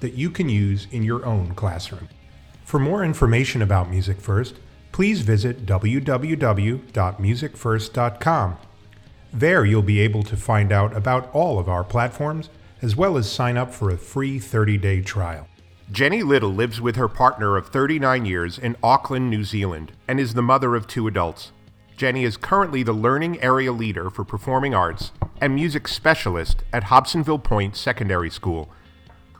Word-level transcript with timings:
that 0.00 0.14
you 0.14 0.30
can 0.30 0.48
use 0.48 0.86
in 0.90 1.02
your 1.02 1.24
own 1.24 1.54
classroom. 1.54 2.08
For 2.64 2.78
more 2.78 3.04
information 3.04 3.62
about 3.62 3.90
Music 3.90 4.20
First, 4.20 4.54
please 4.92 5.22
visit 5.22 5.66
www.musicfirst.com. 5.66 8.56
There 9.32 9.64
you'll 9.64 9.82
be 9.82 10.00
able 10.00 10.22
to 10.24 10.36
find 10.36 10.72
out 10.72 10.96
about 10.96 11.32
all 11.32 11.58
of 11.58 11.68
our 11.68 11.84
platforms 11.84 12.48
as 12.82 12.96
well 12.96 13.16
as 13.16 13.30
sign 13.30 13.56
up 13.56 13.72
for 13.72 13.90
a 13.90 13.98
free 13.98 14.38
30 14.38 14.78
day 14.78 15.02
trial. 15.02 15.46
Jenny 15.92 16.22
Little 16.22 16.52
lives 16.52 16.80
with 16.80 16.96
her 16.96 17.08
partner 17.08 17.56
of 17.56 17.68
39 17.68 18.24
years 18.24 18.58
in 18.58 18.76
Auckland, 18.82 19.28
New 19.28 19.44
Zealand, 19.44 19.92
and 20.06 20.20
is 20.20 20.34
the 20.34 20.42
mother 20.42 20.76
of 20.76 20.86
two 20.86 21.08
adults. 21.08 21.52
Jenny 21.96 22.24
is 22.24 22.36
currently 22.36 22.82
the 22.82 22.92
Learning 22.92 23.40
Area 23.42 23.72
Leader 23.72 24.08
for 24.08 24.24
Performing 24.24 24.74
Arts 24.74 25.12
and 25.40 25.54
Music 25.54 25.88
Specialist 25.88 26.62
at 26.72 26.84
Hobsonville 26.84 27.42
Point 27.42 27.76
Secondary 27.76 28.30
School. 28.30 28.70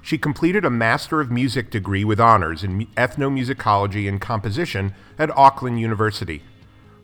She 0.02 0.18
completed 0.18 0.64
a 0.64 0.70
Master 0.70 1.20
of 1.20 1.30
Music 1.30 1.70
degree 1.70 2.04
with 2.04 2.20
honors 2.20 2.64
in 2.64 2.86
ethnomusicology 2.96 4.08
and 4.08 4.20
composition 4.20 4.94
at 5.18 5.36
Auckland 5.36 5.80
University. 5.80 6.42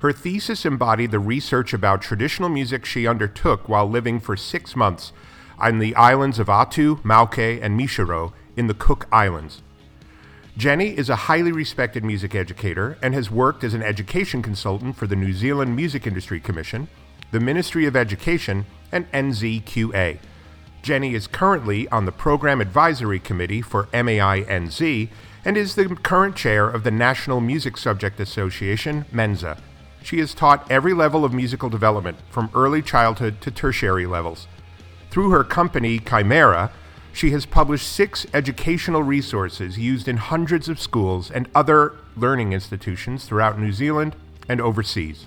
Her 0.01 0.13
thesis 0.13 0.65
embodied 0.65 1.11
the 1.11 1.19
research 1.19 1.73
about 1.73 2.03
traditional 2.03 2.49
music 2.49 2.85
she 2.85 3.07
undertook 3.07 3.69
while 3.69 3.89
living 3.89 4.21
for 4.21 4.37
six 4.37 4.77
months 4.77 5.13
on 5.59 5.79
the 5.79 5.95
islands 5.95 6.39
of 6.39 6.49
Atiu, 6.49 7.03
Mauke, 7.03 7.61
and 7.63 7.79
Mitiaro 7.79 8.33
in 8.57 8.67
the 8.67 8.75
Cook 8.75 9.07
Islands. 9.11 9.63
Jenny 10.57 10.97
is 10.97 11.11
a 11.11 11.17
highly 11.17 11.53
respected 11.53 12.05
music 12.05 12.35
educator 12.35 12.97
and 13.03 13.15
has 13.15 13.31
worked 13.31 13.63
as 13.63 13.75
an 13.75 13.83
education 13.83 14.41
consultant 14.43 14.97
for 14.97 15.07
the 15.07 15.17
New 15.17 15.33
Zealand 15.33 15.77
Music 15.77 16.07
Industry 16.07 16.41
Commission, 16.41 16.89
the 17.31 17.41
Ministry 17.41 17.85
of 17.85 17.95
Education, 17.95 18.65
and 18.91 19.11
NZQA. 19.13 20.19
Jenny 20.87 21.15
is 21.15 21.27
currently 21.27 21.89
on 21.89 22.05
the 22.05 22.13
Program 22.13 22.61
Advisory 22.61 23.19
Committee 23.19 23.61
for 23.61 23.89
MAI-NZ 23.93 25.09
and 25.45 25.57
is 25.57 25.75
the 25.75 25.89
current 25.97 26.37
chair 26.37 26.71
of 26.71 26.85
the 26.85 26.93
National 26.93 27.41
Music 27.41 27.77
Subject 27.77 28.21
Association, 28.21 29.05
MENZA. 29.13 29.59
She 30.05 30.21
has 30.21 30.33
taught 30.33 30.71
every 30.71 30.95
level 30.95 31.25
of 31.25 31.33
musical 31.35 31.69
development, 31.69 32.19
from 32.31 32.51
early 32.55 32.83
childhood 32.83 33.41
to 33.41 33.51
tertiary 33.51 34.07
levels. 34.07 34.47
Through 35.11 35.31
her 35.31 35.43
company, 35.43 35.99
Chimera, 35.99 36.71
she 37.13 37.33
has 37.33 37.47
published 37.47 37.91
six 37.91 38.25
educational 38.33 39.03
resources 39.03 39.77
used 39.77 40.07
in 40.07 40.19
hundreds 40.19 40.69
of 40.69 40.79
schools 40.79 41.33
and 41.33 41.49
other 41.53 41.95
learning 42.17 42.53
institutions 42.53 43.25
throughout 43.25 43.59
New 43.59 43.73
Zealand 43.73 44.15
and 44.49 44.61
overseas. 44.61 45.27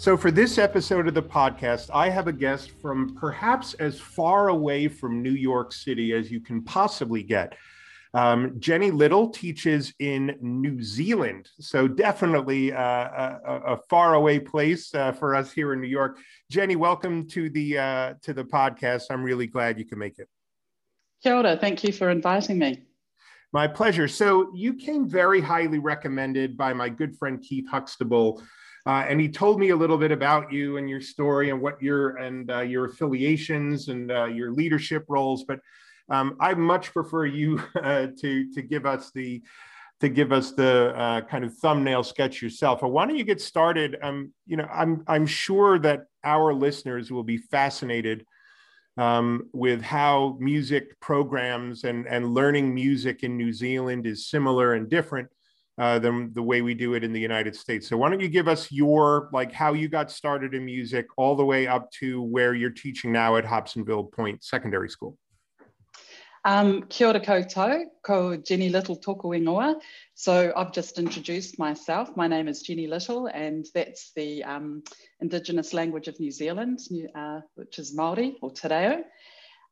So, 0.00 0.16
for 0.16 0.30
this 0.30 0.56
episode 0.56 1.08
of 1.08 1.12
the 1.12 1.22
podcast, 1.22 1.90
I 1.92 2.08
have 2.08 2.26
a 2.26 2.32
guest 2.32 2.70
from 2.80 3.14
perhaps 3.16 3.74
as 3.74 4.00
far 4.00 4.48
away 4.48 4.88
from 4.88 5.22
New 5.22 5.34
York 5.34 5.74
City 5.74 6.14
as 6.14 6.30
you 6.30 6.40
can 6.40 6.62
possibly 6.62 7.22
get. 7.22 7.54
Um, 8.14 8.58
Jenny 8.58 8.90
Little 8.90 9.28
teaches 9.28 9.92
in 9.98 10.38
New 10.40 10.82
Zealand, 10.82 11.50
so 11.60 11.86
definitely 11.86 12.72
uh, 12.72 12.80
a, 12.80 13.60
a, 13.66 13.76
far 13.90 14.14
away 14.14 14.40
place 14.40 14.94
uh, 14.94 15.12
for 15.12 15.34
us 15.34 15.52
here 15.52 15.74
in 15.74 15.82
New 15.82 15.86
York. 15.86 16.18
Jenny, 16.50 16.76
welcome 16.76 17.28
to 17.28 17.50
the 17.50 17.76
uh, 17.76 18.14
to 18.22 18.32
the 18.32 18.44
podcast. 18.44 19.02
I'm 19.10 19.22
really 19.22 19.48
glad 19.48 19.78
you 19.78 19.84
can 19.84 19.98
make 19.98 20.18
it. 20.18 20.30
Kia 21.22 21.34
ora. 21.34 21.58
Thank 21.58 21.84
you 21.84 21.92
for 21.92 22.08
inviting 22.08 22.58
me. 22.58 22.84
My 23.52 23.68
pleasure. 23.68 24.08
So 24.08 24.50
you 24.54 24.72
came 24.72 25.06
very 25.06 25.42
highly 25.42 25.78
recommended 25.78 26.56
by 26.56 26.72
my 26.72 26.88
good 26.88 27.18
friend 27.18 27.42
Keith 27.42 27.68
Huxtable, 27.68 28.42
uh, 28.90 29.06
and 29.08 29.20
he 29.20 29.28
told 29.28 29.60
me 29.60 29.68
a 29.68 29.76
little 29.76 29.96
bit 29.96 30.10
about 30.10 30.52
you 30.52 30.76
and 30.76 30.90
your 30.90 31.00
story 31.00 31.50
and 31.50 31.60
what 31.60 31.80
your 31.80 32.16
and 32.16 32.50
uh, 32.50 32.58
your 32.58 32.86
affiliations 32.86 33.86
and 33.86 34.10
uh, 34.10 34.24
your 34.24 34.50
leadership 34.50 35.04
roles. 35.06 35.44
But 35.44 35.60
um, 36.08 36.36
I 36.40 36.54
much 36.54 36.92
prefer 36.92 37.24
you 37.24 37.62
uh, 37.80 38.08
to 38.18 38.52
to 38.52 38.62
give 38.62 38.86
us 38.86 39.12
the 39.12 39.42
to 40.00 40.08
give 40.08 40.32
us 40.32 40.50
the 40.50 40.92
uh, 40.96 41.20
kind 41.20 41.44
of 41.44 41.56
thumbnail 41.58 42.02
sketch 42.02 42.42
yourself. 42.42 42.80
But 42.80 42.88
why 42.88 43.06
don't 43.06 43.16
you 43.16 43.22
get 43.22 43.40
started? 43.40 43.96
Um, 44.02 44.32
you 44.44 44.56
know, 44.56 44.66
I'm 44.72 45.04
I'm 45.06 45.26
sure 45.26 45.78
that 45.78 46.06
our 46.24 46.52
listeners 46.52 47.12
will 47.12 47.22
be 47.22 47.36
fascinated 47.36 48.26
um, 48.96 49.50
with 49.52 49.82
how 49.82 50.36
music 50.40 50.98
programs 50.98 51.84
and, 51.84 52.08
and 52.08 52.34
learning 52.34 52.74
music 52.74 53.22
in 53.22 53.36
New 53.36 53.52
Zealand 53.52 54.04
is 54.04 54.26
similar 54.28 54.74
and 54.74 54.90
different 54.90 55.28
uh, 55.80 55.98
than 55.98 56.30
the 56.34 56.42
way 56.42 56.60
we 56.60 56.74
do 56.74 56.92
it 56.92 57.02
in 57.02 57.10
the 57.10 57.20
United 57.20 57.56
States. 57.56 57.88
So 57.88 57.96
why 57.96 58.10
don't 58.10 58.20
you 58.20 58.28
give 58.28 58.48
us 58.48 58.70
your 58.70 59.30
like 59.32 59.50
how 59.50 59.72
you 59.72 59.88
got 59.88 60.10
started 60.10 60.52
in 60.52 60.64
music 60.64 61.06
all 61.16 61.34
the 61.34 61.44
way 61.44 61.66
up 61.66 61.90
to 61.92 62.22
where 62.22 62.54
you're 62.54 62.68
teaching 62.84 63.10
now 63.10 63.36
at 63.36 63.44
Hobsonville 63.46 64.12
Point 64.12 64.44
Secondary 64.44 64.90
School? 64.90 65.16
Um, 66.44 66.82
kia 66.88 67.08
ora 67.08 67.20
koutou, 67.20 67.84
ko 68.02 68.36
Jenny 68.36 68.68
Little 68.68 68.96
toko 68.96 69.30
ingoa. 69.30 69.80
So 70.14 70.52
I've 70.54 70.72
just 70.72 70.98
introduced 70.98 71.58
myself. 71.58 72.14
My 72.14 72.28
name 72.28 72.46
is 72.48 72.62
Jenny 72.62 72.86
Little, 72.86 73.26
and 73.28 73.66
that's 73.74 74.12
the 74.14 74.44
um, 74.44 74.82
Indigenous 75.20 75.72
language 75.72 76.08
of 76.08 76.20
New 76.20 76.30
Zealand, 76.30 76.80
uh, 77.14 77.40
which 77.54 77.78
is 77.78 77.96
Māori 77.96 78.34
or 78.42 78.50
Te 78.50 78.68
Reo. 78.68 79.04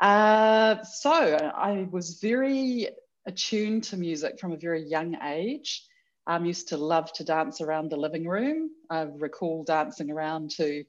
Uh, 0.00 0.82
so 0.84 1.12
I 1.12 1.86
was 1.90 2.18
very 2.20 2.88
attuned 3.26 3.84
to 3.84 3.96
music 3.98 4.40
from 4.40 4.52
a 4.52 4.56
very 4.56 4.82
young 4.88 5.16
age. 5.22 5.87
I 6.28 6.36
um, 6.36 6.44
used 6.44 6.68
to 6.68 6.76
love 6.76 7.10
to 7.14 7.24
dance 7.24 7.62
around 7.62 7.90
the 7.90 7.96
living 7.96 8.28
room. 8.28 8.70
I 8.90 9.08
recall 9.16 9.64
dancing 9.64 10.10
around 10.10 10.50
to 10.58 10.84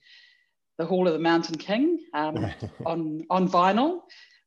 the 0.77 0.85
Hall 0.85 1.07
of 1.07 1.13
the 1.13 1.19
Mountain 1.19 1.57
King 1.57 1.99
um, 2.13 2.45
on, 2.85 3.25
on 3.29 3.47
vinyl 3.47 4.01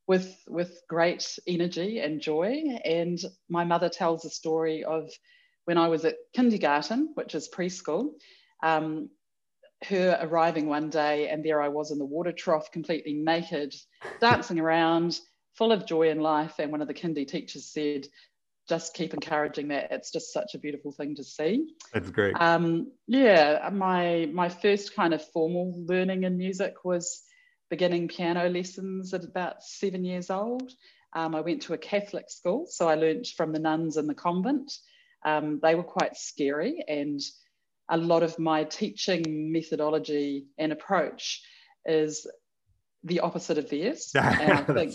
with 0.07 0.37
with 0.47 0.83
great 0.89 1.39
energy 1.47 2.01
and 2.01 2.21
joy. 2.21 2.63
And 2.85 3.19
my 3.49 3.65
mother 3.65 3.89
tells 3.89 4.27
a 4.27 4.31
story 4.31 4.85
of 4.85 5.11
when 5.65 5.79
I 5.79 5.89
was 5.89 6.05
at 6.05 6.17
kindergarten, 6.35 7.13
which 7.15 7.35
is 7.35 7.49
preschool, 7.49 8.11
um, 8.63 9.09
her 9.85 10.19
arriving 10.21 10.67
one 10.67 10.91
day, 10.91 11.31
and 11.31 11.43
there 11.43 11.63
I 11.63 11.69
was 11.69 11.91
in 11.91 11.99
the 11.99 12.05
water 12.05 12.33
trough, 12.33 12.71
completely 12.71 13.15
naked, 13.15 13.75
dancing 14.21 14.61
around, 14.61 15.19
full 15.55 15.73
of 15.73 15.87
joy 15.87 16.11
in 16.11 16.21
life. 16.21 16.55
And 16.59 16.71
one 16.71 16.83
of 16.83 16.89
the 16.89 16.95
kindy 16.95 17.27
teachers 17.27 17.73
said, 17.73 18.07
just 18.69 18.95
keep 18.95 19.15
encouraging 19.15 19.69
that. 19.69 19.91
It's 19.91 20.13
just 20.13 20.33
such 20.33 20.55
a 20.55 20.59
beautiful 20.59 20.93
thing 20.93 21.17
to 21.17 21.25
see. 21.25 21.75
That's 21.93 22.11
great. 22.11 22.35
Um, 22.39 22.93
yeah, 23.07 23.69
my 23.73 24.29
my 24.33 24.49
first 24.49 24.95
kind 24.95 25.15
of 25.15 25.25
formal 25.31 25.85
learning 25.87 26.25
in 26.25 26.37
music 26.37 26.85
was 26.85 27.23
beginning 27.71 28.09
piano 28.09 28.49
lessons 28.49 29.15
at 29.15 29.25
about 29.25 29.63
seven 29.63 30.05
years 30.05 30.31
old. 30.31 30.71
Um, 31.15 31.35
I 31.35 31.41
went 31.41 31.63
to 31.63 31.75
a 31.75 31.79
Catholic 31.79 32.31
school, 32.31 32.67
so 32.69 32.89
I 32.89 32.95
learnt 32.95 33.27
from 33.37 33.53
the 33.53 33.59
nuns 33.59 33.97
in 33.97 34.07
the 34.07 34.15
convent. 34.15 34.73
Um, 35.25 35.61
they 35.63 35.75
were 35.75 35.83
quite 35.83 36.17
scary, 36.17 36.85
and 36.87 37.21
a 37.89 37.97
lot 37.97 38.23
of 38.23 38.39
my 38.39 38.65
teaching 38.65 39.53
methodology 39.53 40.47
and 40.59 40.73
approach 40.73 41.43
is 41.85 42.27
the 43.05 43.21
opposite 43.21 43.59
of 43.59 43.69
theirs. 43.69 44.13
And 44.15 44.53
I 44.53 44.63
think 44.63 44.95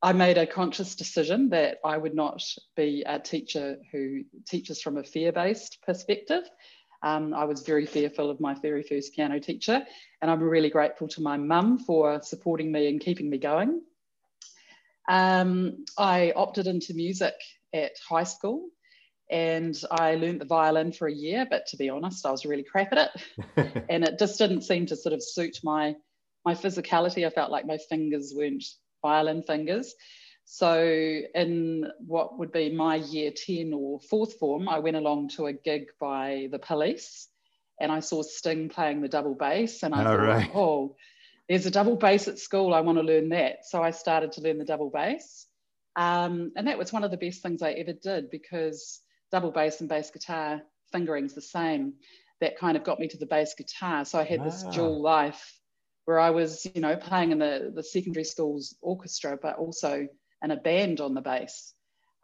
I 0.00 0.12
made 0.12 0.38
a 0.38 0.46
conscious 0.46 0.94
decision 0.94 1.48
that 1.50 1.78
I 1.84 1.96
would 1.96 2.14
not 2.14 2.42
be 2.76 3.02
a 3.04 3.18
teacher 3.18 3.78
who 3.90 4.22
teaches 4.46 4.80
from 4.80 4.96
a 4.96 5.02
fear 5.02 5.32
based 5.32 5.78
perspective. 5.84 6.44
Um, 7.02 7.34
I 7.34 7.44
was 7.44 7.62
very 7.62 7.86
fearful 7.86 8.30
of 8.30 8.40
my 8.40 8.54
very 8.54 8.82
first 8.82 9.14
piano 9.14 9.40
teacher, 9.40 9.84
and 10.22 10.30
I'm 10.30 10.42
really 10.42 10.70
grateful 10.70 11.08
to 11.08 11.22
my 11.22 11.36
mum 11.36 11.78
for 11.78 12.20
supporting 12.22 12.70
me 12.70 12.88
and 12.88 13.00
keeping 13.00 13.28
me 13.28 13.38
going. 13.38 13.82
Um, 15.08 15.84
I 15.96 16.32
opted 16.36 16.66
into 16.66 16.94
music 16.94 17.34
at 17.72 17.92
high 18.08 18.24
school 18.24 18.68
and 19.30 19.80
I 19.90 20.14
learned 20.14 20.40
the 20.40 20.46
violin 20.46 20.92
for 20.92 21.08
a 21.08 21.14
year, 21.14 21.46
but 21.48 21.66
to 21.68 21.76
be 21.76 21.88
honest, 21.88 22.24
I 22.24 22.30
was 22.30 22.44
really 22.44 22.62
crap 22.62 22.92
at 22.92 23.10
it. 23.14 23.84
and 23.88 24.04
it 24.04 24.18
just 24.18 24.38
didn't 24.38 24.62
seem 24.62 24.86
to 24.86 24.96
sort 24.96 25.12
of 25.12 25.22
suit 25.22 25.58
my, 25.64 25.96
my 26.44 26.54
physicality. 26.54 27.26
I 27.26 27.30
felt 27.30 27.50
like 27.50 27.66
my 27.66 27.78
fingers 27.88 28.32
weren't 28.34 28.64
violin 29.02 29.42
fingers. 29.42 29.94
So, 30.50 30.82
in 30.82 31.90
what 32.06 32.38
would 32.38 32.52
be 32.52 32.70
my 32.70 32.96
year 32.96 33.30
10 33.30 33.74
or 33.74 34.00
fourth 34.00 34.38
form, 34.38 34.66
I 34.66 34.78
went 34.78 34.96
along 34.96 35.28
to 35.36 35.46
a 35.46 35.52
gig 35.52 35.88
by 36.00 36.48
the 36.50 36.58
police 36.58 37.28
and 37.78 37.92
I 37.92 38.00
saw 38.00 38.22
Sting 38.22 38.70
playing 38.70 39.02
the 39.02 39.08
double 39.08 39.34
bass. 39.34 39.82
And 39.82 39.94
I 39.94 39.98
All 39.98 40.16
thought, 40.16 40.26
right. 40.26 40.50
oh, 40.54 40.96
there's 41.50 41.66
a 41.66 41.70
double 41.70 41.96
bass 41.96 42.28
at 42.28 42.38
school. 42.38 42.72
I 42.72 42.80
want 42.80 42.96
to 42.96 43.04
learn 43.04 43.28
that. 43.28 43.66
So, 43.66 43.82
I 43.82 43.90
started 43.90 44.32
to 44.32 44.40
learn 44.40 44.56
the 44.56 44.64
double 44.64 44.90
bass. 44.90 45.46
Um, 45.96 46.52
and 46.56 46.66
that 46.66 46.78
was 46.78 46.94
one 46.94 47.04
of 47.04 47.10
the 47.10 47.18
best 47.18 47.42
things 47.42 47.60
I 47.60 47.72
ever 47.72 47.92
did 47.92 48.30
because 48.30 49.02
double 49.30 49.50
bass 49.50 49.80
and 49.80 49.88
bass 49.88 50.10
guitar 50.10 50.62
fingering's 50.92 51.34
the 51.34 51.42
same. 51.42 51.94
That 52.40 52.56
kind 52.56 52.76
of 52.76 52.84
got 52.84 53.00
me 53.00 53.08
to 53.08 53.18
the 53.18 53.26
bass 53.26 53.54
guitar. 53.54 54.06
So 54.06 54.18
I 54.18 54.24
had 54.24 54.44
this 54.44 54.64
ah. 54.66 54.70
dual 54.70 55.02
life 55.02 55.57
where 56.08 56.18
I 56.18 56.30
was, 56.30 56.66
you 56.74 56.80
know, 56.80 56.96
playing 56.96 57.32
in 57.32 57.38
the, 57.38 57.70
the 57.74 57.82
secondary 57.82 58.24
school's 58.24 58.74
orchestra, 58.80 59.38
but 59.42 59.58
also 59.58 60.08
in 60.42 60.50
a 60.50 60.56
band 60.56 61.02
on 61.02 61.12
the 61.12 61.20
bass. 61.20 61.74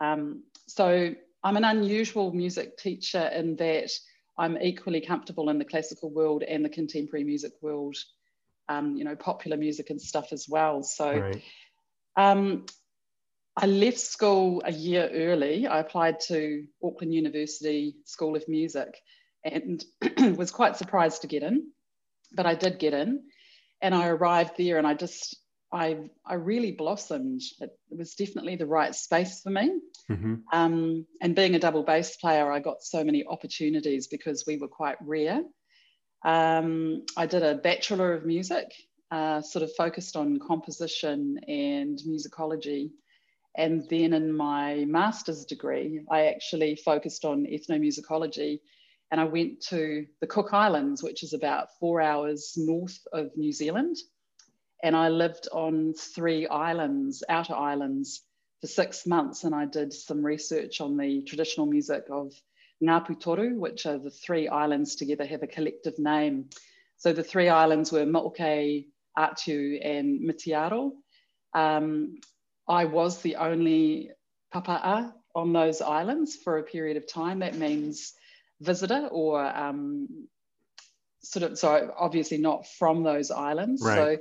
Um, 0.00 0.44
so 0.66 1.14
I'm 1.42 1.56
an 1.58 1.64
unusual 1.64 2.32
music 2.32 2.78
teacher 2.78 3.26
in 3.26 3.56
that 3.56 3.90
I'm 4.38 4.56
equally 4.56 5.02
comfortable 5.02 5.50
in 5.50 5.58
the 5.58 5.66
classical 5.66 6.10
world 6.10 6.42
and 6.44 6.64
the 6.64 6.70
contemporary 6.70 7.24
music 7.24 7.52
world, 7.60 7.94
um, 8.70 8.96
you 8.96 9.04
know, 9.04 9.16
popular 9.16 9.58
music 9.58 9.90
and 9.90 10.00
stuff 10.00 10.32
as 10.32 10.48
well. 10.48 10.82
So 10.82 11.18
right. 11.18 11.42
um, 12.16 12.64
I 13.54 13.66
left 13.66 13.98
school 13.98 14.62
a 14.64 14.72
year 14.72 15.10
early. 15.12 15.66
I 15.66 15.80
applied 15.80 16.20
to 16.28 16.64
Auckland 16.82 17.12
University 17.12 17.96
School 18.06 18.34
of 18.34 18.48
Music 18.48 18.96
and 19.44 19.84
was 20.38 20.50
quite 20.50 20.78
surprised 20.78 21.20
to 21.20 21.28
get 21.28 21.42
in, 21.42 21.66
but 22.32 22.46
I 22.46 22.54
did 22.54 22.78
get 22.78 22.94
in. 22.94 23.24
And 23.84 23.94
I 23.94 24.08
arrived 24.08 24.54
there 24.56 24.78
and 24.78 24.86
I 24.86 24.94
just 24.94 25.36
I, 25.74 26.08
I 26.24 26.34
really 26.34 26.72
blossomed. 26.72 27.42
It, 27.60 27.70
was 27.90 28.14
definitely 28.14 28.56
the 28.56 28.66
right 28.66 28.94
space 28.94 29.40
for 29.40 29.50
me. 29.50 29.72
Mm-hmm. 30.10 30.34
Um, 30.52 31.04
and 31.20 31.34
being 31.34 31.54
a 31.54 31.58
double 31.58 31.82
bass 31.82 32.16
player, 32.16 32.50
I 32.50 32.60
got 32.60 32.82
so 32.82 33.02
many 33.04 33.26
opportunities 33.26 34.06
because 34.06 34.44
we 34.46 34.56
were 34.56 34.68
quite 34.68 34.96
rare. 35.00 35.42
Um, 36.24 37.04
I 37.16 37.26
did 37.26 37.42
a 37.42 37.56
Bachelor 37.56 38.14
of 38.14 38.24
Music, 38.24 38.72
uh, 39.10 39.42
sort 39.42 39.64
of 39.64 39.72
focused 39.76 40.16
on 40.16 40.38
composition 40.38 41.38
and 41.46 41.98
musicology. 42.08 42.90
And 43.56 43.84
then 43.90 44.12
in 44.12 44.32
my 44.32 44.84
master's 44.86 45.44
degree, 45.44 46.00
I 46.10 46.26
actually 46.26 46.76
focused 46.76 47.24
on 47.24 47.46
ethnomusicology. 47.46 48.60
And 49.10 49.20
I 49.20 49.24
went 49.24 49.60
to 49.68 50.06
the 50.20 50.26
Cook 50.26 50.52
Islands, 50.52 51.02
which 51.02 51.22
is 51.22 51.32
about 51.32 51.68
four 51.78 52.00
hours 52.00 52.54
north 52.56 52.98
of 53.12 53.30
New 53.36 53.52
Zealand 53.52 53.96
and 54.84 54.94
I 54.94 55.08
lived 55.08 55.48
on 55.50 55.94
three 55.94 56.46
islands, 56.46 57.24
outer 57.26 57.54
islands, 57.54 58.20
for 58.60 58.66
six 58.66 59.06
months. 59.06 59.44
And 59.44 59.54
I 59.54 59.64
did 59.64 59.94
some 59.94 60.22
research 60.22 60.82
on 60.82 60.98
the 60.98 61.22
traditional 61.22 61.64
music 61.64 62.04
of 62.10 62.34
Ngāpu 62.82 63.18
Toru, 63.18 63.58
which 63.58 63.86
are 63.86 63.96
the 63.96 64.10
three 64.10 64.46
islands 64.46 64.94
together 64.96 65.24
have 65.24 65.42
a 65.42 65.46
collective 65.46 65.98
name. 65.98 66.50
So 66.98 67.14
the 67.14 67.24
three 67.24 67.48
islands 67.48 67.92
were 67.92 68.04
Mauke, 68.04 68.84
Atiu, 69.16 69.78
and 69.82 70.20
Mitiaro. 70.20 70.92
Um, 71.54 72.16
I 72.68 72.84
was 72.84 73.22
the 73.22 73.36
only 73.36 74.10
papa'a 74.52 75.14
on 75.34 75.54
those 75.54 75.80
islands 75.80 76.36
for 76.36 76.58
a 76.58 76.62
period 76.62 76.98
of 76.98 77.10
time. 77.10 77.38
That 77.38 77.54
means 77.54 78.12
visitor 78.60 79.08
or 79.10 79.44
um, 79.44 80.26
sort 81.22 81.50
of, 81.50 81.58
so 81.58 81.92
obviously 81.96 82.38
not 82.38 82.66
from 82.66 83.02
those 83.02 83.30
islands. 83.30 83.82
Right. 83.82 83.96
So 83.96 84.16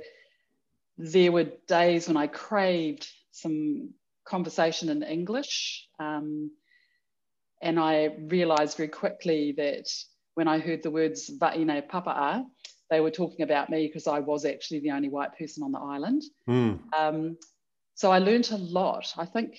there 0.98 1.32
were 1.32 1.48
days 1.66 2.08
when 2.08 2.16
I 2.16 2.26
craved 2.26 3.08
some 3.30 3.90
conversation 4.24 4.88
in 4.88 5.02
English. 5.02 5.88
Um, 5.98 6.50
and 7.62 7.78
I 7.78 8.16
realized 8.18 8.76
very 8.76 8.88
quickly 8.88 9.54
that 9.56 9.88
when 10.34 10.48
I 10.48 10.58
heard 10.58 10.82
the 10.82 10.90
words 10.90 11.30
Va'ine 11.38 11.88
Papa'a, 11.88 12.44
they 12.90 13.00
were 13.00 13.10
talking 13.10 13.42
about 13.42 13.70
me 13.70 13.86
because 13.86 14.06
I 14.06 14.20
was 14.20 14.44
actually 14.44 14.80
the 14.80 14.90
only 14.90 15.08
white 15.08 15.38
person 15.38 15.62
on 15.62 15.72
the 15.72 15.78
island. 15.78 16.22
Mm. 16.48 16.80
Um, 16.96 17.38
so 17.94 18.10
I 18.10 18.18
learned 18.18 18.50
a 18.50 18.56
lot. 18.56 19.14
I 19.16 19.24
think 19.24 19.56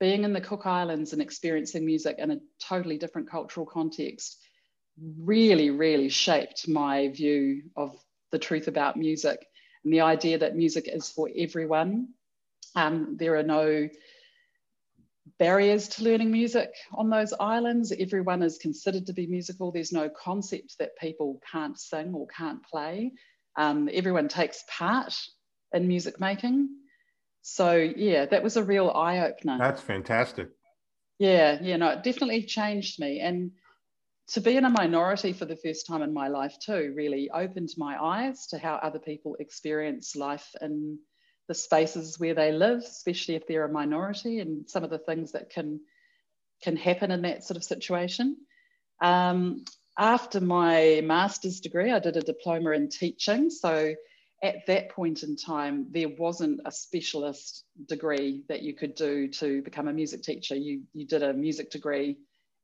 being 0.00 0.24
in 0.24 0.32
the 0.32 0.40
Cook 0.40 0.66
Islands 0.66 1.12
and 1.12 1.20
experiencing 1.20 1.84
music 1.84 2.16
in 2.18 2.30
a 2.30 2.38
totally 2.60 2.98
different 2.98 3.30
cultural 3.30 3.66
context 3.66 4.38
really, 5.18 5.70
really 5.70 6.08
shaped 6.08 6.68
my 6.68 7.08
view 7.08 7.62
of 7.76 7.96
the 8.30 8.38
truth 8.38 8.68
about 8.68 8.96
music 8.96 9.44
and 9.84 9.92
the 9.92 10.00
idea 10.00 10.38
that 10.38 10.56
music 10.56 10.88
is 10.88 11.08
for 11.08 11.28
everyone. 11.36 12.08
Um, 12.74 13.16
there 13.18 13.36
are 13.36 13.42
no 13.42 13.88
barriers 15.38 15.88
to 15.88 16.04
learning 16.04 16.30
music 16.30 16.72
on 16.92 17.10
those 17.10 17.32
islands. 17.38 17.92
Everyone 17.92 18.42
is 18.42 18.58
considered 18.58 19.06
to 19.06 19.12
be 19.12 19.26
musical. 19.26 19.70
There's 19.70 19.92
no 19.92 20.08
concept 20.08 20.76
that 20.78 20.98
people 20.98 21.40
can't 21.50 21.78
sing 21.78 22.14
or 22.14 22.26
can't 22.26 22.62
play. 22.64 23.12
Um, 23.56 23.88
everyone 23.92 24.28
takes 24.28 24.64
part 24.68 25.14
in 25.72 25.88
music 25.88 26.20
making. 26.20 26.68
So 27.50 27.76
yeah, 27.76 28.26
that 28.26 28.42
was 28.42 28.56
a 28.56 28.62
real 28.62 28.90
eye 28.90 29.20
opener. 29.20 29.56
That's 29.58 29.80
fantastic. 29.80 30.48
Yeah, 31.18 31.58
yeah, 31.62 31.76
no, 31.76 31.88
it 31.90 32.04
definitely 32.04 32.42
changed 32.42 33.00
me. 33.00 33.20
And 33.20 33.52
to 34.28 34.42
be 34.42 34.56
in 34.56 34.66
a 34.66 34.70
minority 34.70 35.32
for 35.32 35.46
the 35.46 35.56
first 35.56 35.86
time 35.86 36.02
in 36.02 36.12
my 36.12 36.28
life 36.28 36.58
too 36.60 36.92
really 36.94 37.30
opened 37.30 37.70
my 37.78 38.00
eyes 38.00 38.46
to 38.48 38.58
how 38.58 38.74
other 38.74 38.98
people 38.98 39.34
experience 39.40 40.14
life 40.14 40.54
in 40.60 40.98
the 41.48 41.54
spaces 41.54 42.20
where 42.20 42.34
they 42.34 42.52
live 42.52 42.80
especially 42.80 43.34
if 43.34 43.46
they're 43.46 43.64
a 43.64 43.72
minority 43.72 44.40
and 44.40 44.68
some 44.68 44.84
of 44.84 44.90
the 44.90 44.98
things 44.98 45.32
that 45.32 45.48
can 45.48 45.80
can 46.62 46.76
happen 46.76 47.10
in 47.10 47.22
that 47.22 47.42
sort 47.42 47.56
of 47.56 47.64
situation 47.64 48.36
um, 49.02 49.64
after 49.96 50.40
my 50.40 51.00
master's 51.02 51.60
degree 51.60 51.90
i 51.90 51.98
did 51.98 52.18
a 52.18 52.20
diploma 52.20 52.72
in 52.72 52.90
teaching 52.90 53.48
so 53.48 53.94
at 54.42 54.66
that 54.66 54.90
point 54.90 55.22
in 55.22 55.36
time 55.36 55.86
there 55.90 56.08
wasn't 56.18 56.60
a 56.64 56.70
specialist 56.70 57.64
degree 57.88 58.44
that 58.48 58.62
you 58.62 58.74
could 58.74 58.94
do 58.94 59.28
to 59.28 59.62
become 59.62 59.88
a 59.88 59.92
music 59.92 60.22
teacher 60.22 60.54
you 60.54 60.82
you 60.94 61.06
did 61.06 61.22
a 61.22 61.32
music 61.32 61.70
degree 61.70 62.16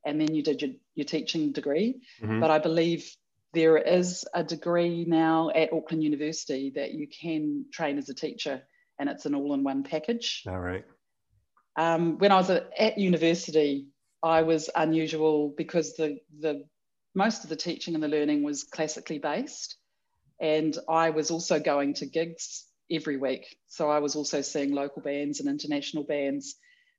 and 0.05 0.21
then 0.21 0.35
you 0.35 0.43
did 0.43 0.63
your, 0.63 0.73
your 0.95 1.05
teaching 1.05 1.53
degree. 1.53 2.01
Mm-hmm. 2.23 2.41
But 2.41 2.51
I 2.51 2.59
believe 2.59 3.11
there 3.53 3.79
is 3.79 4.25
a 4.35 4.43
degree 4.43 5.05
now 5.07 5.51
at 5.55 5.73
Auckland 5.73 6.03
University 6.03 6.73
that 6.75 6.93
you 6.93 7.07
can 7.09 7.67
train 7.73 7.99
as 7.99 8.09
a 8.09 8.15
teacher, 8.15 8.63
and 8.99 9.09
it's 9.09 9.27
an 9.27 9.35
all 9.35 9.55
in 9.55 9.65
one 9.65 9.83
package. 9.83 10.43
All 10.47 10.59
right. 10.59 10.85
Um, 11.77 12.19
when 12.19 12.33
I 12.33 12.37
was 12.37 12.51
at, 12.51 12.71
at 12.79 12.99
university, 12.99 13.89
I 14.23 14.43
was 14.43 14.71
unusual 14.75 15.55
because 15.57 15.97
the, 15.97 16.19
the 16.41 16.65
most 17.15 17.45
of 17.45 17.51
the 17.51 17.57
teaching 17.57 17.95
and 17.95 18.03
the 18.03 18.09
learning 18.09 18.43
was 18.43 18.65
classically 18.65 19.19
based. 19.19 19.77
And 20.41 20.77
I 20.89 21.11
was 21.11 21.31
also 21.31 21.59
going 21.61 21.95
to 21.95 22.07
gigs 22.07 22.67
every 22.91 23.17
week. 23.17 23.57
So 23.69 23.91
I 23.91 23.99
was 23.99 24.17
also 24.17 24.41
seeing 24.41 24.73
local 24.73 25.03
bands 25.03 25.41
and 25.41 25.49
international 25.49 26.05
bands. 26.05 26.57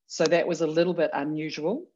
So 0.07 0.25
that 0.25 0.47
was 0.47 0.61
a 0.61 0.67
little 0.67 0.93
bit 0.93 1.11
unusual. 1.13 1.87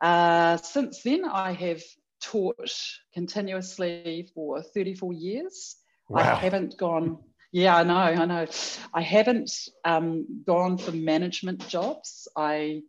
Uh, 0.00 0.56
since 0.56 1.02
then, 1.02 1.24
I 1.24 1.52
have 1.52 1.82
taught 2.22 2.72
continuously 3.14 4.28
for 4.34 4.62
34 4.62 5.12
years. 5.12 5.76
Wow. 6.08 6.20
I 6.20 6.34
haven't 6.34 6.76
gone, 6.76 7.18
yeah, 7.52 7.76
I 7.76 7.84
know, 7.84 7.94
I 7.94 8.24
know. 8.24 8.46
I 8.92 9.02
haven't 9.02 9.50
um, 9.84 10.42
gone 10.46 10.78
for 10.78 10.92
management 10.92 11.66
jobs. 11.68 12.28
I 12.36 12.82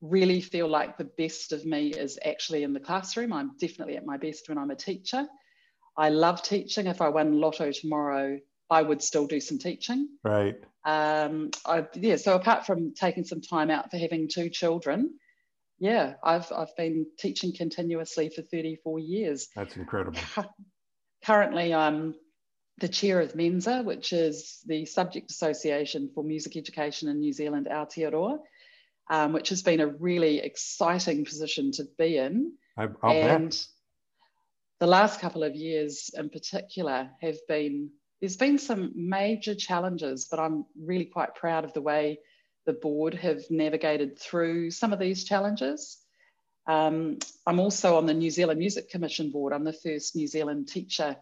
really 0.00 0.40
feel 0.40 0.68
like 0.68 0.96
the 0.96 1.04
best 1.04 1.52
of 1.52 1.64
me 1.64 1.88
is 1.88 2.18
actually 2.24 2.62
in 2.62 2.72
the 2.72 2.80
classroom. 2.80 3.32
I'm 3.32 3.52
definitely 3.58 3.96
at 3.96 4.06
my 4.06 4.16
best 4.16 4.48
when 4.48 4.58
I'm 4.58 4.70
a 4.70 4.76
teacher. 4.76 5.26
I 5.98 6.10
love 6.10 6.42
teaching. 6.42 6.86
If 6.86 7.02
I 7.02 7.08
won 7.08 7.40
lotto 7.40 7.72
tomorrow, 7.72 8.38
I 8.70 8.82
would 8.82 9.02
still 9.02 9.26
do 9.26 9.40
some 9.40 9.58
teaching. 9.58 10.08
Right. 10.22 10.54
Um, 10.84 11.50
I, 11.66 11.86
yeah. 11.94 12.16
So 12.16 12.36
apart 12.36 12.64
from 12.64 12.94
taking 12.94 13.24
some 13.24 13.40
time 13.40 13.68
out 13.70 13.90
for 13.90 13.98
having 13.98 14.28
two 14.32 14.48
children, 14.48 15.18
yeah, 15.80 16.14
I've 16.22 16.50
I've 16.52 16.74
been 16.76 17.06
teaching 17.18 17.52
continuously 17.52 18.30
for 18.30 18.42
34 18.42 19.00
years. 19.00 19.48
That's 19.56 19.76
incredible. 19.76 20.20
Currently, 21.24 21.74
I'm 21.74 22.14
the 22.78 22.88
chair 22.88 23.20
of 23.20 23.32
MENZA, 23.32 23.84
which 23.84 24.12
is 24.12 24.62
the 24.66 24.86
subject 24.86 25.32
association 25.32 26.10
for 26.14 26.22
music 26.22 26.56
education 26.56 27.08
in 27.08 27.18
New 27.18 27.32
Zealand, 27.32 27.66
Aotearoa, 27.70 28.38
um, 29.10 29.32
which 29.32 29.48
has 29.48 29.62
been 29.62 29.80
a 29.80 29.88
really 29.88 30.38
exciting 30.38 31.24
position 31.24 31.72
to 31.72 31.84
be 31.98 32.18
in. 32.18 32.52
I, 32.76 32.86
I'll 33.02 33.10
and 33.10 33.50
bet. 33.50 33.66
The 34.80 34.86
last 34.86 35.20
couple 35.20 35.42
of 35.42 35.56
years 35.56 36.10
in 36.14 36.30
particular 36.30 37.10
have 37.20 37.38
been, 37.48 37.90
there's 38.20 38.36
been 38.36 38.58
some 38.58 38.92
major 38.94 39.54
challenges, 39.54 40.26
but 40.30 40.38
I'm 40.38 40.66
really 40.80 41.06
quite 41.06 41.34
proud 41.34 41.64
of 41.64 41.72
the 41.72 41.82
way 41.82 42.20
the 42.66 42.72
board 42.72 43.14
have 43.14 43.42
navigated 43.50 44.18
through 44.18 44.70
some 44.70 44.92
of 44.92 44.98
these 44.98 45.24
challenges. 45.24 45.98
Um, 46.66 47.18
I'm 47.46 47.60
also 47.60 47.96
on 47.96 48.06
the 48.06 48.14
New 48.14 48.30
Zealand 48.30 48.58
Music 48.58 48.90
Commission 48.90 49.30
board. 49.30 49.52
I'm 49.52 49.64
the 49.64 49.72
first 49.72 50.14
New 50.14 50.26
Zealand 50.26 50.68
teacher 50.68 51.16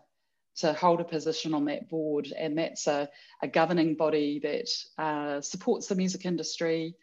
to 0.56 0.72
hold 0.72 1.00
a 1.00 1.04
position 1.04 1.54
on 1.54 1.66
that 1.66 1.88
board, 1.88 2.32
and 2.36 2.58
that's 2.58 2.86
a, 2.86 3.08
a 3.42 3.46
governing 3.46 3.94
body 3.94 4.40
that 4.40 4.68
uh, 5.02 5.40
supports 5.40 5.86
the 5.86 5.94
music 5.94 6.25
industry. 6.25 6.96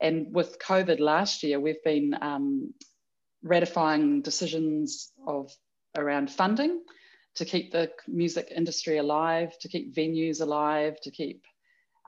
And 0.00 0.32
with 0.32 0.58
COVID 0.58 1.00
last 1.00 1.42
year, 1.42 1.58
we've 1.58 1.82
been 1.82 2.16
um, 2.20 2.72
ratifying 3.42 4.22
decisions 4.22 5.10
of 5.26 5.50
around 5.96 6.30
funding 6.30 6.82
to 7.36 7.44
keep 7.44 7.72
the 7.72 7.90
music 8.08 8.52
industry 8.54 8.98
alive, 8.98 9.58
to 9.60 9.68
keep 9.68 9.94
venues 9.94 10.40
alive, 10.40 11.00
to 11.00 11.10
keep 11.10 11.44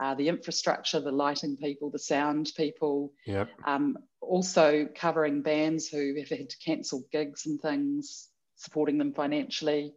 uh, 0.00 0.14
the 0.14 0.28
infrastructure, 0.28 1.00
the 1.00 1.12
lighting 1.12 1.56
people, 1.56 1.90
the 1.90 1.98
sound 1.98 2.50
people. 2.56 3.12
Yep. 3.26 3.48
Um, 3.66 3.96
also 4.20 4.88
covering 4.94 5.42
bands 5.42 5.88
who 5.88 6.14
have 6.18 6.28
had 6.28 6.50
to 6.50 6.56
cancel 6.58 7.04
gigs 7.12 7.46
and 7.46 7.60
things, 7.60 8.28
supporting 8.56 8.98
them 8.98 9.12
financially. 9.12 9.92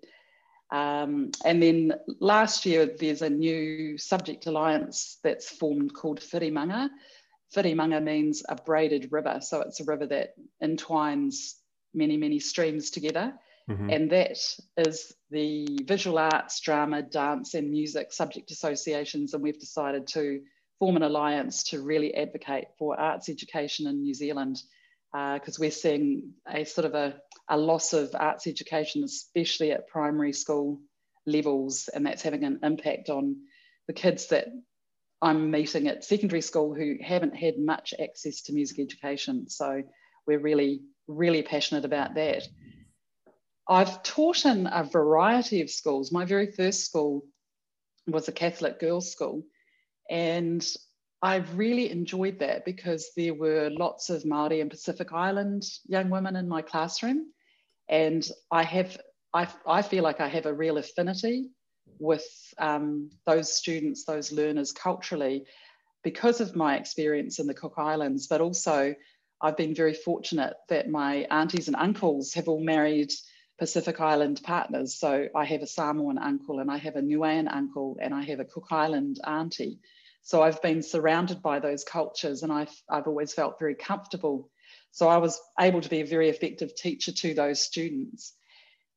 Um, 0.72 1.32
and 1.44 1.62
then 1.62 1.94
last 2.20 2.66
year, 2.66 2.86
there's 2.86 3.22
a 3.22 3.30
new 3.30 3.98
subject 3.98 4.46
alliance 4.48 5.20
that's 5.24 5.50
formed 5.50 5.94
called 5.94 6.20
Whirimanga. 6.20 6.90
Whirimanga 7.56 8.04
means 8.04 8.44
a 8.48 8.56
braided 8.56 9.12
river. 9.12 9.40
So 9.42 9.62
it's 9.62 9.80
a 9.80 9.86
river 9.86 10.08
that 10.08 10.34
entwines 10.62 11.56
many, 11.94 12.18
many 12.18 12.40
streams 12.40 12.90
together. 12.90 13.34
Mm-hmm. 13.70 13.90
And 13.90 14.12
that 14.12 14.38
is 14.78 15.14
the 15.32 15.80
visual 15.86 16.20
arts, 16.20 16.60
drama, 16.60 17.02
dance, 17.02 17.56
and 17.56 17.72
music 17.72 18.14
subject 18.14 18.52
associations. 18.52 19.34
And 19.34 19.42
we've 19.42 19.60
decided 19.60 20.08
to 20.08 20.42
form 20.80 20.98
an 20.98 21.04
alliance 21.04 21.64
to 21.64 21.82
really 21.82 22.14
advocate 22.14 22.68
for 22.78 23.00
arts 23.00 23.30
education 23.30 23.88
in 23.88 24.02
New 24.02 24.14
Zealand 24.14 24.62
because 25.12 25.58
uh, 25.58 25.62
we're 25.62 25.72
seeing 25.72 26.34
a 26.48 26.66
sort 26.66 26.86
of 26.86 26.94
a, 26.94 27.16
a 27.50 27.58
loss 27.58 27.94
of 27.94 28.14
arts 28.14 28.48
education, 28.48 29.04
especially 29.04 29.72
at 29.72 29.88
primary 29.88 30.34
school 30.34 30.82
levels, 31.26 31.90
and 31.94 32.06
that's 32.06 32.22
having 32.22 32.44
an 32.44 32.60
impact 32.64 33.10
on 33.10 33.38
the 33.88 33.94
kids 33.94 34.28
that 34.28 34.48
I'm 35.22 35.50
meeting 35.50 35.88
at 35.88 36.04
secondary 36.04 36.42
school 36.42 36.76
who 36.76 36.98
haven't 37.02 37.36
had 37.36 37.58
much 37.58 37.94
access 38.00 38.42
to 38.42 38.54
music 38.54 38.80
education. 38.80 39.50
So 39.50 39.84
we're 40.28 40.40
really, 40.40 40.82
really 41.08 41.44
passionate 41.44 41.86
about 41.86 42.16
that. 42.16 42.48
I've 43.68 44.04
taught 44.04 44.46
in 44.46 44.68
a 44.68 44.84
variety 44.84 45.62
of 45.62 45.70
schools. 45.70 46.12
My 46.12 46.26
very 46.26 46.52
first 46.52 46.86
school 46.86 47.26
was 48.08 48.28
a 48.28 48.32
Catholic 48.32 48.80
girls' 48.80 49.12
school, 49.12 49.44
and 50.10 50.66
I 51.22 51.38
really 51.56 51.90
enjoyed 51.90 52.40
that 52.40 52.66
because 52.66 53.10
there 53.16 53.34
were 53.34 53.72
lots 53.72 54.12
of 54.12 54.26
Maori 54.26 54.62
and 54.62 54.70
Pacific 54.70 55.12
Island 55.12 55.64
young 55.88 56.10
women 56.12 56.36
in 56.36 56.48
my 56.48 56.62
classroom, 56.62 57.32
and 57.90 58.28
I 58.52 58.64
have 58.64 58.98
I, 59.34 59.48
I 59.68 59.82
feel 59.82 60.04
like 60.04 60.22
I 60.22 60.28
have 60.28 60.46
a 60.46 60.54
real 60.54 60.78
affinity 60.78 61.50
with 62.00 62.26
um, 62.58 63.10
those 63.26 63.52
students, 63.52 64.06
those 64.06 64.32
learners 64.32 64.72
culturally, 64.72 65.46
because 66.04 66.40
of 66.40 66.56
my 66.56 66.78
experience 66.78 67.40
in 67.40 67.48
the 67.48 67.54
Cook 67.54 67.74
Islands, 67.78 68.28
but 68.28 68.40
also 68.40 68.94
I've 69.42 69.58
been 69.58 69.76
very 69.76 69.94
fortunate 69.94 70.54
that 70.70 70.90
my 70.90 71.28
aunties 71.32 71.68
and 71.68 71.76
uncles 71.76 72.34
have 72.36 72.48
all 72.48 72.64
married 72.64 73.12
Pacific 73.58 74.02
Island 74.02 74.42
partners. 74.44 74.96
So 74.96 75.28
I 75.34 75.46
have 75.46 75.62
a 75.62 75.68
Samoan 75.68 76.18
uncle 76.18 76.60
and 76.60 76.70
I 76.70 76.78
have 76.78 76.96
a 76.96 77.02
Niuean 77.02 77.48
uncle 77.52 77.98
and 78.02 78.14
I 78.14 78.24
have 78.24 78.40
a 78.40 78.46
Cook 78.46 78.68
Island 78.72 79.20
auntie. 79.26 79.80
So 80.24 80.42
I've 80.42 80.62
been 80.62 80.82
surrounded 80.82 81.42
by 81.42 81.60
those 81.60 81.84
cultures 81.84 82.44
and 82.44 82.52
I've, 82.52 82.74
I've 82.90 83.08
always 83.08 83.34
felt 83.34 83.60
very 83.60 83.76
comfortable. 83.76 84.50
So 84.92 85.08
I 85.08 85.18
was 85.18 85.40
able 85.60 85.82
to 85.82 85.90
be 85.90 86.02
a 86.02 86.06
very 86.06 86.30
effective 86.30 86.76
teacher 86.76 87.12
to 87.12 87.34
those 87.34 87.62
students. 87.62 88.34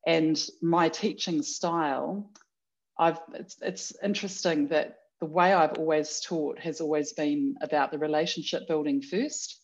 And 0.06 0.42
my 0.62 0.88
teaching 0.88 1.42
style, 1.42 2.30
I've, 2.98 3.20
it's, 3.34 3.56
it's 3.60 3.92
interesting 4.02 4.68
that 4.68 4.96
the 5.20 5.26
way 5.26 5.52
I've 5.52 5.78
always 5.78 6.20
taught 6.20 6.58
has 6.60 6.80
always 6.80 7.12
been 7.12 7.56
about 7.60 7.90
the 7.90 7.98
relationship 7.98 8.66
building 8.66 9.02
first, 9.02 9.60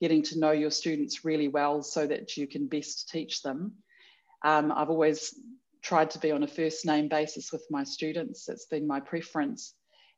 getting 0.00 0.22
to 0.24 0.38
know 0.38 0.50
your 0.50 0.70
students 0.70 1.24
really 1.24 1.48
well 1.48 1.82
so 1.82 2.06
that 2.06 2.36
you 2.36 2.46
can 2.46 2.66
best 2.66 3.08
teach 3.08 3.42
them 3.42 3.72
um, 4.44 4.72
I've 4.72 4.90
always 4.90 5.34
tried 5.82 6.10
to 6.10 6.18
be 6.18 6.32
on 6.32 6.42
a 6.42 6.48
first 6.48 6.84
name 6.84 7.08
basis 7.08 7.52
with 7.52 7.64
my 7.70 7.84
students. 7.84 8.48
It's 8.48 8.66
been 8.66 8.86
my 8.86 9.00
preference. 9.00 9.74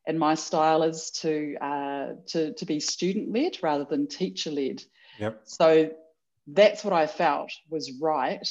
And 0.07 0.17
my 0.17 0.33
style 0.33 0.81
is 0.83 1.11
to, 1.21 1.55
uh, 1.61 2.07
to, 2.27 2.53
to 2.53 2.65
be 2.65 2.79
student 2.79 3.31
led 3.31 3.57
rather 3.61 3.85
than 3.85 4.07
teacher 4.07 4.49
led. 4.49 4.81
Yep. 5.19 5.41
So 5.43 5.91
that's 6.47 6.83
what 6.83 6.93
I 6.93 7.05
felt 7.05 7.51
was 7.69 7.91
right, 8.01 8.47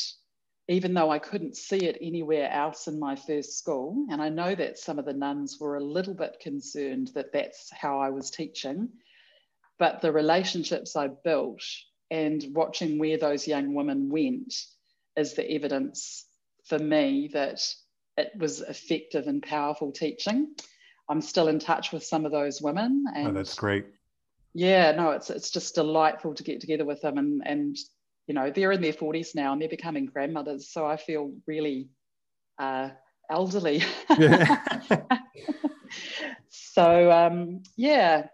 even 0.68 0.94
though 0.94 1.10
I 1.10 1.18
couldn't 1.18 1.56
see 1.56 1.78
it 1.78 1.98
anywhere 2.00 2.48
else 2.52 2.86
in 2.86 3.00
my 3.00 3.16
first 3.16 3.58
school. 3.58 4.06
And 4.10 4.22
I 4.22 4.28
know 4.28 4.54
that 4.54 4.78
some 4.78 4.98
of 5.00 5.04
the 5.04 5.12
nuns 5.12 5.58
were 5.58 5.76
a 5.76 5.84
little 5.84 6.14
bit 6.14 6.38
concerned 6.40 7.10
that 7.14 7.32
that's 7.32 7.70
how 7.72 7.98
I 7.98 8.10
was 8.10 8.30
teaching. 8.30 8.90
But 9.78 10.00
the 10.00 10.12
relationships 10.12 10.94
I 10.94 11.08
built 11.08 11.62
and 12.10 12.44
watching 12.52 12.98
where 12.98 13.18
those 13.18 13.48
young 13.48 13.74
women 13.74 14.08
went 14.08 14.54
is 15.18 15.34
the 15.34 15.50
evidence 15.50 16.26
for 16.64 16.78
me 16.78 17.30
that 17.32 17.60
it 18.16 18.32
was 18.36 18.60
effective 18.60 19.26
and 19.26 19.42
powerful 19.42 19.92
teaching. 19.92 20.54
I'm 21.08 21.20
still 21.20 21.48
in 21.48 21.58
touch 21.58 21.92
with 21.92 22.04
some 22.04 22.26
of 22.26 22.32
those 22.32 22.60
women. 22.60 23.04
And 23.14 23.28
oh, 23.28 23.32
that's 23.32 23.54
great. 23.54 23.86
Yeah, 24.54 24.92
no, 24.92 25.10
it's 25.10 25.30
it's 25.30 25.50
just 25.50 25.74
delightful 25.74 26.34
to 26.34 26.42
get 26.42 26.60
together 26.60 26.84
with 26.84 27.00
them 27.00 27.18
and 27.18 27.42
and 27.44 27.76
you 28.26 28.34
know 28.34 28.50
they're 28.50 28.72
in 28.72 28.82
their 28.82 28.92
40s 28.92 29.34
now 29.34 29.52
and 29.52 29.60
they're 29.62 29.68
becoming 29.68 30.06
grandmothers. 30.06 30.70
So 30.70 30.86
I 30.86 30.96
feel 30.96 31.32
really 31.46 31.88
uh, 32.58 32.90
elderly. 33.30 33.82
so 36.48 37.10
um, 37.10 37.62
yeah, 37.76 38.26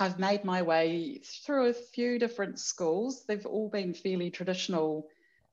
I've 0.00 0.18
made 0.18 0.44
my 0.44 0.62
way 0.62 1.20
through 1.44 1.68
a 1.68 1.74
few 1.74 2.18
different 2.18 2.58
schools. 2.58 3.24
They've 3.26 3.44
all 3.46 3.68
been 3.68 3.94
fairly 3.94 4.30
traditional 4.30 5.08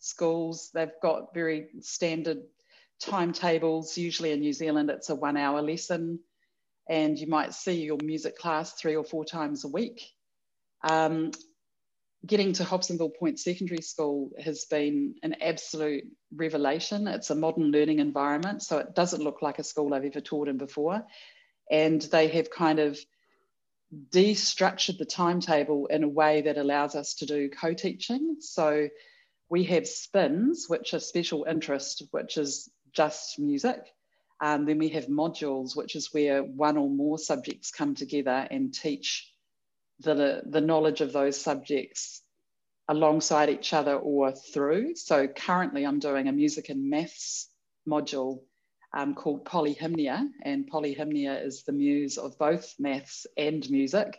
schools. 0.05 0.69
They've 0.74 0.89
got 1.01 1.33
very 1.33 1.67
standard 1.81 2.43
timetables. 3.00 3.97
Usually 3.97 4.31
in 4.31 4.39
New 4.39 4.53
Zealand, 4.53 4.89
it's 4.89 5.09
a 5.09 5.15
one 5.15 5.38
hour 5.38 5.62
lesson, 5.62 6.19
and 6.88 7.17
you 7.17 7.27
might 7.27 7.53
see 7.53 7.83
your 7.83 7.97
music 8.03 8.38
class 8.38 8.74
three 8.74 8.95
or 8.95 9.03
four 9.03 9.25
times 9.25 9.65
a 9.65 9.67
week. 9.67 10.01
Um, 10.88 11.31
getting 12.25 12.53
to 12.53 12.63
Hobsonville 12.63 13.15
Point 13.17 13.39
Secondary 13.39 13.81
School 13.81 14.31
has 14.39 14.65
been 14.65 15.15
an 15.24 15.35
absolute 15.41 16.05
revelation. 16.35 17.07
It's 17.07 17.29
a 17.29 17.35
modern 17.35 17.71
learning 17.71 18.00
environment, 18.00 18.63
so 18.63 18.77
it 18.77 18.95
doesn't 18.95 19.24
look 19.24 19.41
like 19.41 19.59
a 19.59 19.63
school 19.63 19.93
I've 19.93 20.05
ever 20.05 20.21
taught 20.21 20.47
in 20.47 20.57
before. 20.57 21.03
And 21.69 22.01
they 22.01 22.27
have 22.29 22.51
kind 22.51 22.79
of 22.79 23.00
destructured 24.12 24.97
the 24.97 25.05
timetable 25.05 25.88
in 25.88 26.03
a 26.03 26.07
way 26.07 26.41
that 26.41 26.57
allows 26.57 26.95
us 26.95 27.15
to 27.15 27.25
do 27.25 27.50
co 27.50 27.74
teaching. 27.74 28.38
So 28.39 28.89
we 29.49 29.63
have 29.65 29.87
spins, 29.87 30.65
which 30.67 30.93
are 30.93 30.99
special 30.99 31.45
interest, 31.49 32.03
which 32.11 32.37
is 32.37 32.69
just 32.93 33.39
music. 33.39 33.79
Um, 34.41 34.65
then 34.65 34.79
we 34.79 34.89
have 34.89 35.07
modules, 35.07 35.75
which 35.75 35.95
is 35.95 36.13
where 36.13 36.43
one 36.43 36.77
or 36.77 36.89
more 36.89 37.17
subjects 37.17 37.71
come 37.71 37.95
together 37.95 38.47
and 38.49 38.73
teach 38.73 39.31
the, 39.99 40.41
the 40.45 40.61
knowledge 40.61 41.01
of 41.01 41.13
those 41.13 41.39
subjects 41.39 42.21
alongside 42.87 43.49
each 43.49 43.73
other 43.73 43.95
or 43.95 44.31
through. 44.31 44.95
So 44.95 45.27
currently 45.27 45.85
I'm 45.85 45.99
doing 45.99 46.27
a 46.27 46.33
music 46.33 46.69
and 46.69 46.89
maths 46.89 47.49
module 47.87 48.41
um, 48.93 49.13
called 49.13 49.45
Polyhymnia, 49.45 50.27
and 50.43 50.69
Polyhymnia 50.69 51.45
is 51.45 51.63
the 51.63 51.73
muse 51.73 52.17
of 52.17 52.37
both 52.37 52.73
maths 52.79 53.25
and 53.37 53.69
music. 53.69 54.17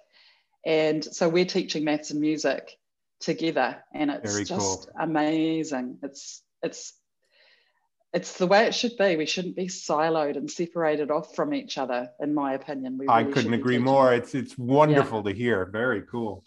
And 0.64 1.04
so 1.04 1.28
we're 1.28 1.46
teaching 1.46 1.84
maths 1.84 2.10
and 2.10 2.20
music 2.20 2.76
together 3.20 3.82
and 3.92 4.10
it's 4.10 4.32
Very 4.32 4.44
just 4.44 4.88
cool. 4.88 4.94
amazing. 4.98 5.98
It's 6.02 6.42
it's 6.62 6.94
it's 8.12 8.38
the 8.38 8.46
way 8.46 8.66
it 8.66 8.74
should 8.74 8.96
be. 8.96 9.16
We 9.16 9.26
shouldn't 9.26 9.56
be 9.56 9.66
siloed 9.66 10.36
and 10.36 10.50
separated 10.50 11.10
off 11.10 11.34
from 11.34 11.52
each 11.52 11.76
other 11.76 12.10
in 12.20 12.34
my 12.34 12.54
opinion. 12.54 12.98
We 12.98 13.06
really 13.06 13.28
i 13.28 13.30
couldn't 13.30 13.54
agree 13.54 13.78
more. 13.78 14.14
it's 14.14 14.34
it's 14.34 14.56
wonderful 14.56 15.22
yeah. 15.24 15.32
to 15.32 15.38
hear. 15.38 15.64
Very 15.66 16.02
cool. 16.02 16.44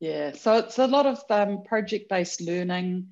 Yeah. 0.00 0.32
So 0.32 0.58
it's 0.58 0.78
a 0.78 0.86
lot 0.86 1.06
of 1.06 1.22
um, 1.30 1.62
project 1.64 2.08
based 2.08 2.40
learning. 2.40 3.08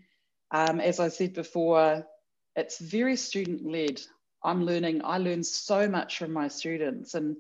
Um, 0.51 0.79
as 0.79 1.01
i 1.01 1.09
said 1.09 1.35
before 1.35 2.07
it's 2.55 2.79
very 2.79 3.17
student 3.17 3.67
led 3.67 4.01
i'm 4.45 4.65
learning 4.65 5.01
i 5.05 5.19
learn 5.19 5.43
so 5.43 5.89
much 5.89 6.19
from 6.19 6.33
my 6.33 6.47
students 6.47 7.15
and 7.15 7.37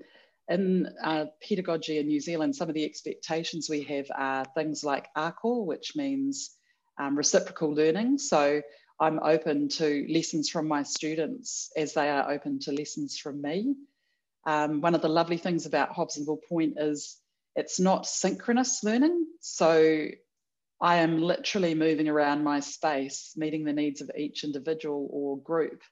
in 0.49 0.89
uh, 1.03 1.27
pedagogy 1.47 1.99
in 1.99 2.07
New 2.07 2.21
Zealand, 2.21 2.55
some 2.55 2.69
of 2.69 2.75
the 2.75 2.85
expectations 2.85 3.69
we 3.71 3.83
have 3.85 4.07
are 4.15 4.45
things 4.55 4.85
like 4.85 5.09
ako, 5.17 5.63
which 5.63 5.97
means 5.97 6.57
um, 6.99 7.17
reciprocal 7.17 7.75
learning. 7.75 8.19
So 8.19 8.61
I'm 9.01 9.21
open 9.23 9.69
to 9.71 10.07
lessons 10.09 10.49
from 10.51 10.69
my 10.69 10.83
students 10.83 11.71
as 11.77 11.95
they 11.95 12.09
are 12.09 12.31
open 12.31 12.59
to 12.61 12.73
lessons 12.73 13.19
from 13.19 13.41
me. 13.41 13.75
Um, 14.47 14.81
one 14.81 14.95
of 14.95 15.03
the 15.03 15.09
lovely 15.09 15.39
things 15.39 15.67
about 15.67 15.95
Hobsonville 15.95 16.47
Point 16.49 16.75
is 16.79 17.17
it's 17.57 17.81
not 17.81 18.07
synchronous 18.07 18.85
learning. 18.85 19.27
So 19.41 20.07
I 20.81 20.97
am 20.97 21.23
literally 21.23 21.75
moving 21.75 22.09
around 22.09 22.45
my 22.45 22.61
space, 22.61 23.33
meeting 23.37 23.65
the 23.65 23.73
needs 23.73 24.01
of 24.01 24.11
each 24.17 24.45
individual 24.45 25.09
or 25.11 25.39
group 25.39 25.83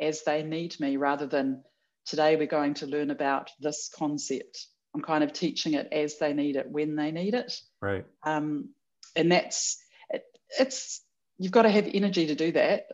as 0.00 0.22
they 0.24 0.42
need 0.42 0.78
me 0.80 0.96
rather 0.96 1.26
than 1.26 1.62
today 2.06 2.36
we're 2.36 2.46
going 2.46 2.74
to 2.74 2.86
learn 2.86 3.10
about 3.10 3.50
this 3.60 3.90
concept. 3.94 4.66
I'm 4.94 5.02
kind 5.02 5.24
of 5.24 5.32
teaching 5.32 5.74
it 5.74 5.88
as 5.92 6.18
they 6.18 6.32
need 6.32 6.56
it, 6.56 6.70
when 6.70 6.96
they 6.96 7.10
need 7.10 7.34
it. 7.34 7.52
Right. 7.80 8.04
Um, 8.22 8.70
and 9.16 9.32
that's, 9.32 9.82
it, 10.10 10.24
it's, 10.58 11.02
you've 11.38 11.52
got 11.52 11.62
to 11.62 11.70
have 11.70 11.88
energy 11.92 12.26
to 12.26 12.34
do 12.34 12.52
that. 12.52 12.86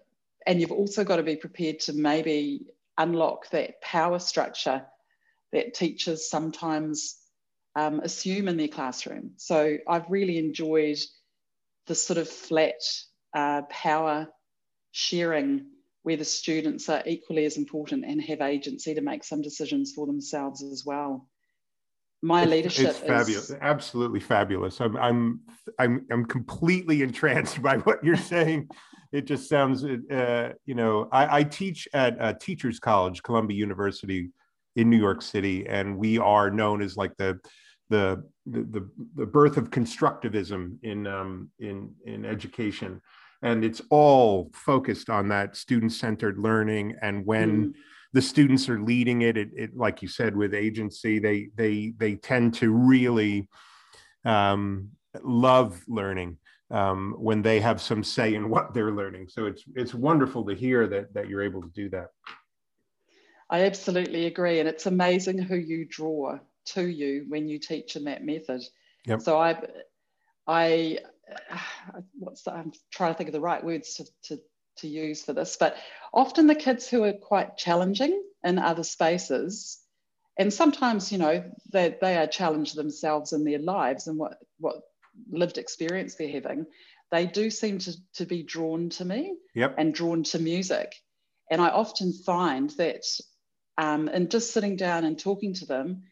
And 0.47 0.61
you've 0.61 0.73
also 0.73 1.05
got 1.05 1.17
to 1.17 1.23
be 1.23 1.37
prepared 1.37 1.81
to 1.81 1.93
maybe 1.93 2.67
unlock 2.97 3.51
that 3.51 3.83
power 3.83 4.19
structure 4.19 4.87
that 5.53 5.75
teachers 5.75 6.31
sometimes 6.31 7.17
um, 7.77 8.01
assume 8.01 8.49
in 8.49 8.57
their 8.57 8.69
classroom. 8.69 9.33
So 9.37 9.77
I've 9.87 10.09
really 10.09 10.39
enjoyed 10.39 10.99
the 11.87 11.95
sort 11.95 12.19
of 12.19 12.29
flat 12.29 12.81
uh, 13.35 13.63
power 13.69 14.29
sharing 14.93 15.67
where 16.03 16.17
the 16.17 16.25
students 16.25 16.89
are 16.89 17.03
equally 17.07 17.45
as 17.45 17.57
important 17.57 18.05
and 18.05 18.23
have 18.23 18.41
agency 18.41 18.95
to 18.95 19.01
make 19.01 19.25
some 19.25 19.43
decisions 19.43 19.93
for 19.93 20.07
themselves 20.07 20.63
as 20.63 20.85
well. 20.85 21.27
My 22.23 22.43
it's, 22.43 22.51
leadership 22.51 22.89
it's 22.89 22.99
fabulous, 22.99 23.51
is, 23.51 23.57
absolutely 23.61 24.21
fabulous. 24.21 24.81
I'm, 24.81 24.97
I'm, 24.97 25.41
I'm, 25.79 26.07
I'm 26.11 26.25
completely 26.25 27.03
entranced 27.03 27.63
by 27.63 27.79
what 27.79 28.03
you're 28.05 28.17
saying. 28.17 28.69
It 29.13 29.27
just 29.27 29.49
sounds, 29.49 29.85
uh, 29.85 30.53
you 30.67 30.75
know, 30.75 31.09
I, 31.11 31.39
I 31.39 31.43
teach 31.43 31.89
at 31.93 32.17
a 32.21 32.33
Teachers 32.35 32.79
College, 32.79 33.23
Columbia 33.23 33.59
University 33.59 34.31
in 34.77 34.89
New 34.89 34.99
York 34.99 35.21
City, 35.21 35.67
and 35.67 35.99
we 35.99 36.19
are 36.19 36.51
known 36.51 36.81
as 36.81 36.97
like 36.97 37.17
the 37.17 37.39
the 37.89 38.25
the, 38.47 38.89
the 39.17 39.27
birth 39.27 39.57
of 39.57 39.71
constructivism 39.71 40.79
in 40.85 41.09
um, 41.09 41.51
in 41.59 41.93
in 42.07 42.25
education 42.25 43.01
and 43.43 43.65
it's 43.65 43.81
all 43.91 44.51
focused 44.53 45.09
on 45.09 45.29
that 45.29 45.57
student-centered 45.57 46.39
learning 46.39 46.97
and 47.03 47.25
when 47.25 47.67
mm. 47.67 47.75
the 48.13 48.23
students 48.23 48.69
are 48.69 48.81
leading 48.81 49.23
it, 49.23 49.37
it, 49.37 49.51
it, 49.57 49.77
like 49.77 50.03
you 50.03 50.09
said 50.09 50.37
with 50.37 50.55
agency 50.55 51.19
they 51.19 51.49
they 51.55 51.93
they 51.97 52.15
tend 52.17 52.55
to 52.55 52.73
really 52.73 53.49
um, 54.25 54.91
love 55.23 55.83
learning 55.89 56.37
um, 56.71 57.17
when 57.19 57.43
they 57.43 57.59
have 57.61 57.81
some 57.81 58.05
say 58.05 58.35
in 58.35 58.49
what 58.49 58.75
they're 58.75 58.93
learning 58.93 59.29
so 59.29 59.47
it's 59.47 59.65
it's 59.75 59.95
wonderful 59.95 60.45
to 60.45 60.55
hear 60.55 60.87
that 60.87 61.13
that 61.15 61.29
you're 61.29 61.43
able 61.43 61.63
to 61.63 61.71
do 61.71 61.89
that 61.89 62.09
i 63.49 63.63
absolutely 63.63 64.27
agree 64.27 64.61
and 64.61 64.69
it's 64.69 64.87
amazing 64.87 65.39
who 65.39 65.57
you 65.57 65.87
draw 65.89 66.39
to 66.65 66.87
you 66.87 67.25
when 67.29 67.49
you 67.49 67.59
teach 67.59 67.97
in 67.97 68.05
that 68.05 68.25
method 68.25 68.63
yep. 69.07 69.21
so 69.21 69.39
i 69.39 69.61
i 70.47 70.99
what's 72.19 72.43
the, 72.43 72.53
I'm 72.53 72.73
trying 72.93 73.13
to 73.13 73.19
think 73.19 73.29
of 73.29 73.33
the 73.33 73.41
right 73.41 73.63
words 73.63 73.95
to, 73.95 74.05
to, 74.25 74.43
to 74.79 74.89
use 74.89 75.23
for 75.25 75.33
this, 75.33 75.57
but 75.59 75.77
often 76.13 76.47
the 76.47 76.55
kids 76.55 76.89
who 76.89 77.05
are 77.05 77.13
quite 77.13 77.57
challenging 77.57 78.23
in 78.45 78.59
other 78.59 78.85
spaces, 78.85 79.81
and 80.39 80.53
sometimes, 80.53 81.13
you 81.13 81.19
know, 81.19 81.45
they, 81.73 81.97
they 82.01 82.17
are 82.17 82.27
challenged 82.27 82.77
themselves 82.77 83.33
in 83.33 83.45
their 83.45 83.59
lives 83.59 84.07
and 84.07 84.19
what, 84.19 84.39
what 84.59 84.77
lived 85.31 85.59
experience 85.59 86.15
they're 86.15 86.31
having, 86.31 86.67
they 87.11 87.27
do 87.27 87.51
seem 87.51 87.79
to, 87.79 87.95
to 88.15 88.25
be 88.25 88.43
drawn 88.43 88.89
to 88.91 89.05
me 89.05 89.35
yep. 89.55 89.75
and 89.79 89.93
drawn 89.93 90.23
to 90.23 90.39
music. 90.39 90.95
And 91.51 91.61
I 91.61 91.69
often 91.69 92.13
find 92.13 92.71
that 92.71 93.05
um, 93.77 94.09
in 94.09 94.29
just 94.29 94.53
sitting 94.53 94.77
down 94.77 95.05
and 95.05 95.19
talking 95.19 95.55
to 95.55 95.67
them, 95.67 96.05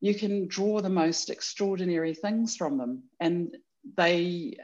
you 0.00 0.14
can 0.14 0.48
draw 0.48 0.80
the 0.80 0.88
most 0.88 1.28
extraordinary 1.28 2.14
things 2.14 2.56
from 2.56 2.78
them. 2.78 3.02
And 3.20 3.56
they 3.96 4.56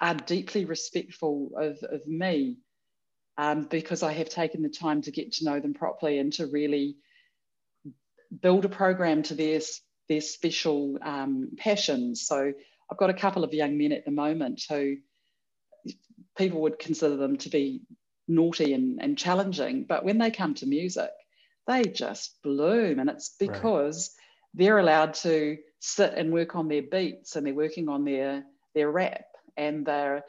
are 0.00 0.14
deeply 0.14 0.64
respectful 0.64 1.52
of, 1.56 1.78
of 1.82 2.06
me 2.06 2.58
um, 3.38 3.64
because 3.64 4.02
I 4.02 4.12
have 4.12 4.28
taken 4.28 4.62
the 4.62 4.68
time 4.68 5.02
to 5.02 5.10
get 5.10 5.32
to 5.34 5.44
know 5.44 5.60
them 5.60 5.74
properly 5.74 6.18
and 6.18 6.32
to 6.34 6.46
really 6.46 6.96
build 8.40 8.64
a 8.64 8.68
program 8.68 9.22
to 9.24 9.34
their, 9.34 9.60
their 10.08 10.20
special 10.20 10.98
um, 11.02 11.50
passions. 11.56 12.26
So 12.26 12.52
I've 12.90 12.98
got 12.98 13.10
a 13.10 13.14
couple 13.14 13.44
of 13.44 13.54
young 13.54 13.78
men 13.78 13.92
at 13.92 14.04
the 14.04 14.10
moment 14.10 14.62
who 14.68 14.96
people 16.36 16.62
would 16.62 16.78
consider 16.78 17.16
them 17.16 17.36
to 17.38 17.48
be 17.48 17.82
naughty 18.28 18.74
and, 18.74 19.02
and 19.02 19.18
challenging, 19.18 19.84
but 19.84 20.04
when 20.04 20.18
they 20.18 20.30
come 20.30 20.54
to 20.54 20.66
music, 20.66 21.10
they 21.66 21.84
just 21.84 22.42
bloom. 22.42 22.98
And 22.98 23.08
it's 23.10 23.34
because 23.38 24.14
right. 24.16 24.64
they're 24.64 24.78
allowed 24.78 25.14
to 25.14 25.58
sit 25.80 26.14
and 26.14 26.32
work 26.32 26.54
on 26.54 26.68
their 26.68 26.82
beats 26.82 27.36
and 27.36 27.46
they're 27.46 27.54
working 27.54 27.88
on 27.88 28.04
their 28.04 28.44
their 28.74 28.90
rap 28.90 29.26
and 29.56 29.84
they're 29.84 30.24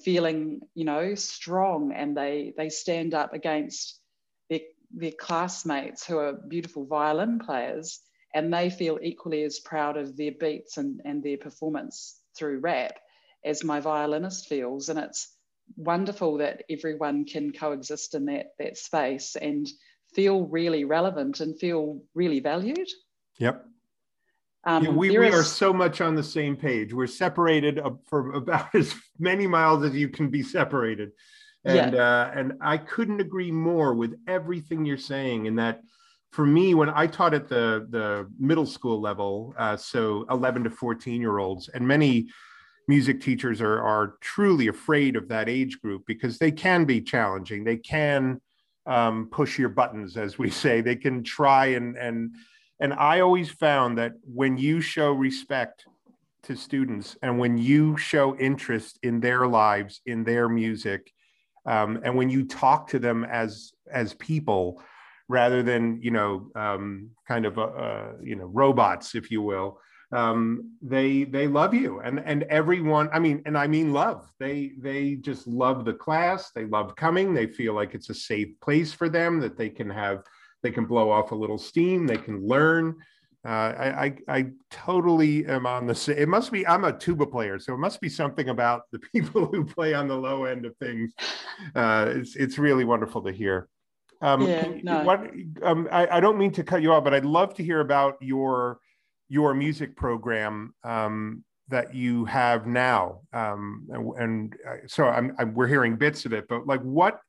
feeling 0.00 0.60
you 0.74 0.84
know 0.84 1.14
strong 1.14 1.92
and 1.92 2.16
they 2.16 2.52
they 2.56 2.68
stand 2.68 3.14
up 3.14 3.32
against 3.32 4.00
their, 4.48 4.60
their 4.92 5.12
classmates 5.18 6.06
who 6.06 6.18
are 6.18 6.32
beautiful 6.32 6.86
violin 6.86 7.38
players 7.38 8.00
and 8.34 8.52
they 8.52 8.70
feel 8.70 8.98
equally 9.02 9.42
as 9.42 9.58
proud 9.60 9.96
of 9.96 10.16
their 10.16 10.32
beats 10.32 10.76
and, 10.76 11.00
and 11.04 11.22
their 11.22 11.38
performance 11.38 12.20
through 12.36 12.60
rap 12.60 12.98
as 13.44 13.64
my 13.64 13.80
violinist 13.80 14.48
feels. 14.48 14.88
And 14.88 14.98
it's 14.98 15.34
wonderful 15.76 16.38
that 16.38 16.62
everyone 16.70 17.24
can 17.24 17.52
coexist 17.52 18.14
in 18.14 18.26
that 18.26 18.52
that 18.58 18.76
space 18.76 19.36
and 19.36 19.68
feel 20.14 20.46
really 20.46 20.84
relevant 20.84 21.40
and 21.40 21.58
feel 21.58 22.02
really 22.14 22.40
valued. 22.40 22.88
Yep 23.38 23.66
um, 24.68 24.84
yeah, 24.84 24.90
we, 24.90 25.18
we 25.18 25.30
are 25.30 25.42
so 25.42 25.72
much 25.72 26.02
on 26.02 26.14
the 26.14 26.22
same 26.22 26.54
page. 26.54 26.92
We're 26.92 27.06
separated 27.06 27.80
for 28.04 28.34
about 28.34 28.68
as 28.74 28.94
many 29.18 29.46
miles 29.46 29.82
as 29.82 29.94
you 29.94 30.10
can 30.10 30.28
be 30.28 30.42
separated. 30.42 31.12
And, 31.64 31.94
yeah. 31.94 32.02
uh, 32.02 32.32
and 32.34 32.52
I 32.60 32.76
couldn't 32.76 33.20
agree 33.20 33.50
more 33.50 33.94
with 33.94 34.18
everything 34.28 34.84
you're 34.84 34.98
saying. 34.98 35.46
In 35.46 35.56
that, 35.56 35.80
for 36.32 36.44
me, 36.44 36.74
when 36.74 36.90
I 36.90 37.06
taught 37.06 37.32
at 37.32 37.48
the, 37.48 37.86
the 37.88 38.30
middle 38.38 38.66
school 38.66 39.00
level, 39.00 39.54
uh, 39.56 39.78
so 39.78 40.26
11 40.30 40.64
to 40.64 40.70
14 40.70 41.18
year 41.18 41.38
olds, 41.38 41.68
and 41.68 41.88
many 41.88 42.28
music 42.88 43.22
teachers 43.22 43.62
are, 43.62 43.80
are 43.80 44.16
truly 44.20 44.68
afraid 44.68 45.16
of 45.16 45.28
that 45.28 45.48
age 45.48 45.80
group 45.80 46.04
because 46.06 46.36
they 46.36 46.50
can 46.50 46.84
be 46.84 47.00
challenging. 47.00 47.64
They 47.64 47.78
can 47.78 48.38
um, 48.84 49.28
push 49.32 49.58
your 49.58 49.70
buttons, 49.70 50.18
as 50.18 50.38
we 50.38 50.50
say. 50.64 50.82
They 50.82 50.96
can 50.96 51.24
try 51.24 51.68
and, 51.68 51.96
and 51.96 52.34
and 52.80 52.92
I 52.94 53.20
always 53.20 53.50
found 53.50 53.98
that 53.98 54.12
when 54.22 54.56
you 54.56 54.80
show 54.80 55.12
respect 55.12 55.86
to 56.44 56.56
students 56.56 57.16
and 57.22 57.38
when 57.38 57.58
you 57.58 57.96
show 57.96 58.36
interest 58.36 58.98
in 59.02 59.20
their 59.20 59.46
lives, 59.46 60.00
in 60.06 60.24
their 60.24 60.48
music, 60.48 61.12
um, 61.66 62.00
and 62.04 62.16
when 62.16 62.30
you 62.30 62.44
talk 62.44 62.88
to 62.88 62.98
them 62.98 63.24
as 63.24 63.72
as 63.90 64.14
people 64.14 64.82
rather 65.28 65.62
than 65.62 66.00
you 66.00 66.10
know 66.10 66.50
um, 66.54 67.10
kind 67.26 67.44
of 67.44 67.58
uh, 67.58 67.62
uh, 67.62 68.12
you 68.22 68.36
know 68.36 68.46
robots, 68.46 69.14
if 69.14 69.30
you 69.30 69.42
will, 69.42 69.80
um, 70.12 70.72
they 70.80 71.24
they 71.24 71.46
love 71.46 71.74
you 71.74 72.00
and 72.00 72.20
and 72.20 72.44
everyone. 72.44 73.10
I 73.12 73.18
mean, 73.18 73.42
and 73.44 73.58
I 73.58 73.66
mean 73.66 73.92
love. 73.92 74.30
They 74.38 74.72
they 74.78 75.16
just 75.16 75.46
love 75.46 75.84
the 75.84 75.92
class. 75.94 76.50
They 76.52 76.64
love 76.64 76.96
coming. 76.96 77.34
They 77.34 77.46
feel 77.46 77.74
like 77.74 77.94
it's 77.94 78.08
a 78.08 78.14
safe 78.14 78.48
place 78.60 78.92
for 78.92 79.08
them 79.08 79.40
that 79.40 79.58
they 79.58 79.68
can 79.68 79.90
have 79.90 80.22
they 80.62 80.70
can 80.70 80.86
blow 80.86 81.10
off 81.10 81.32
a 81.32 81.34
little 81.34 81.58
steam. 81.58 82.06
They 82.06 82.16
can 82.16 82.46
learn. 82.46 82.96
Uh, 83.46 83.72
I, 83.78 84.04
I, 84.04 84.16
I 84.28 84.46
totally 84.70 85.46
am 85.46 85.66
on 85.66 85.86
the 85.86 85.94
same. 85.94 86.18
It 86.18 86.28
must 86.28 86.50
be. 86.50 86.66
I'm 86.66 86.84
a 86.84 86.92
tuba 86.92 87.26
player, 87.26 87.58
so 87.58 87.72
it 87.72 87.78
must 87.78 88.00
be 88.00 88.08
something 88.08 88.48
about 88.48 88.82
the 88.92 88.98
people 89.12 89.46
who 89.46 89.64
play 89.64 89.94
on 89.94 90.08
the 90.08 90.16
low 90.16 90.44
end 90.44 90.66
of 90.66 90.76
things. 90.76 91.12
Uh, 91.74 92.06
it's 92.08 92.36
it's 92.36 92.58
really 92.58 92.84
wonderful 92.84 93.22
to 93.22 93.32
hear. 93.32 93.68
Um, 94.20 94.42
yeah, 94.42 94.68
no. 94.82 95.04
what, 95.04 95.30
um, 95.62 95.88
I, 95.92 96.16
I 96.16 96.20
don't 96.20 96.38
mean 96.38 96.50
to 96.52 96.64
cut 96.64 96.82
you 96.82 96.92
off, 96.92 97.04
but 97.04 97.14
I'd 97.14 97.24
love 97.24 97.54
to 97.54 97.64
hear 97.64 97.80
about 97.80 98.16
your 98.20 98.80
your 99.28 99.54
music 99.54 99.94
program 99.94 100.74
um, 100.82 101.44
that 101.68 101.94
you 101.94 102.24
have 102.24 102.66
now. 102.66 103.20
Um, 103.32 103.86
and, 103.90 104.12
and 104.16 104.56
uh, 104.68 104.76
so 104.86 105.06
I'm, 105.06 105.36
I'm, 105.38 105.54
we're 105.54 105.66
hearing 105.66 105.96
bits 105.96 106.24
of 106.24 106.32
it, 106.32 106.46
but 106.48 106.66
like 106.66 106.80
what 106.80 107.20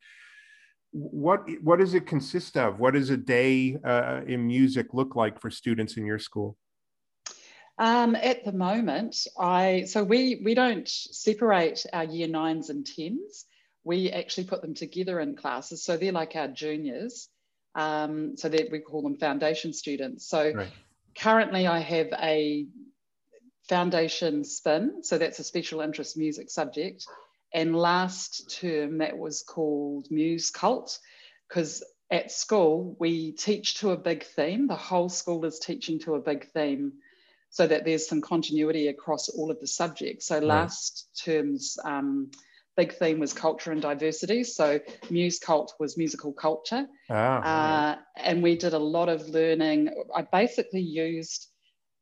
what 0.92 1.48
what 1.62 1.80
does 1.80 1.94
it 1.94 2.08
consist 2.08 2.58
of? 2.58 2.80
What 2.80 2.94
does 2.94 3.10
a 3.10 3.18
day 3.18 3.78
uh, 3.84 4.22
in 4.28 4.48
music 4.48 4.94
look 4.94 5.16
like 5.16 5.40
for 5.40 5.52
students 5.52 5.98
in 5.98 6.06
your 6.06 6.20
school? 6.20 6.58
Um, 7.78 8.16
at 8.16 8.44
the 8.44 8.52
moment, 8.52 9.16
I 9.38 9.86
so 9.88 10.04
we 10.04 10.42
we 10.44 10.54
don't 10.54 10.88
separate 10.88 11.86
our 11.94 12.06
year 12.06 12.28
nines 12.28 12.70
and 12.70 12.86
tens. 12.86 13.46
We 13.84 14.12
actually 14.12 14.46
put 14.46 14.62
them 14.62 14.74
together 14.74 15.20
in 15.20 15.36
classes, 15.36 15.84
so 15.84 15.96
they're 15.96 16.12
like 16.12 16.36
our 16.36 16.48
juniors. 16.48 17.30
Um, 17.76 18.36
so 18.36 18.50
that 18.50 18.72
we 18.72 18.80
call 18.80 19.04
them 19.04 19.18
foundation 19.18 19.74
students. 19.74 20.28
So 20.28 20.52
right. 20.54 20.72
currently, 21.16 21.68
I 21.68 21.80
have 21.80 22.08
a 22.20 22.66
foundation 23.70 24.44
spin, 24.44 25.04
so 25.04 25.20
that's 25.20 25.38
a 25.38 25.44
special 25.44 25.80
interest 25.80 26.18
music 26.18 26.50
subject, 26.50 27.06
and 27.54 27.76
last 27.76 28.60
term, 28.60 29.00
that 29.00 29.18
was 29.18 29.44
called 29.44 30.08
Muse 30.12 30.52
Cult, 30.52 31.00
because 31.48 31.84
at 32.12 32.32
school, 32.32 32.96
we 33.00 33.32
teach 33.32 33.76
to 33.80 33.92
a 33.92 33.98
big 33.98 34.24
theme. 34.24 34.68
The 34.68 34.76
whole 34.76 35.10
school 35.10 35.46
is 35.46 35.60
teaching 35.60 36.00
to 36.00 36.16
a 36.16 36.20
big 36.20 36.52
theme 36.52 36.94
so 37.52 37.66
that 37.66 37.86
there's 37.86 38.08
some 38.08 38.22
continuity 38.22 38.88
across 38.88 39.30
all 39.30 39.52
of 39.52 39.60
the 39.60 39.68
subjects. 39.68 40.28
So 40.28 40.40
last 40.40 41.10
term's 41.24 41.78
um, 41.84 42.32
big 42.78 42.94
theme 42.94 43.20
was 43.20 43.34
culture 43.34 43.72
and 43.72 43.82
diversity. 43.82 44.44
So 44.44 44.80
Muse 45.10 45.40
Cult 45.40 45.74
was 45.80 45.98
musical 45.98 46.32
culture. 46.32 46.88
Oh, 47.10 47.16
uh, 47.16 47.98
and 48.16 48.44
we 48.44 48.56
did 48.56 48.74
a 48.74 48.80
lot 48.80 49.10
of 49.10 49.28
learning. 49.30 49.90
I 50.16 50.22
basically 50.22 50.82
used 50.82 51.48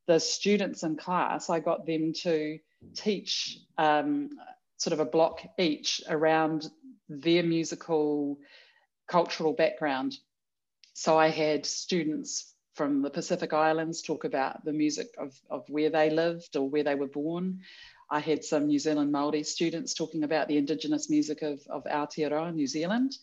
the 0.07 0.19
students 0.19 0.83
in 0.83 0.95
class, 0.95 1.49
I 1.49 1.59
got 1.59 1.85
them 1.85 2.13
to 2.23 2.59
teach 2.95 3.59
um, 3.77 4.29
sort 4.77 4.93
of 4.93 4.99
a 4.99 5.05
block 5.05 5.41
each 5.57 6.01
around 6.07 6.69
their 7.09 7.43
musical 7.43 8.39
cultural 9.07 9.53
background. 9.53 10.15
So 10.93 11.17
I 11.17 11.29
had 11.29 11.65
students 11.65 12.53
from 12.75 13.01
the 13.01 13.09
Pacific 13.09 13.53
Islands 13.53 14.01
talk 14.01 14.23
about 14.23 14.63
the 14.63 14.73
music 14.73 15.07
of, 15.17 15.33
of 15.49 15.67
where 15.67 15.89
they 15.89 16.09
lived 16.09 16.55
or 16.55 16.69
where 16.69 16.83
they 16.83 16.95
were 16.95 17.07
born. 17.07 17.61
I 18.09 18.19
had 18.19 18.43
some 18.43 18.67
New 18.67 18.79
Zealand 18.79 19.13
Māori 19.13 19.45
students 19.45 19.93
talking 19.93 20.23
about 20.23 20.47
the 20.47 20.57
Indigenous 20.57 21.09
music 21.09 21.41
of, 21.41 21.59
of 21.69 21.83
Aotearoa, 21.85 22.53
New 22.53 22.67
Zealand. 22.67 23.17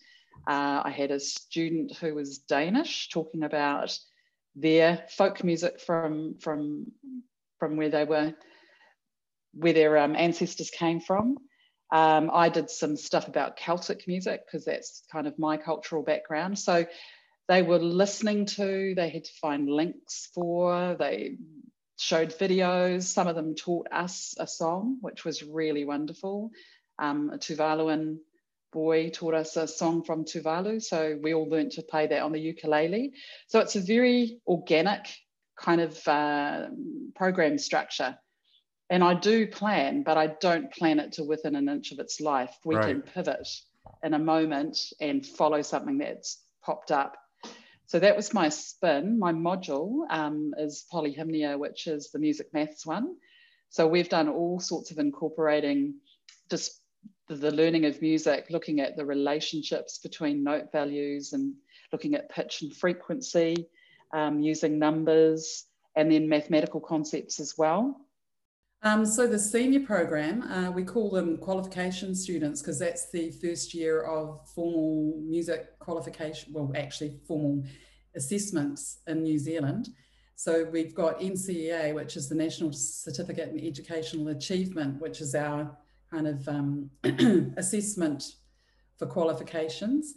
Uh, 0.46 0.82
I 0.84 0.90
had 0.90 1.10
a 1.10 1.20
student 1.20 1.96
who 1.96 2.14
was 2.14 2.38
Danish 2.38 3.08
talking 3.10 3.44
about 3.44 3.96
their 4.56 5.04
folk 5.08 5.42
music 5.44 5.80
from, 5.80 6.36
from, 6.40 6.90
from 7.58 7.76
where 7.76 7.88
they 7.88 8.04
were, 8.04 8.34
where 9.54 9.72
their 9.72 9.98
um, 9.98 10.16
ancestors 10.16 10.70
came 10.70 11.00
from. 11.00 11.36
Um, 11.92 12.30
I 12.32 12.48
did 12.48 12.70
some 12.70 12.96
stuff 12.96 13.28
about 13.28 13.56
Celtic 13.56 14.08
music 14.08 14.42
because 14.46 14.64
that's 14.64 15.04
kind 15.12 15.26
of 15.26 15.38
my 15.38 15.56
cultural 15.56 16.02
background. 16.02 16.58
So 16.58 16.86
they 17.48 17.62
were 17.62 17.78
listening 17.78 18.46
to, 18.46 18.94
they 18.96 19.10
had 19.10 19.24
to 19.24 19.32
find 19.40 19.68
links 19.68 20.28
for, 20.34 20.96
they 20.98 21.36
showed 21.98 22.36
videos. 22.38 23.04
Some 23.04 23.28
of 23.28 23.36
them 23.36 23.54
taught 23.54 23.88
us 23.92 24.34
a 24.38 24.46
song, 24.46 24.98
which 25.00 25.24
was 25.24 25.42
really 25.42 25.84
wonderful. 25.84 26.50
Um, 26.98 27.30
a 27.32 27.38
Tuvaluan 27.38 28.18
boy 28.72 29.10
taught 29.10 29.34
us 29.34 29.56
a 29.56 29.68
song 29.68 30.02
from 30.02 30.24
Tuvalu. 30.24 30.82
So 30.82 31.18
we 31.22 31.32
all 31.34 31.48
learned 31.48 31.72
to 31.72 31.82
play 31.82 32.08
that 32.08 32.22
on 32.22 32.32
the 32.32 32.40
ukulele. 32.40 33.12
So 33.46 33.60
it's 33.60 33.76
a 33.76 33.80
very 33.80 34.40
organic 34.46 35.06
kind 35.56 35.80
of 35.80 36.08
uh, 36.08 36.66
program 37.14 37.58
structure. 37.58 38.18
And 38.90 39.02
I 39.02 39.14
do 39.14 39.46
plan, 39.46 40.02
but 40.02 40.18
I 40.18 40.26
don't 40.26 40.72
plan 40.72 41.00
it 41.00 41.12
to 41.12 41.24
within 41.24 41.56
an 41.56 41.68
inch 41.68 41.92
of 41.92 41.98
its 41.98 42.20
life. 42.20 42.54
We 42.64 42.76
right. 42.76 42.88
can 42.88 43.02
pivot 43.02 43.48
in 44.02 44.14
a 44.14 44.18
moment 44.18 44.78
and 45.00 45.24
follow 45.24 45.62
something 45.62 45.98
that's 45.98 46.42
popped 46.62 46.90
up 46.90 47.16
so 47.86 47.98
that 47.98 48.16
was 48.16 48.32
my 48.32 48.48
spin. 48.48 49.18
My 49.18 49.32
module 49.32 50.10
um, 50.10 50.54
is 50.58 50.86
polyhymnia, 50.92 51.58
which 51.58 51.86
is 51.86 52.10
the 52.10 52.18
music 52.18 52.52
maths 52.52 52.86
one. 52.86 53.16
So 53.68 53.86
we've 53.86 54.08
done 54.08 54.28
all 54.28 54.60
sorts 54.60 54.90
of 54.90 54.98
incorporating 54.98 55.94
just 56.50 56.80
the, 57.28 57.50
learning 57.50 57.86
of 57.86 58.00
music, 58.00 58.46
looking 58.50 58.80
at 58.80 58.96
the 58.96 59.04
relationships 59.04 59.98
between 59.98 60.44
note 60.44 60.72
values 60.72 61.32
and 61.32 61.54
looking 61.92 62.14
at 62.14 62.30
pitch 62.30 62.62
and 62.62 62.74
frequency, 62.74 63.68
um, 64.12 64.40
using 64.40 64.78
numbers, 64.78 65.66
and 65.96 66.10
then 66.10 66.28
mathematical 66.28 66.80
concepts 66.80 67.40
as 67.40 67.54
well. 67.56 68.00
Um, 68.86 69.06
so 69.06 69.26
the 69.26 69.38
senior 69.38 69.80
program, 69.80 70.42
uh, 70.42 70.70
we 70.70 70.84
call 70.84 71.10
them 71.10 71.38
qualification 71.38 72.14
students 72.14 72.60
because 72.60 72.78
that's 72.78 73.10
the 73.10 73.30
first 73.30 73.72
year 73.72 74.02
of 74.02 74.46
formal 74.54 75.22
music 75.24 75.78
qualification, 75.78 76.52
well, 76.52 76.70
actually 76.76 77.18
formal 77.26 77.64
assessments 78.14 78.98
in 79.06 79.22
New 79.22 79.38
Zealand. 79.38 79.88
So 80.36 80.64
we've 80.70 80.94
got 80.94 81.20
NCEA, 81.20 81.94
which 81.94 82.16
is 82.16 82.28
the 82.28 82.34
National 82.34 82.74
Certificate 82.74 83.48
in 83.48 83.66
Educational 83.66 84.28
Achievement, 84.28 85.00
which 85.00 85.22
is 85.22 85.34
our 85.34 85.74
kind 86.10 86.26
of 86.26 86.46
um, 86.46 86.90
assessment 87.56 88.34
for 88.98 89.06
qualifications. 89.06 90.12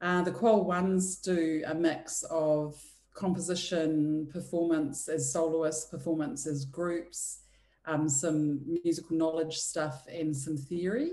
Uh, 0.00 0.22
the 0.22 0.32
Qual 0.32 0.64
ones 0.64 1.16
do 1.16 1.62
a 1.66 1.74
mix 1.74 2.22
of 2.30 2.80
composition, 3.12 4.26
performance 4.32 5.06
as 5.06 5.30
soloists, 5.30 5.90
performance 5.90 6.46
as 6.46 6.64
groups, 6.64 7.40
um, 7.86 8.08
some 8.08 8.60
musical 8.84 9.16
knowledge 9.16 9.56
stuff 9.56 10.04
and 10.12 10.36
some 10.36 10.56
theory. 10.56 11.12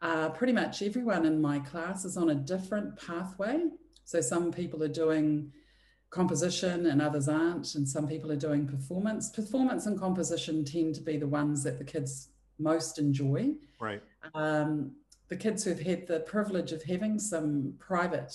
Uh, 0.00 0.28
pretty 0.30 0.52
much 0.52 0.80
everyone 0.82 1.26
in 1.26 1.40
my 1.40 1.58
class 1.58 2.04
is 2.04 2.16
on 2.16 2.30
a 2.30 2.34
different 2.34 2.96
pathway. 2.96 3.64
So 4.04 4.20
some 4.20 4.52
people 4.52 4.82
are 4.82 4.88
doing 4.88 5.52
composition 6.10 6.86
and 6.86 7.02
others 7.02 7.28
aren't, 7.28 7.74
and 7.74 7.86
some 7.86 8.06
people 8.06 8.32
are 8.32 8.36
doing 8.36 8.66
performance. 8.66 9.30
Performance 9.30 9.86
and 9.86 9.98
composition 9.98 10.64
tend 10.64 10.94
to 10.94 11.02
be 11.02 11.16
the 11.16 11.26
ones 11.26 11.62
that 11.64 11.78
the 11.78 11.84
kids 11.84 12.28
most 12.58 12.98
enjoy. 12.98 13.54
Right. 13.80 14.02
Um, 14.34 14.92
the 15.28 15.36
kids 15.36 15.64
who've 15.64 15.80
had 15.80 16.06
the 16.06 16.20
privilege 16.20 16.72
of 16.72 16.82
having 16.82 17.18
some 17.18 17.74
private 17.78 18.34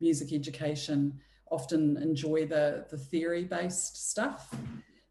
music 0.00 0.32
education 0.32 1.20
often 1.50 1.96
enjoy 1.98 2.46
the, 2.46 2.86
the 2.90 2.96
theory 2.96 3.44
based 3.44 4.10
stuff. 4.10 4.52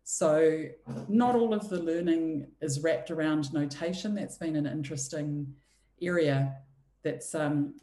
So, 0.03 0.65
not 1.07 1.35
all 1.35 1.53
of 1.53 1.69
the 1.69 1.81
learning 1.81 2.47
is 2.61 2.81
wrapped 2.81 3.11
around 3.11 3.53
notation. 3.53 4.15
That's 4.15 4.37
been 4.37 4.55
an 4.55 4.65
interesting 4.65 5.53
area 6.01 6.55
that's 7.03 7.33
um, 7.35 7.75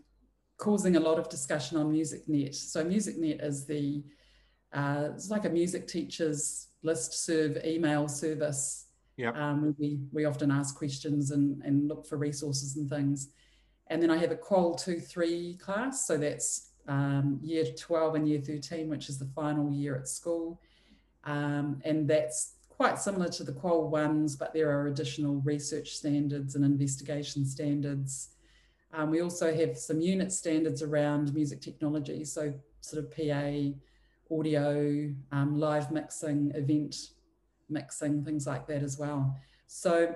causing 0.59 0.97
a 0.97 1.01
lot 1.01 1.19
of 1.19 1.29
discussion 1.29 1.79
on 1.79 1.93
MusicNet. 1.93 2.55
So, 2.55 2.85
MusicNet 2.85 3.43
is 3.45 3.67
the 3.67 4.03
uh, 4.73 5.09
it's 5.15 5.31
like 5.31 5.47
a 5.47 5.51
music 5.51 5.87
teacher's 5.87 6.69
list 6.83 7.25
serve 7.25 7.59
email 7.65 8.09
service. 8.09 8.87
Yeah. 9.17 9.31
Um, 9.31 9.75
we 9.79 10.01
we 10.13 10.25
often 10.25 10.51
ask 10.51 10.77
questions 10.77 11.31
and 11.31 11.63
and 11.63 11.89
look 11.89 12.07
for 12.07 12.17
resources 12.17 12.77
and 12.77 12.89
things. 12.89 13.31
And 13.89 14.03
then 14.03 14.11
I 14.11 14.19
have 14.19 14.33
a 14.33 14.37
Qual 14.37 14.75
two 14.75 15.01
three 15.01 15.57
class, 15.57 16.07
so 16.07 16.19
that's 16.19 16.69
um, 16.89 17.39
year 17.43 17.65
12 17.77 18.15
and 18.15 18.29
year 18.29 18.41
13, 18.41 18.89
which 18.89 19.09
is 19.09 19.19
the 19.19 19.29
final 19.35 19.71
year 19.71 19.97
at 19.97 20.09
school. 20.09 20.61
Um, 21.25 21.81
and 21.85 22.09
that's 22.09 22.55
quite 22.69 22.99
similar 22.99 23.29
to 23.29 23.45
the 23.45 23.53
Qual 23.53 23.89
ones, 23.89 24.37
but 24.37 24.55
there 24.55 24.71
are 24.71 24.87
additional 24.87 25.41
research 25.41 25.91
standards 25.91 26.55
and 26.55 26.65
investigation 26.65 27.45
standards. 27.45 28.31
Um, 28.93 29.11
we 29.11 29.21
also 29.21 29.55
have 29.55 29.77
some 29.77 30.01
unit 30.01 30.33
standards 30.33 30.83
around 30.83 31.35
music 31.35 31.61
technology, 31.61 32.25
so 32.25 32.55
sort 32.81 33.05
of 33.05 33.11
PA, 33.11 33.75
audio, 34.31 35.13
um, 35.33 35.59
live 35.59 35.91
mixing, 35.91 36.53
event 36.55 36.95
mixing, 37.69 38.25
things 38.25 38.47
like 38.47 38.67
that 38.69 38.83
as 38.83 38.99
well. 38.99 39.37
So 39.67 40.15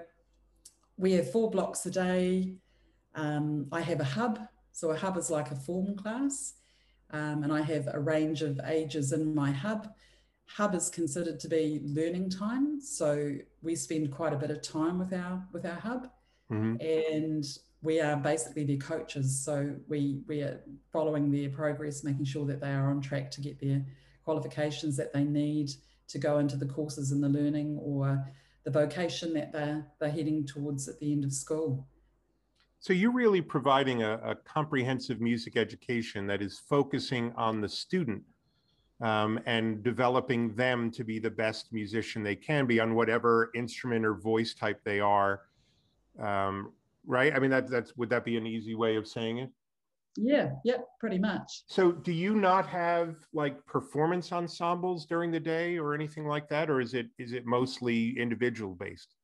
we 0.96 1.12
have 1.12 1.30
four 1.30 1.50
blocks 1.50 1.84
a 1.86 1.90
day. 1.90 2.54
Um, 3.14 3.66
I 3.72 3.80
have 3.80 4.00
a 4.00 4.04
hub. 4.04 4.38
So 4.72 4.90
a 4.90 4.96
hub 4.96 5.16
is 5.16 5.30
like 5.30 5.50
a 5.50 5.56
form 5.56 5.96
class. 5.96 6.54
Um, 7.10 7.42
and 7.42 7.52
I 7.52 7.60
have 7.60 7.88
a 7.92 8.00
range 8.00 8.42
of 8.42 8.58
ages 8.64 9.12
in 9.12 9.34
my 9.34 9.50
hub 9.50 9.88
hub 10.46 10.74
is 10.74 10.90
considered 10.90 11.40
to 11.40 11.48
be 11.48 11.81
learning 11.85 12.28
time 12.28 12.81
so 12.81 13.33
we 13.62 13.74
spend 13.74 14.11
quite 14.11 14.33
a 14.33 14.37
bit 14.37 14.50
of 14.50 14.62
time 14.62 14.98
with 14.98 15.12
our 15.12 15.42
with 15.52 15.64
our 15.66 15.81
hub. 15.81 16.09
Mm-hmm. 16.50 16.76
and 16.81 17.44
we 17.81 18.00
are 18.00 18.16
basically 18.16 18.64
their 18.64 18.76
coaches 18.76 19.42
so 19.42 19.74
we 19.88 20.20
we 20.26 20.42
are 20.42 20.61
following 20.92 21.31
their 21.31 21.48
progress 21.48 22.05
making 22.05 22.26
sure 22.26 22.44
that 22.46 22.61
they 22.61 22.72
are 22.72 22.90
on 22.90 23.00
track 23.00 23.31
to 23.31 23.40
get 23.40 23.59
their 23.59 23.83
qualifications 24.24 24.96
that 24.96 25.12
they 25.12 25.24
need 25.24 25.70
to 26.09 26.18
go 26.18 26.38
into 26.38 26.57
the 26.57 26.66
courses 26.66 27.11
in 27.11 27.20
the 27.20 27.28
learning 27.28 27.78
or 27.81 28.24
the 28.64 28.70
vocation 28.70 29.33
that 29.35 29.52
they're 29.52 29.87
they're 29.98 30.11
heading 30.11 30.46
towards 30.46 30.88
at 30.88 30.98
the 31.00 31.12
end 31.12 31.24
of 31.24 31.33
school. 31.33 31.87
So 32.78 32.92
you're 32.92 33.12
really 33.12 33.40
providing 33.40 34.02
a, 34.02 34.14
a 34.24 34.35
comprehensive 34.35 35.20
music 35.20 35.57
education 35.57 36.26
that 36.26 36.42
is 36.42 36.59
focusing 36.59 37.33
on 37.37 37.61
the 37.61 37.68
student 37.68 38.22
um, 39.02 39.40
and 39.46 39.82
developing 39.82 40.54
them 40.54 40.90
to 40.92 41.04
be 41.04 41.18
the 41.18 41.30
best 41.30 41.72
musician 41.72 42.22
they 42.22 42.36
can 42.36 42.66
be 42.66 42.78
on 42.80 42.94
whatever 42.94 43.50
instrument 43.54 44.06
or 44.06 44.14
voice 44.14 44.54
type 44.54 44.80
they 44.84 45.00
are. 45.00 45.42
Um, 46.20 46.72
right? 47.04 47.34
I 47.34 47.40
mean, 47.40 47.50
that, 47.50 47.68
that's 47.68 47.96
would 47.96 48.08
that 48.10 48.24
be 48.24 48.36
an 48.36 48.46
easy 48.46 48.74
way 48.74 48.96
of 48.96 49.08
saying 49.08 49.38
it? 49.38 49.50
Yeah, 50.16 50.50
yeah, 50.64 50.76
pretty 51.00 51.18
much. 51.18 51.62
So, 51.66 51.90
do 51.90 52.12
you 52.12 52.34
not 52.34 52.68
have 52.68 53.16
like 53.32 53.64
performance 53.64 54.30
ensembles 54.30 55.06
during 55.06 55.30
the 55.30 55.40
day 55.40 55.78
or 55.78 55.94
anything 55.94 56.26
like 56.26 56.48
that, 56.50 56.68
or 56.68 56.80
is 56.80 56.92
it 56.92 57.06
is 57.18 57.32
it 57.32 57.46
mostly 57.46 58.18
individual 58.18 58.74
based? 58.74 59.14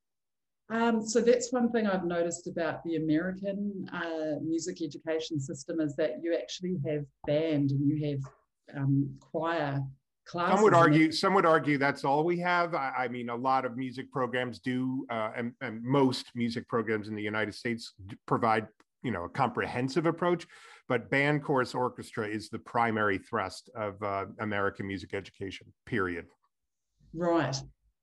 Um, 0.71 1.07
so 1.07 1.21
that's 1.21 1.53
one 1.53 1.71
thing 1.71 1.87
I've 1.87 2.05
noticed 2.05 2.47
about 2.47 2.83
the 2.85 2.97
American 2.97 3.89
uh, 3.93 4.39
music 4.43 4.83
education 4.83 5.41
system 5.41 5.81
is 5.81 5.95
that 5.97 6.23
you 6.23 6.35
actually 6.35 6.79
have 6.87 7.05
band 7.27 7.71
and 7.71 7.87
you 7.87 8.09
have 8.11 8.33
um, 8.77 9.11
choir 9.21 9.83
classes. 10.29 10.57
Some 10.57 10.63
would 10.63 10.75
argue. 10.75 11.13
Some 11.13 11.35
would 11.35 11.47
argue 11.47 11.79
that's 11.79 12.05
all 12.05 12.25
we 12.25 12.39
have. 12.41 12.75
I, 12.75 12.93
I 12.99 13.09
mean, 13.09 13.31
a 13.31 13.37
lot 13.37 13.65
of 13.65 13.77
music 13.77 14.11
programs 14.13 14.59
do, 14.59 15.07
uh, 15.11 15.31
and, 15.37 15.53
and, 15.61 15.83
most 15.83 16.27
music 16.35 16.69
programs 16.69 17.09
in 17.09 17.17
the 17.17 17.23
United 17.23 17.55
States 17.55 17.95
provide, 18.27 18.67
you 19.03 19.11
know, 19.11 19.25
a 19.25 19.29
comprehensive 19.29 20.07
approach. 20.07 20.47
But 20.89 21.11
band, 21.11 21.43
chorus, 21.43 21.75
orchestra 21.75 22.27
is 22.27 22.49
the 22.49 22.59
primary 22.59 23.19
thrust 23.19 23.71
of 23.75 24.03
uh, 24.03 24.27
American 24.41 24.87
music 24.87 25.15
education. 25.15 25.67
Period. 25.87 26.27
Right. 27.15 27.57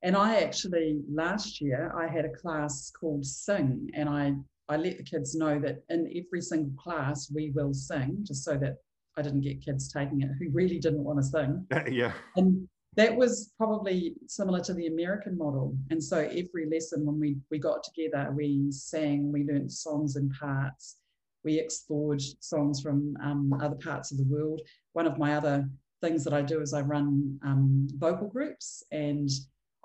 And 0.03 0.15
I 0.15 0.41
actually 0.41 1.01
last 1.11 1.61
year 1.61 1.91
I 1.97 2.07
had 2.07 2.25
a 2.25 2.29
class 2.29 2.91
called 2.91 3.25
Sing, 3.25 3.89
and 3.95 4.07
I 4.07 4.35
I 4.67 4.77
let 4.77 4.97
the 4.97 5.03
kids 5.03 5.35
know 5.35 5.59
that 5.59 5.83
in 5.89 6.11
every 6.15 6.41
single 6.41 6.75
class 6.77 7.31
we 7.33 7.51
will 7.51 7.73
sing, 7.73 8.19
just 8.23 8.43
so 8.43 8.55
that 8.57 8.77
I 9.17 9.21
didn't 9.21 9.41
get 9.41 9.63
kids 9.63 9.91
taking 9.91 10.21
it 10.21 10.29
who 10.39 10.49
really 10.51 10.79
didn't 10.79 11.03
want 11.03 11.19
to 11.19 11.23
sing. 11.23 11.65
yeah. 11.91 12.13
And 12.35 12.67
that 12.95 13.15
was 13.15 13.51
probably 13.57 14.15
similar 14.27 14.61
to 14.61 14.73
the 14.73 14.87
American 14.87 15.37
model. 15.37 15.75
And 15.89 16.03
so 16.03 16.19
every 16.19 16.69
lesson 16.69 17.05
when 17.05 17.19
we, 17.19 17.37
we 17.51 17.59
got 17.59 17.83
together, 17.83 18.31
we 18.31 18.71
sang, 18.71 19.31
we 19.31 19.43
learned 19.43 19.71
songs 19.71 20.15
and 20.15 20.31
parts, 20.39 20.97
we 21.43 21.59
explored 21.59 22.21
songs 22.39 22.81
from 22.81 23.15
um, 23.23 23.53
other 23.61 23.75
parts 23.75 24.11
of 24.11 24.17
the 24.17 24.25
world. 24.25 24.61
One 24.93 25.05
of 25.05 25.17
my 25.17 25.35
other 25.35 25.69
things 26.01 26.23
that 26.23 26.33
I 26.33 26.41
do 26.41 26.61
is 26.61 26.73
I 26.73 26.81
run 26.81 27.39
um, 27.43 27.87
vocal 27.97 28.27
groups, 28.27 28.83
and 28.91 29.29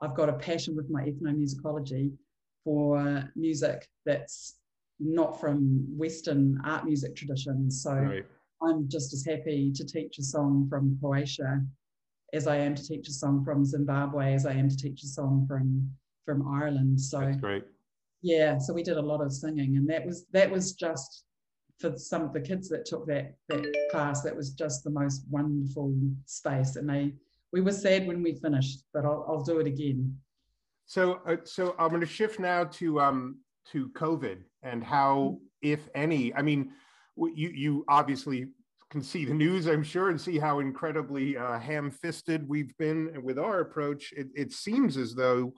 I've 0.01 0.16
got 0.16 0.29
a 0.29 0.35
passion 0.35 0.75
with 0.75 0.88
my 0.90 1.05
ethnomusicology 1.05 2.12
for 2.64 3.31
music 3.37 3.88
that's 4.07 4.57
not 4.99 5.40
from 5.40 5.87
Western 5.97 6.61
art 6.64 6.85
music 6.85 7.16
traditions. 7.16 7.83
So 7.83 7.93
right. 7.93 8.27
I'm 8.62 8.88
just 8.88 9.12
as 9.12 9.25
happy 9.25 9.73
to 9.73 9.85
teach 9.85 10.18
a 10.18 10.23
song 10.23 10.66
from 10.68 10.99
Croatia 11.01 11.62
as 12.33 12.46
I 12.46 12.57
am 12.57 12.75
to 12.75 12.87
teach 12.87 13.09
a 13.09 13.12
song 13.12 13.44
from 13.44 13.64
Zimbabwe, 13.64 14.35
as 14.35 14.46
I 14.46 14.53
am 14.53 14.68
to 14.68 14.77
teach 14.77 15.03
a 15.03 15.09
song 15.09 15.46
from 15.49 15.90
from 16.25 16.46
Ireland. 16.46 17.01
So 17.01 17.20
That's 17.20 17.37
great. 17.38 17.64
Yeah, 18.23 18.59
so 18.59 18.75
we 18.75 18.83
did 18.83 18.99
a 18.99 19.03
lot 19.03 19.23
of 19.23 19.33
singing, 19.33 19.77
and 19.77 19.88
that 19.88 20.05
was 20.05 20.27
that 20.33 20.51
was 20.51 20.75
just 20.75 21.25
for 21.79 21.96
some 21.96 22.23
of 22.23 22.33
the 22.33 22.40
kids 22.40 22.68
that 22.68 22.85
took 22.85 23.07
that 23.07 23.35
that 23.49 23.66
class. 23.90 24.23
That 24.23 24.37
was 24.37 24.51
just 24.51 24.85
the 24.85 24.90
most 24.90 25.25
wonderful 25.31 25.94
space, 26.27 26.77
and 26.77 26.88
they 26.88 27.14
we 27.53 27.61
were 27.61 27.73
sad 27.73 28.07
when 28.07 28.23
we 28.23 28.35
finished, 28.35 28.85
but 28.92 29.05
I'll, 29.05 29.25
I'll 29.29 29.42
do 29.42 29.59
it 29.59 29.66
again. 29.66 30.16
So, 30.87 31.20
uh, 31.27 31.37
so 31.44 31.75
I'm 31.79 31.88
going 31.88 32.01
to 32.01 32.07
shift 32.07 32.38
now 32.38 32.64
to 32.64 33.01
um 33.01 33.38
to 33.73 33.88
COVID 33.90 34.38
and 34.62 34.83
how, 34.85 35.38
if 35.62 35.88
any, 35.94 36.35
I 36.35 36.42
mean, 36.42 36.73
you 37.29 37.51
you 37.51 37.85
obviously 37.89 38.47
can 38.91 39.03
see 39.03 39.25
the 39.25 39.35
news, 39.35 39.67
I'm 39.67 39.85
sure, 39.85 40.11
and 40.11 40.21
see 40.21 40.39
how 40.39 40.59
incredibly 40.59 41.37
uh, 41.37 41.61
ham-fisted 41.61 42.49
we've 42.49 42.77
been 42.77 43.23
with 43.23 43.39
our 43.39 43.61
approach. 43.61 44.13
It, 44.17 44.27
it 44.35 44.53
seems 44.53 44.97
as 44.97 45.15
though 45.15 45.53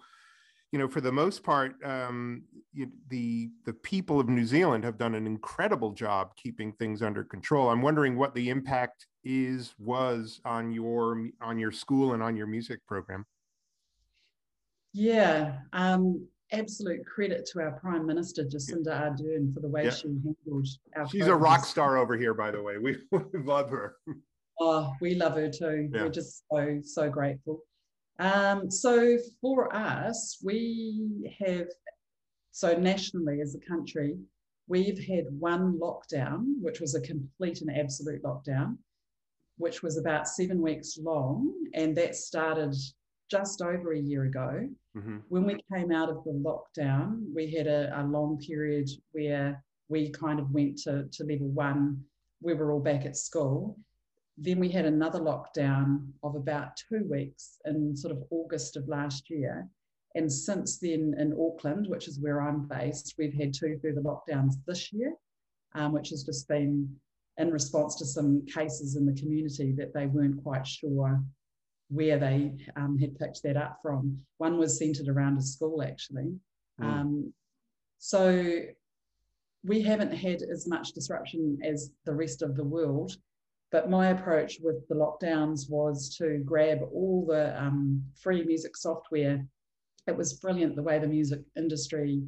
you 0.73 0.79
know, 0.79 0.89
for 0.89 1.03
the 1.03 1.13
most 1.13 1.45
part, 1.45 1.75
um, 1.85 2.45
you, 2.73 2.91
the 3.09 3.51
the 3.67 3.75
people 3.75 4.19
of 4.19 4.29
New 4.29 4.47
Zealand 4.47 4.85
have 4.85 4.97
done 4.97 5.15
an 5.15 5.27
incredible 5.27 5.93
job 5.93 6.35
keeping 6.37 6.73
things 6.73 7.03
under 7.03 7.23
control. 7.23 7.69
I'm 7.69 7.83
wondering 7.83 8.17
what 8.17 8.35
the 8.35 8.49
impact 8.49 9.07
is 9.23 9.75
was 9.79 10.41
on 10.47 10.73
your 10.73 11.29
on 11.43 11.59
your 11.59 11.73
school 11.73 12.15
and 12.15 12.23
on 12.23 12.37
your 12.37 12.47
music 12.47 12.81
program. 12.87 13.27
Yeah, 14.95 15.59
um, 15.75 16.27
absolute 16.53 17.05
credit 17.07 17.49
to 17.53 17.61
our 17.61 17.73
Prime 17.73 18.07
Minister 18.07 18.45
Jacinda 18.45 18.89
Ardern 18.89 19.53
for 19.53 19.61
the 19.61 19.69
way 19.69 19.85
yeah. 19.85 19.91
she 19.91 20.09
handled 20.09 20.69
our. 20.97 21.09
She's 21.09 21.27
a 21.27 21.35
rock 21.35 21.65
star 21.65 21.97
over 21.97 22.17
here, 22.17 22.35
by 22.35 22.51
the 22.51 22.63
way. 22.63 22.79
We, 22.79 22.99
we 23.11 23.41
love 23.43 23.71
her. 23.71 23.97
Oh, 24.61 24.93
we 25.01 25.15
love 25.15 25.35
her 25.35 25.49
too. 25.49 25.89
Yeah. 25.93 26.03
We're 26.03 26.11
just 26.11 26.45
so 26.51 26.81
so 26.83 27.11
grateful. 27.11 27.63
Um, 28.19 28.71
so 28.71 29.19
for 29.41 29.75
us, 29.75 30.39
we 30.45 31.35
have, 31.45 31.67
so 32.51 32.77
nationally 32.77 33.41
as 33.41 33.57
a 33.57 33.69
country, 33.69 34.17
we've 34.69 35.05
had 35.05 35.25
one 35.31 35.79
lockdown, 35.79 36.45
which 36.61 36.81
was 36.81 36.95
a 36.95 37.01
complete 37.01 37.63
and 37.63 37.77
absolute 37.77 38.23
lockdown, 38.23 38.77
which 39.57 39.83
was 39.83 39.99
about 39.99 40.29
seven 40.29 40.61
weeks 40.61 40.99
long. 40.99 41.53
And 41.75 41.97
that 41.97 42.15
started 42.15 42.75
just 43.33 43.63
over 43.63 43.95
a 43.95 43.99
year 43.99 44.25
ago. 44.25 44.69
Mm-hmm. 44.95 45.17
When 45.31 45.45
we 45.45 45.59
came 45.73 45.91
out 45.91 46.11
of 46.11 46.23
the 46.23 46.33
lockdown, 46.33 47.25
we 47.35 47.51
had 47.51 47.67
a, 47.67 47.91
a 47.99 48.05
long 48.05 48.39
period 48.39 48.91
where 49.13 49.65
we 49.89 50.11
kind 50.11 50.39
of 50.39 50.51
went 50.51 50.77
to, 50.83 51.07
to 51.11 51.25
level 51.25 51.49
one. 51.49 51.99
We 52.43 52.53
were 52.53 52.73
all 52.73 52.81
back 52.81 53.07
at 53.07 53.17
school. 53.17 53.79
Then 54.37 54.61
we 54.61 54.69
had 54.69 54.85
another 54.85 55.19
lockdown 55.19 56.09
of 56.23 56.35
about 56.35 56.77
two 56.77 57.07
weeks 57.11 57.59
in 57.65 57.97
sort 57.97 58.15
of 58.15 58.23
August 58.31 58.77
of 58.77 58.87
last 58.87 59.31
year. 59.31 59.67
And 60.15 60.31
since 60.31 60.79
then, 60.79 61.15
in 61.19 61.33
Auckland, 61.33 61.87
which 61.89 62.09
is 62.09 62.21
where 62.21 62.43
I'm 62.43 62.69
based, 62.69 63.15
we've 63.17 63.33
had 63.33 63.55
two 63.55 63.79
further 63.81 64.03
lockdowns 64.03 64.55
this 64.67 64.93
year, 64.93 65.15
um, 65.75 65.93
which 65.93 66.11
has 66.11 66.23
just 66.23 66.47
been 66.49 66.95
in 67.39 67.51
response 67.51 67.95
to 67.97 68.05
some 68.05 68.45
cases 68.45 68.97
in 68.97 69.07
the 69.07 69.19
community 69.19 69.73
that 69.79 69.95
they 69.95 70.05
weren't 70.05 70.43
quite 70.43 70.67
sure 70.67 71.23
where 71.93 72.19
they 72.19 72.53
um, 72.77 72.99
had 72.99 73.19
picked 73.19 73.43
that 73.43 73.57
up 73.57 73.79
from. 73.83 74.19
One 74.39 74.59
was 74.59 74.79
centered 74.79 75.09
around 75.09 75.39
a 75.39 75.43
school, 75.43 75.83
actually. 75.83 76.33
Mm. 76.81 76.85
Um, 76.85 77.33
so 77.99 78.61
we 79.65 79.83
haven't 79.83 80.13
had 80.13 80.43
as 80.43 80.67
much 80.67 80.93
disruption 80.93 81.59
as 81.63 81.91
the 82.05 82.15
rest 82.15 82.43
of 82.43 82.57
the 82.57 82.65
world 82.65 83.17
but 83.73 83.89
my 83.89 84.09
approach 84.09 84.59
with 84.63 84.87
the 84.89 84.95
lockdowns 84.95 85.69
was 85.69 86.15
to 86.19 86.43
grab 86.45 86.81
all 86.93 87.25
the 87.27 87.61
um, 87.61 88.05
free 88.23 88.45
music 88.45 88.77
software. 88.77 89.45
It 90.07 90.17
was 90.17 90.35
brilliant 90.35 90.77
the 90.77 90.83
way 90.83 90.99
the 90.99 91.09
music 91.09 91.41
industry 91.57 92.23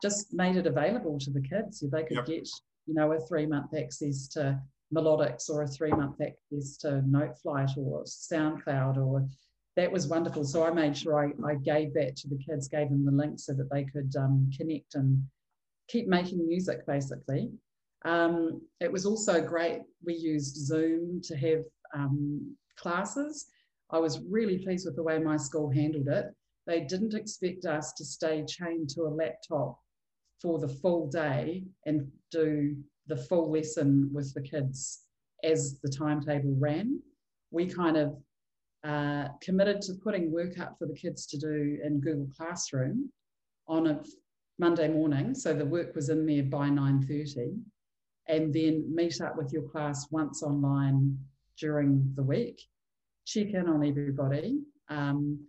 just 0.00 0.32
made 0.32 0.56
it 0.56 0.68
available 0.68 1.18
to 1.18 1.30
the 1.30 1.40
kids. 1.40 1.80
They 1.80 2.04
could 2.04 2.18
yep. 2.18 2.26
get, 2.26 2.48
you 2.86 2.94
know, 2.94 3.10
a 3.10 3.20
three 3.26 3.44
month 3.44 3.74
access 3.76 4.28
to 4.28 4.60
Melodics 4.94 5.50
or 5.50 5.62
a 5.62 5.68
three 5.68 5.90
month 5.90 6.20
access 6.20 6.76
to 6.78 7.02
Noteflight 7.06 7.76
or 7.76 8.04
SoundCloud 8.04 8.96
or 8.96 9.26
that 9.76 9.92
was 9.92 10.08
wonderful. 10.08 10.44
So 10.44 10.64
I 10.64 10.70
made 10.70 10.96
sure 10.96 11.24
I, 11.24 11.48
I 11.48 11.54
gave 11.54 11.94
that 11.94 12.16
to 12.16 12.28
the 12.28 12.38
kids, 12.38 12.68
gave 12.68 12.88
them 12.88 13.04
the 13.04 13.12
link 13.12 13.38
so 13.38 13.52
that 13.54 13.70
they 13.70 13.84
could 13.84 14.12
um, 14.16 14.50
connect 14.56 14.94
and 14.94 15.22
keep 15.88 16.08
making 16.08 16.46
music 16.46 16.86
basically. 16.86 17.50
Um, 18.04 18.62
it 18.80 18.90
was 18.90 19.06
also 19.06 19.40
great. 19.40 19.82
We 20.04 20.14
used 20.14 20.56
Zoom 20.56 21.20
to 21.24 21.36
have 21.36 21.64
um, 21.94 22.56
classes. 22.76 23.46
I 23.90 23.98
was 23.98 24.20
really 24.28 24.58
pleased 24.58 24.86
with 24.86 24.96
the 24.96 25.02
way 25.02 25.18
my 25.18 25.36
school 25.36 25.70
handled 25.70 26.08
it. 26.08 26.26
They 26.66 26.80
didn't 26.80 27.14
expect 27.14 27.64
us 27.64 27.92
to 27.94 28.04
stay 28.04 28.44
chained 28.44 28.90
to 28.90 29.02
a 29.02 29.14
laptop 29.14 29.78
for 30.40 30.58
the 30.58 30.68
full 30.68 31.08
day 31.08 31.64
and 31.86 32.10
do 32.30 32.76
the 33.08 33.16
full 33.16 33.50
lesson 33.50 34.10
with 34.12 34.32
the 34.34 34.42
kids 34.42 35.00
as 35.42 35.78
the 35.80 35.88
timetable 35.88 36.54
ran. 36.58 37.00
We 37.50 37.66
kind 37.66 37.96
of 37.96 38.16
uh, 38.84 39.28
committed 39.40 39.80
to 39.82 39.94
putting 39.94 40.30
work 40.30 40.58
up 40.58 40.76
for 40.78 40.86
the 40.86 40.94
kids 40.94 41.26
to 41.26 41.38
do 41.38 41.78
in 41.82 42.00
Google 42.00 42.28
Classroom 42.36 43.10
on 43.66 43.86
a 43.86 44.00
Monday 44.58 44.88
morning. 44.88 45.34
So 45.34 45.54
the 45.54 45.64
work 45.64 45.94
was 45.94 46.08
in 46.08 46.26
there 46.26 46.42
by 46.42 46.68
9.30 46.68 47.58
and 48.28 48.52
then 48.52 48.84
meet 48.94 49.20
up 49.20 49.36
with 49.36 49.52
your 49.52 49.62
class 49.62 50.06
once 50.10 50.42
online 50.42 51.18
during 51.58 52.12
the 52.14 52.22
week, 52.22 52.60
check 53.26 53.48
in 53.48 53.68
on 53.68 53.84
everybody, 53.84 54.60
um, 54.88 55.40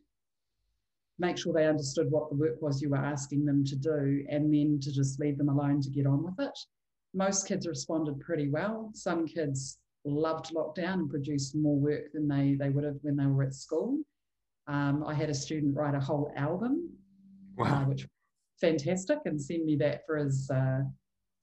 make 1.19 1.37
sure 1.37 1.53
they 1.53 1.67
understood 1.67 2.09
what 2.09 2.29
the 2.29 2.35
work 2.35 2.61
was 2.61 2.81
you 2.81 2.89
were 2.89 2.97
asking 2.97 3.45
them 3.45 3.63
to 3.65 3.75
do, 3.75 4.25
and 4.29 4.53
then 4.53 4.79
to 4.81 4.91
just 4.91 5.19
leave 5.19 5.37
them 5.37 5.49
alone 5.49 5.81
to 5.81 5.89
get 5.89 6.07
on 6.07 6.23
with 6.23 6.39
it. 6.39 6.57
Most 7.13 7.47
kids 7.47 7.67
responded 7.67 8.19
pretty 8.19 8.49
well. 8.49 8.91
Some 8.93 9.27
kids 9.27 9.79
loved 10.05 10.53
lockdown 10.53 10.93
and 10.93 11.09
produced 11.09 11.55
more 11.55 11.77
work 11.77 12.11
than 12.13 12.27
they, 12.27 12.55
they 12.59 12.69
would 12.69 12.83
have 12.83 12.97
when 13.01 13.17
they 13.17 13.25
were 13.25 13.43
at 13.43 13.53
school. 13.53 13.97
Um, 14.67 15.03
I 15.05 15.13
had 15.13 15.29
a 15.29 15.33
student 15.33 15.75
write 15.75 15.95
a 15.95 15.99
whole 15.99 16.31
album, 16.35 16.89
wow. 17.57 17.81
uh, 17.81 17.85
which 17.85 18.07
fantastic, 18.61 19.19
and 19.25 19.41
send 19.41 19.65
me 19.65 19.75
that 19.77 20.05
for 20.05 20.17
his 20.17 20.49
uh, 20.51 20.81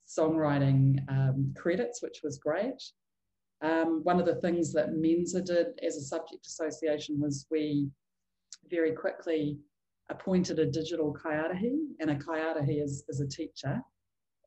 songwriting 0.06 1.00
um, 1.08 1.52
credits, 1.56 2.02
which 2.02 2.20
was 2.22 2.38
great. 2.38 2.82
Um, 3.62 4.00
one 4.04 4.20
of 4.20 4.26
the 4.26 4.36
things 4.36 4.72
that 4.74 4.92
MENZA 4.92 5.44
did 5.44 5.66
as 5.82 5.96
a 5.96 6.02
subject 6.02 6.46
association 6.46 7.18
was 7.20 7.46
we 7.50 7.88
very 8.70 8.92
quickly 8.92 9.58
appointed 10.10 10.58
a 10.58 10.66
digital 10.66 11.12
kaiarahi, 11.12 11.78
and 12.00 12.10
a 12.10 12.14
kaiarahi 12.14 12.82
is, 12.82 13.04
is 13.08 13.20
a 13.20 13.26
teacher. 13.26 13.80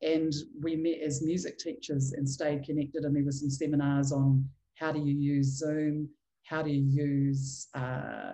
And 0.02 0.32
we 0.62 0.76
met 0.76 1.00
as 1.00 1.22
music 1.22 1.58
teachers 1.58 2.12
and 2.12 2.28
stayed 2.28 2.64
connected, 2.64 3.04
and 3.04 3.14
there 3.14 3.24
were 3.24 3.32
some 3.32 3.50
seminars 3.50 4.12
on 4.12 4.48
how 4.76 4.92
do 4.92 4.98
you 4.98 5.14
use 5.14 5.58
Zoom, 5.58 6.08
how 6.44 6.62
do 6.62 6.70
you 6.70 6.82
use 6.82 7.68
uh, 7.74 8.32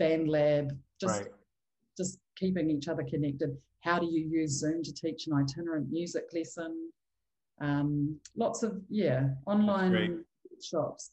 BandLab, 0.00 0.70
just, 1.00 1.20
right. 1.20 1.30
just 1.96 2.18
keeping 2.36 2.70
each 2.70 2.88
other 2.88 3.02
connected 3.02 3.56
how 3.80 3.98
do 3.98 4.06
you 4.06 4.26
use 4.28 4.58
Zoom 4.58 4.82
to 4.82 4.92
teach 4.92 5.26
an 5.26 5.34
itinerant 5.34 5.90
music 5.90 6.24
lesson? 6.34 6.90
Um, 7.60 8.18
lots 8.36 8.62
of, 8.62 8.80
yeah, 8.88 9.30
online 9.46 10.24
shops. 10.62 11.12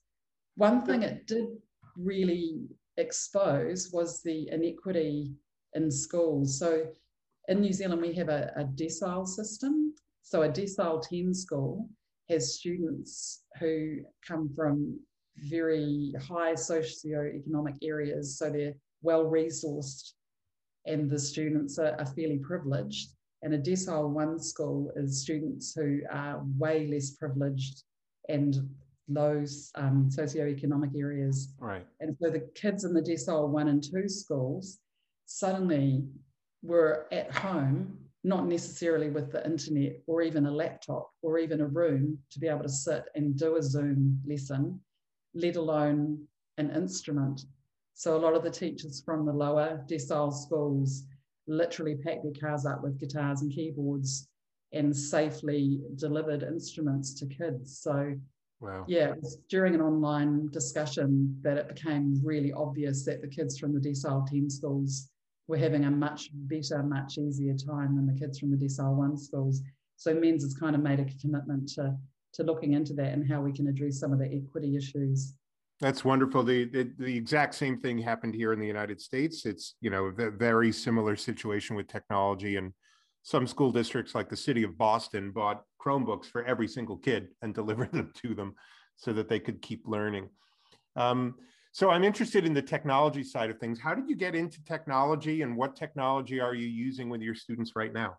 One 0.55 0.85
thing 0.85 1.03
it 1.03 1.27
did 1.27 1.47
really 1.97 2.61
expose 2.97 3.91
was 3.91 4.21
the 4.23 4.49
inequity 4.51 5.31
in 5.73 5.91
schools. 5.91 6.57
So 6.57 6.87
in 7.47 7.62
New 7.62 7.73
Zealand, 7.73 8.01
we 8.01 8.13
have 8.13 8.29
a, 8.29 8.51
a 8.55 8.63
decile 8.63 9.27
system. 9.27 9.93
So 10.21 10.43
a 10.43 10.49
decile 10.49 11.01
10 11.01 11.34
school 11.34 11.88
has 12.29 12.55
students 12.55 13.43
who 13.60 13.99
come 14.27 14.49
from 14.55 14.99
very 15.38 16.13
high 16.27 16.53
socioeconomic 16.53 17.75
areas, 17.84 18.38
so 18.38 18.49
they're 18.49 18.73
well 19.01 19.25
resourced 19.25 20.13
and 20.86 21.10
the 21.10 21.19
students 21.19 21.77
are, 21.79 21.95
are 21.99 22.05
fairly 22.05 22.39
privileged. 22.39 23.10
And 23.41 23.53
a 23.53 23.60
decile 23.60 24.10
one 24.10 24.39
school 24.39 24.91
is 24.95 25.21
students 25.21 25.73
who 25.75 26.01
are 26.12 26.41
way 26.58 26.88
less 26.88 27.12
privileged 27.12 27.84
and 28.29 28.67
low 29.08 29.43
um, 29.75 30.10
socioeconomic 30.12 30.97
areas. 30.97 31.53
Right. 31.60 31.86
And 31.99 32.15
so 32.19 32.29
the 32.29 32.47
kids 32.55 32.86
in 32.86 32.93
the 32.93 33.01
decile 33.01 33.49
one 33.49 33.67
and 33.67 33.84
two 33.84 34.10
schools 34.10 34.79
suddenly 35.27 36.03
were 36.65 37.08
at 37.12 37.32
home, 37.32 37.97
not 38.23 38.47
necessarily 38.47 39.10
with 39.10 39.32
the 39.32 39.45
internet 39.45 40.01
or 40.08 40.21
even 40.21 40.47
a 40.47 40.51
laptop 40.51 41.12
or 41.21 41.38
even 41.38 41.62
a 41.62 41.67
room 41.67 42.17
to 42.32 42.39
be 42.39 42.47
able 42.47 42.63
to 42.63 42.69
sit 42.69 43.06
and 43.15 43.38
do 43.38 43.56
a 43.56 43.63
Zoom 43.63 44.19
lesson. 44.25 44.80
let 45.34 45.58
alone 45.58 46.25
an 46.58 46.71
instrument. 46.71 47.45
So 47.93 48.15
a 48.15 48.19
lot 48.19 48.34
of 48.34 48.43
the 48.43 48.49
teachers 48.49 49.01
from 49.06 49.25
the 49.25 49.34
lower 49.34 49.84
decile 49.88 50.34
schools 50.34 51.04
literally 51.47 51.95
packed 51.95 52.23
their 52.23 52.34
cars 52.34 52.65
up 52.65 52.82
with 52.82 52.99
guitars 52.99 53.41
and 53.41 53.51
keyboards 53.51 54.28
and 54.73 54.95
safely 54.95 55.82
delivered 55.95 56.43
instruments 56.43 57.13
to 57.13 57.25
kids. 57.25 57.80
So 57.80 58.15
wow. 58.60 58.86
yeah, 58.88 59.10
it 59.10 59.21
was 59.21 59.38
during 59.49 59.75
an 59.75 59.82
online 59.82 60.49
discussion 60.51 61.38
that 61.41 61.58
it 61.58 61.67
became 61.67 62.19
really 62.23 62.51
obvious 62.51 63.06
that 63.06 63.21
the 63.21 63.28
kids 63.28 63.60
from 63.60 63.73
the 63.73 63.80
decile 63.80 64.25
10 64.25 64.49
schools 64.49 65.10
were 65.47 65.58
having 65.58 65.86
a 65.86 65.91
much 65.91 66.29
better, 66.34 66.84
much 66.84 67.17
easier 67.17 67.55
time 67.55 67.95
than 67.95 68.08
the 68.08 68.19
kids 68.19 68.39
from 68.39 68.51
the 68.51 68.58
decile 68.58 68.95
1 68.95 69.17
schools. 69.17 69.62
So 69.95 70.13
MENZA 70.13 70.41
has 70.41 70.53
kind 70.53 70.75
of 70.75 70.81
made 70.81 70.99
a 70.99 71.05
commitment 71.21 71.69
to, 71.73 71.95
to 72.34 72.43
looking 72.43 72.73
into 72.73 72.93
that 72.93 73.13
and 73.13 73.29
how 73.29 73.41
we 73.41 73.53
can 73.53 73.67
address 73.67 73.99
some 73.99 74.12
of 74.12 74.19
the 74.19 74.25
equity 74.25 74.75
issues. 74.75 75.36
That's 75.81 76.05
wonderful. 76.05 76.43
The, 76.43 76.65
the, 76.65 76.91
the 76.97 77.17
exact 77.17 77.53
same 77.55 77.79
thing 77.79 77.97
happened 77.97 78.34
here 78.34 78.53
in 78.53 78.60
the 78.60 78.67
United 78.67 79.01
States. 79.01 79.45
It's 79.45 79.75
you 79.81 79.89
know 79.89 80.05
a 80.05 80.31
very 80.31 80.71
similar 80.71 81.17
situation 81.17 81.75
with 81.75 81.88
technology, 81.88 82.55
and 82.55 82.71
some 83.23 83.45
school 83.45 83.71
districts, 83.71 84.15
like 84.15 84.29
the 84.29 84.38
city 84.38 84.63
of 84.63 84.77
Boston, 84.77 85.31
bought 85.31 85.63
Chromebooks 85.86 86.27
for 86.27 86.45
every 86.45 86.67
single 86.69 86.97
kid 86.97 87.27
and 87.41 87.53
delivered 87.53 87.91
them 87.91 88.12
to 88.23 88.34
them 88.34 88.55
so 88.95 89.12
that 89.12 89.27
they 89.27 89.39
could 89.39 89.62
keep 89.62 89.84
learning. 89.86 90.29
Um, 90.95 91.36
so 91.75 91.89
I'm 91.89 92.05
interested 92.05 92.45
in 92.45 92.53
the 92.53 92.61
technology 92.61 93.21
side 93.21 93.49
of 93.49 93.59
things. 93.59 93.81
How 93.81 93.93
did 93.93 94.09
you 94.09 94.15
get 94.15 94.33
into 94.33 94.63
technology, 94.63 95.41
and 95.41 95.57
what 95.57 95.75
technology 95.75 96.39
are 96.39 96.55
you 96.55 96.67
using 96.67 97.09
with 97.09 97.19
your 97.19 97.35
students 97.35 97.73
right 97.75 97.91
now? 97.91 98.15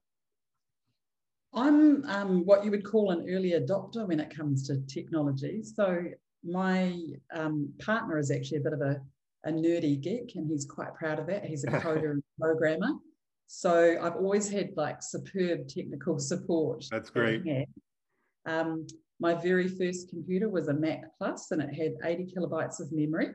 I'm 1.55 2.05
um, 2.05 2.45
what 2.45 2.67
you 2.67 2.71
would 2.71 2.85
call 2.85 3.13
an 3.13 3.27
early 3.31 3.53
adopter 3.53 4.07
when 4.07 4.21
it 4.21 4.29
comes 4.29 4.67
to 4.67 4.83
technology. 4.83 5.63
So 5.63 6.05
my 6.45 7.01
um, 7.33 7.73
partner 7.79 8.19
is 8.19 8.31
actually 8.31 8.59
a 8.59 8.61
bit 8.61 8.75
of 8.75 8.83
a, 8.83 9.01
a 9.47 9.51
nerdy 9.51 9.99
geek 10.03 10.35
and 10.35 10.47
he's 10.47 10.67
quite 10.67 10.95
proud 10.95 11.19
of 11.19 11.27
that. 11.29 11.47
He's 11.47 11.65
a 11.65 11.69
coder 11.69 12.11
and 12.11 12.23
programmer. 12.39 12.93
So 13.47 13.97
I've 14.03 14.17
always 14.17 14.51
had 14.51 14.73
like 14.77 15.03
superb 15.03 15.67
technical 15.67 16.19
support. 16.19 16.85
That's 16.91 17.09
great. 17.09 17.43
Um, 18.45 18.87
my 19.19 19.33
very 19.33 19.67
first 19.67 20.11
computer 20.11 20.51
was 20.51 20.69
a 20.69 20.75
Mac 20.75 21.05
Plus 21.17 21.53
and 21.53 21.63
it 21.63 21.73
had 21.73 21.95
80 22.05 22.35
kilobytes 22.37 22.81
of 22.81 22.93
memory. 22.93 23.29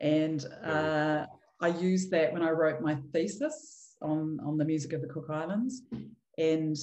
And 0.00 0.44
uh, 0.64 1.26
I 1.60 1.68
used 1.68 2.10
that 2.10 2.32
when 2.32 2.42
I 2.42 2.50
wrote 2.50 2.80
my 2.80 2.96
thesis 3.12 3.96
on, 4.02 4.38
on 4.44 4.56
the 4.56 4.64
music 4.64 4.92
of 4.92 5.00
the 5.00 5.08
Cook 5.08 5.30
Islands. 5.30 5.82
And 6.38 6.76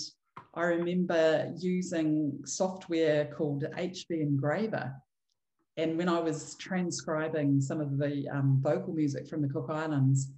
I 0.56 0.64
remember 0.64 1.54
using 1.58 2.40
software 2.46 3.26
called 3.26 3.64
HB 3.78 4.10
Engraver 4.10 4.94
and 5.78 5.98
when 5.98 6.10
I 6.10 6.20
was 6.20 6.56
transcribing 6.56 7.60
some 7.60 7.82
of 7.82 7.98
the 7.98 8.28
um, 8.30 8.60
vocal 8.62 8.94
music 8.94 9.28
from 9.28 9.42
the 9.42 9.48
Cook 9.48 9.70
Islands, 9.70 10.32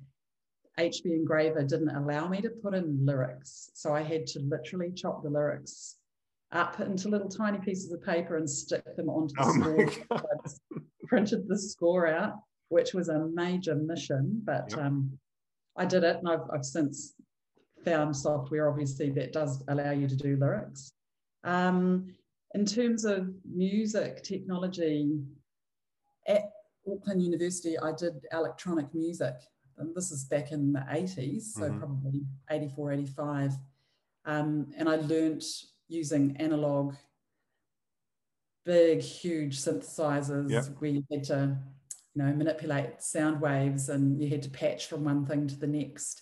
HB 0.79 1.05
Engraver 1.05 1.63
didn't 1.63 1.89
allow 1.89 2.27
me 2.27 2.41
to 2.41 2.49
put 2.49 2.73
in 2.73 3.05
lyrics. 3.05 3.69
So 3.73 3.93
I 3.93 4.01
had 4.01 4.27
to 4.27 4.39
literally 4.39 4.91
chop 4.93 5.23
the 5.23 5.29
lyrics 5.29 5.97
up 6.51 6.79
into 6.79 7.09
little 7.09 7.27
tiny 7.27 7.57
pieces 7.59 7.91
of 7.91 8.03
paper 8.03 8.37
and 8.37 8.49
stick 8.49 8.95
them 8.95 9.09
onto 9.09 9.33
the 9.33 9.43
oh 9.43 9.89
score. 10.07 10.49
printed 11.07 11.47
the 11.47 11.57
score 11.57 12.07
out, 12.07 12.33
which 12.69 12.93
was 12.93 13.09
a 13.09 13.27
major 13.33 13.75
mission, 13.75 14.41
but 14.43 14.65
yep. 14.71 14.79
um, 14.79 15.17
I 15.75 15.85
did 15.85 16.03
it 16.03 16.17
and 16.17 16.29
I've, 16.29 16.49
I've, 16.53 16.65
since 16.65 17.13
found 17.83 18.15
software, 18.15 18.69
obviously, 18.69 19.09
that 19.11 19.33
does 19.33 19.63
allow 19.67 19.91
you 19.91 20.07
to 20.07 20.15
do 20.15 20.37
lyrics. 20.37 20.91
Um, 21.43 22.13
in 22.53 22.65
terms 22.65 23.05
of 23.05 23.29
music 23.45 24.23
technology, 24.23 25.19
at 26.27 26.51
Auckland 26.91 27.21
University, 27.21 27.77
I 27.77 27.91
did 27.91 28.13
electronic 28.31 28.93
music. 28.93 29.35
And 29.77 29.93
this 29.93 30.11
is 30.11 30.23
back 30.25 30.51
in 30.51 30.71
the 30.71 30.79
80s, 30.79 31.43
so 31.43 31.61
mm-hmm. 31.61 31.79
probably 31.79 32.23
84, 32.49 32.93
85. 32.93 33.51
Um, 34.25 34.67
and 34.77 34.87
I 34.87 34.95
learnt 34.95 35.43
using 35.87 36.35
analog, 36.37 36.95
big, 38.65 39.01
huge 39.01 39.59
synthesizers 39.59 40.49
yep. 40.49 40.65
where 40.79 40.91
you 40.91 41.03
had 41.11 41.23
to, 41.25 41.57
you 42.15 42.23
know, 42.23 42.33
manipulate 42.33 43.01
sound 43.01 43.41
waves 43.41 43.89
and 43.89 44.21
you 44.21 44.29
had 44.29 44.41
to 44.43 44.49
patch 44.49 44.87
from 44.87 45.03
one 45.03 45.25
thing 45.25 45.47
to 45.47 45.55
the 45.55 45.67
next. 45.67 46.21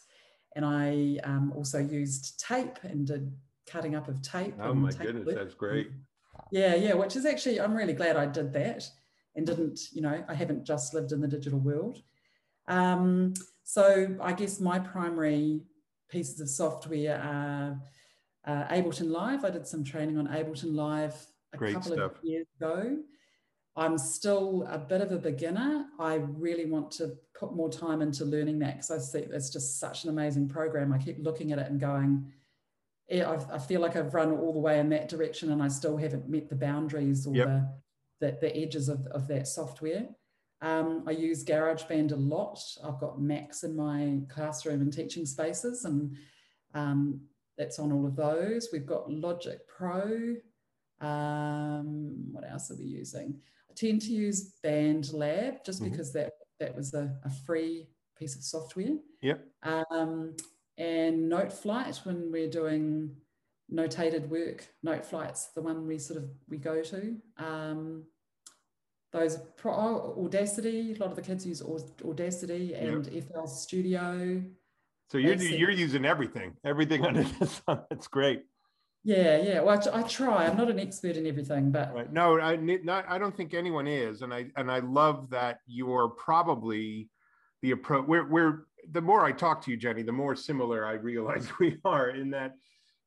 And 0.55 0.65
I 0.65 1.19
um, 1.23 1.53
also 1.55 1.79
used 1.79 2.39
tape 2.39 2.79
and 2.83 3.05
did 3.05 3.31
cutting 3.67 3.95
up 3.95 4.07
of 4.07 4.21
tape. 4.21 4.55
Oh 4.61 4.73
my 4.73 4.91
goodness, 4.91 5.25
work. 5.25 5.35
that's 5.35 5.53
great. 5.53 5.91
Yeah, 6.51 6.75
yeah, 6.75 6.93
which 6.93 7.15
is 7.15 7.25
actually, 7.25 7.61
I'm 7.61 7.75
really 7.75 7.93
glad 7.93 8.17
I 8.17 8.25
did 8.25 8.53
that 8.53 8.89
and 9.35 9.45
didn't, 9.45 9.91
you 9.93 10.01
know, 10.01 10.23
I 10.27 10.33
haven't 10.33 10.65
just 10.65 10.93
lived 10.93 11.11
in 11.11 11.21
the 11.21 11.27
digital 11.27 11.59
world. 11.59 12.01
Um, 12.67 13.33
so 13.63 14.15
I 14.21 14.33
guess 14.33 14.59
my 14.59 14.79
primary 14.79 15.61
pieces 16.09 16.39
of 16.39 16.49
software 16.49 17.19
are 17.19 17.79
uh, 18.45 18.73
Ableton 18.73 19.09
Live. 19.09 19.45
I 19.45 19.49
did 19.49 19.67
some 19.67 19.83
training 19.83 20.17
on 20.17 20.27
Ableton 20.27 20.73
Live 20.73 21.15
a 21.53 21.57
Great 21.57 21.73
couple 21.73 21.93
stuff. 21.93 22.17
of 22.17 22.23
years 22.23 22.47
ago. 22.59 22.97
I'm 23.75 23.97
still 23.97 24.67
a 24.69 24.77
bit 24.77 25.01
of 25.01 25.11
a 25.11 25.17
beginner. 25.17 25.85
I 25.99 26.15
really 26.15 26.65
want 26.65 26.91
to 26.91 27.17
put 27.33 27.55
more 27.55 27.69
time 27.69 28.01
into 28.01 28.23
learning 28.23 28.59
that 28.59 28.75
because 28.75 28.91
I 28.91 28.99
see 28.99 29.25
it's 29.25 29.49
just 29.49 29.79
such 29.79 30.03
an 30.03 30.11
amazing 30.11 30.47
program. 30.47 30.93
I 30.93 30.99
keep 30.99 31.17
looking 31.19 31.51
at 31.51 31.59
it 31.59 31.69
and 31.69 31.79
going, 31.79 32.31
I, 33.11 33.37
I 33.51 33.57
feel 33.57 33.81
like 33.81 33.95
I've 33.95 34.13
run 34.13 34.31
all 34.31 34.53
the 34.53 34.59
way 34.59 34.79
in 34.79 34.89
that 34.89 35.09
direction 35.09 35.51
and 35.51 35.61
I 35.61 35.67
still 35.69 35.97
haven't 35.97 36.29
met 36.29 36.49
the 36.49 36.55
boundaries 36.55 37.25
or 37.25 37.35
yep. 37.35 37.47
the, 38.19 38.27
the, 38.27 38.37
the, 38.41 38.57
edges 38.57 38.89
of, 38.89 39.07
of 39.07 39.27
that 39.27 39.47
software. 39.47 40.07
Um, 40.61 41.03
I 41.07 41.11
use 41.11 41.43
GarageBand 41.43 42.11
a 42.11 42.15
lot. 42.15 42.59
I've 42.83 42.99
got 42.99 43.21
Macs 43.21 43.63
in 43.63 43.75
my 43.75 44.19
classroom 44.29 44.81
and 44.81 44.93
teaching 44.93 45.25
spaces, 45.25 45.83
and 45.83 46.15
um, 46.73 47.19
that's 47.57 47.79
on 47.79 47.91
all 47.91 48.05
of 48.05 48.15
those. 48.15 48.69
We've 48.71 48.85
got 48.85 49.11
Logic 49.11 49.59
Pro. 49.67 50.35
Um, 51.01 52.31
what 52.31 52.49
else 52.49 52.71
are 52.71 52.77
we 52.77 52.85
using? 52.85 53.41
Tend 53.75 54.01
to 54.01 54.11
use 54.11 54.53
BandLab 54.63 55.65
just 55.65 55.81
mm-hmm. 55.81 55.91
because 55.91 56.13
that 56.13 56.33
that 56.59 56.75
was 56.75 56.93
a, 56.93 57.13
a, 57.23 57.29
free 57.29 57.87
piece 58.17 58.35
of 58.35 58.43
software. 58.43 58.97
Yep. 59.21 59.45
Um, 59.63 60.35
and 60.77 61.31
Noteflight 61.31 62.05
when 62.05 62.31
we're 62.31 62.49
doing 62.49 63.15
notated 63.71 64.27
work. 64.29 64.67
Noteflight's 64.85 65.47
the 65.47 65.61
one 65.61 65.87
we 65.87 65.97
sort 65.97 66.19
of 66.19 66.29
we 66.47 66.57
go 66.57 66.81
to. 66.83 67.17
Um, 67.37 68.05
those 69.11 69.37
pro, 69.57 69.73
oh, 69.73 70.25
Audacity. 70.25 70.93
A 70.93 70.99
lot 70.99 71.09
of 71.09 71.15
the 71.15 71.21
kids 71.21 71.45
use 71.45 71.61
Audacity 72.03 72.73
and 72.73 73.07
yep. 73.07 73.23
FL 73.31 73.45
Studio. 73.45 74.43
So 75.11 75.17
you're 75.19 75.35
you're 75.35 75.71
using 75.71 76.05
everything, 76.05 76.53
everything 76.65 77.05
under 77.05 77.23
the 77.23 77.45
sun. 77.45 77.81
That's 77.89 78.07
great. 78.07 78.43
Yeah, 79.03 79.37
yeah. 79.37 79.61
Well, 79.61 79.81
I, 79.93 79.99
I, 79.99 80.03
try. 80.03 80.45
I'm 80.45 80.55
not 80.55 80.69
an 80.69 80.79
expert 80.79 81.17
in 81.17 81.27
everything, 81.27 81.71
but 81.71 81.93
right. 81.93 82.11
no, 82.11 82.39
I 82.39 82.55
not, 82.55 83.05
I 83.09 83.17
don't 83.17 83.35
think 83.35 83.53
anyone 83.53 83.85
is, 83.85 84.21
and 84.21 84.33
I 84.33 84.45
and 84.55 84.71
I 84.71 84.79
love 84.79 85.29
that 85.31 85.59
you're 85.67 86.09
probably 86.09 87.09
the 87.61 87.71
approach. 87.71 88.07
We're 88.07 88.27
we're 88.29 88.65
the 88.91 89.01
more 89.01 89.25
I 89.25 89.33
talk 89.33 89.61
to 89.63 89.71
you, 89.71 89.77
Jenny, 89.77 90.03
the 90.03 90.13
more 90.13 90.35
similar 90.35 90.85
I 90.85 90.93
realize 90.93 91.49
we 91.59 91.77
are 91.83 92.11
in 92.11 92.29
that 92.31 92.53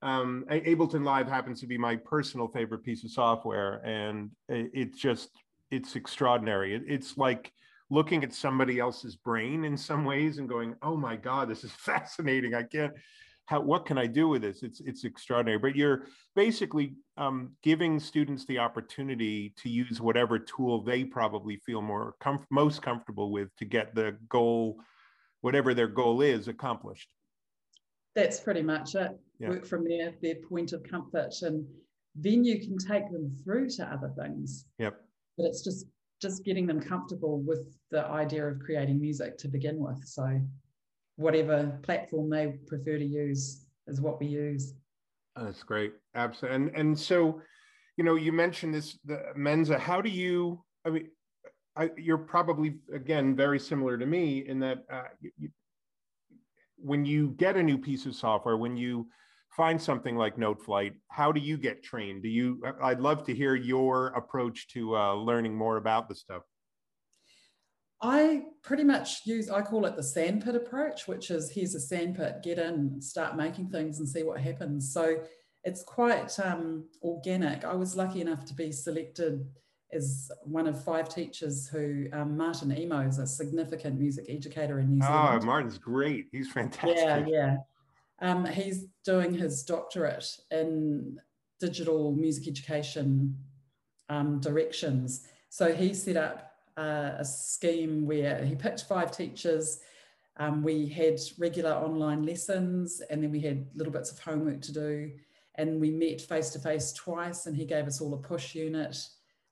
um, 0.02 0.44
Ableton 0.50 1.04
Live 1.04 1.28
happens 1.28 1.60
to 1.60 1.66
be 1.66 1.78
my 1.78 1.96
personal 1.96 2.48
favorite 2.48 2.84
piece 2.84 3.02
of 3.04 3.10
software, 3.10 3.80
and 3.84 4.30
it's 4.48 4.98
just 4.98 5.30
it's 5.70 5.96
extraordinary. 5.96 6.74
It, 6.74 6.82
it's 6.86 7.16
like 7.16 7.50
looking 7.90 8.22
at 8.22 8.32
somebody 8.32 8.78
else's 8.78 9.16
brain 9.16 9.64
in 9.64 9.76
some 9.76 10.04
ways 10.04 10.38
and 10.38 10.48
going, 10.48 10.74
"Oh 10.82 10.96
my 10.96 11.16
God, 11.16 11.48
this 11.48 11.64
is 11.64 11.72
fascinating! 11.78 12.54
I 12.54 12.64
can't. 12.64 12.92
How 13.46 13.60
what 13.60 13.86
can 13.86 13.96
I 13.96 14.06
do 14.06 14.28
with 14.28 14.42
this? 14.42 14.62
It's 14.62 14.80
it's 14.80 15.04
extraordinary." 15.04 15.58
But 15.58 15.76
you're 15.76 16.06
basically 16.34 16.96
um, 17.16 17.52
giving 17.62 17.98
students 17.98 18.44
the 18.46 18.58
opportunity 18.58 19.54
to 19.62 19.68
use 19.68 20.00
whatever 20.00 20.38
tool 20.38 20.82
they 20.82 21.04
probably 21.04 21.56
feel 21.56 21.80
more 21.80 22.14
comf- 22.22 22.44
most 22.50 22.82
comfortable 22.82 23.30
with 23.30 23.54
to 23.56 23.64
get 23.64 23.94
the 23.94 24.16
goal 24.28 24.78
whatever 25.40 25.74
their 25.74 25.86
goal 25.86 26.22
is 26.22 26.48
accomplished. 26.48 27.08
That's 28.16 28.40
pretty 28.40 28.62
much 28.62 28.94
it. 28.94 29.12
Yeah. 29.38 29.50
Work 29.50 29.66
from 29.66 29.84
their 29.84 30.12
their 30.22 30.36
point 30.48 30.72
of 30.72 30.82
comfort, 30.82 31.34
and 31.42 31.66
then 32.14 32.44
you 32.44 32.58
can 32.58 32.78
take 32.78 33.10
them 33.12 33.30
through 33.44 33.68
to 33.76 33.84
other 33.84 34.12
things. 34.18 34.66
Yep. 34.78 34.96
But 35.36 35.46
it's 35.46 35.62
just 35.62 35.86
just 36.20 36.44
getting 36.44 36.66
them 36.66 36.80
comfortable 36.80 37.40
with 37.42 37.76
the 37.90 38.04
idea 38.06 38.48
of 38.48 38.58
creating 38.58 39.00
music 39.00 39.36
to 39.38 39.48
begin 39.48 39.78
with. 39.78 40.02
So 40.04 40.40
whatever 41.16 41.78
platform 41.82 42.30
they 42.30 42.58
prefer 42.66 42.98
to 42.98 43.04
use 43.04 43.66
is 43.86 44.00
what 44.00 44.20
we 44.20 44.26
use. 44.26 44.74
That's 45.34 45.62
great. 45.62 45.92
Absolutely. 46.14 46.56
And 46.56 46.76
and 46.76 46.98
so, 46.98 47.42
you 47.96 48.04
know, 48.04 48.14
you 48.14 48.32
mentioned 48.32 48.74
this 48.74 48.98
the 49.04 49.22
MENZA. 49.36 49.78
How 49.78 50.00
do 50.00 50.08
you? 50.08 50.62
I 50.86 50.90
mean, 50.90 51.08
I, 51.76 51.90
you're 51.98 52.18
probably 52.18 52.76
again 52.94 53.36
very 53.36 53.58
similar 53.58 53.98
to 53.98 54.06
me 54.06 54.46
in 54.46 54.60
that 54.60 54.84
uh, 54.90 55.02
you, 55.20 55.50
when 56.76 57.04
you 57.04 57.30
get 57.36 57.56
a 57.56 57.62
new 57.62 57.78
piece 57.78 58.06
of 58.06 58.14
software, 58.14 58.56
when 58.56 58.76
you 58.76 59.08
find 59.56 59.80
something 59.80 60.16
like 60.16 60.36
Noteflight, 60.36 60.92
how 61.08 61.32
do 61.32 61.40
you 61.40 61.56
get 61.56 61.82
trained? 61.82 62.22
Do 62.22 62.28
you? 62.28 62.62
I'd 62.82 63.00
love 63.00 63.24
to 63.26 63.34
hear 63.34 63.54
your 63.54 64.08
approach 64.08 64.68
to 64.68 64.96
uh, 64.96 65.14
learning 65.14 65.54
more 65.54 65.76
about 65.76 66.08
the 66.08 66.14
stuff. 66.14 66.42
I 68.02 68.42
pretty 68.62 68.84
much 68.84 69.22
use, 69.24 69.48
I 69.48 69.62
call 69.62 69.86
it 69.86 69.96
the 69.96 70.02
sandpit 70.02 70.54
approach, 70.54 71.08
which 71.08 71.30
is 71.30 71.50
here's 71.50 71.74
a 71.74 71.80
sandpit, 71.80 72.42
get 72.42 72.58
in, 72.58 73.00
start 73.00 73.36
making 73.36 73.70
things 73.70 73.98
and 73.98 74.08
see 74.08 74.22
what 74.22 74.38
happens. 74.40 74.92
So 74.92 75.20
it's 75.64 75.82
quite 75.82 76.38
um, 76.38 76.84
organic. 77.02 77.64
I 77.64 77.74
was 77.74 77.96
lucky 77.96 78.20
enough 78.20 78.44
to 78.46 78.54
be 78.54 78.70
selected 78.70 79.46
as 79.92 80.30
one 80.42 80.66
of 80.66 80.82
five 80.82 81.08
teachers 81.08 81.68
who 81.68 82.06
um, 82.12 82.36
Martin 82.36 82.76
Emo 82.76 83.00
is 83.00 83.18
a 83.18 83.26
significant 83.26 83.98
music 83.98 84.26
educator 84.28 84.78
in 84.80 84.90
New 84.90 85.00
ah, 85.02 85.28
Zealand. 85.28 85.42
Oh, 85.42 85.46
Martin's 85.46 85.78
great. 85.78 86.26
He's 86.32 86.50
fantastic. 86.50 86.96
Yeah, 86.98 87.24
yeah. 87.26 87.56
Um, 88.20 88.44
he's 88.46 88.86
doing 89.04 89.32
his 89.32 89.62
doctorate 89.62 90.36
in 90.50 91.18
digital 91.60 92.12
music 92.12 92.48
education 92.48 93.36
um, 94.08 94.40
directions. 94.40 95.26
So 95.48 95.72
he 95.72 95.94
set 95.94 96.16
up 96.16 96.45
uh, 96.76 97.12
a 97.18 97.24
scheme 97.24 98.06
where 98.06 98.44
he 98.44 98.54
picked 98.54 98.84
five 98.84 99.10
teachers. 99.10 99.80
Um, 100.38 100.62
we 100.62 100.86
had 100.86 101.18
regular 101.38 101.72
online 101.72 102.22
lessons, 102.24 103.00
and 103.08 103.22
then 103.22 103.30
we 103.30 103.40
had 103.40 103.66
little 103.74 103.92
bits 103.92 104.12
of 104.12 104.18
homework 104.18 104.60
to 104.62 104.72
do. 104.72 105.12
And 105.54 105.80
we 105.80 105.90
met 105.90 106.20
face 106.20 106.50
to 106.50 106.58
face 106.58 106.92
twice, 106.92 107.46
and 107.46 107.56
he 107.56 107.64
gave 107.64 107.86
us 107.86 108.00
all 108.00 108.12
a 108.14 108.18
push 108.18 108.54
unit. 108.54 108.96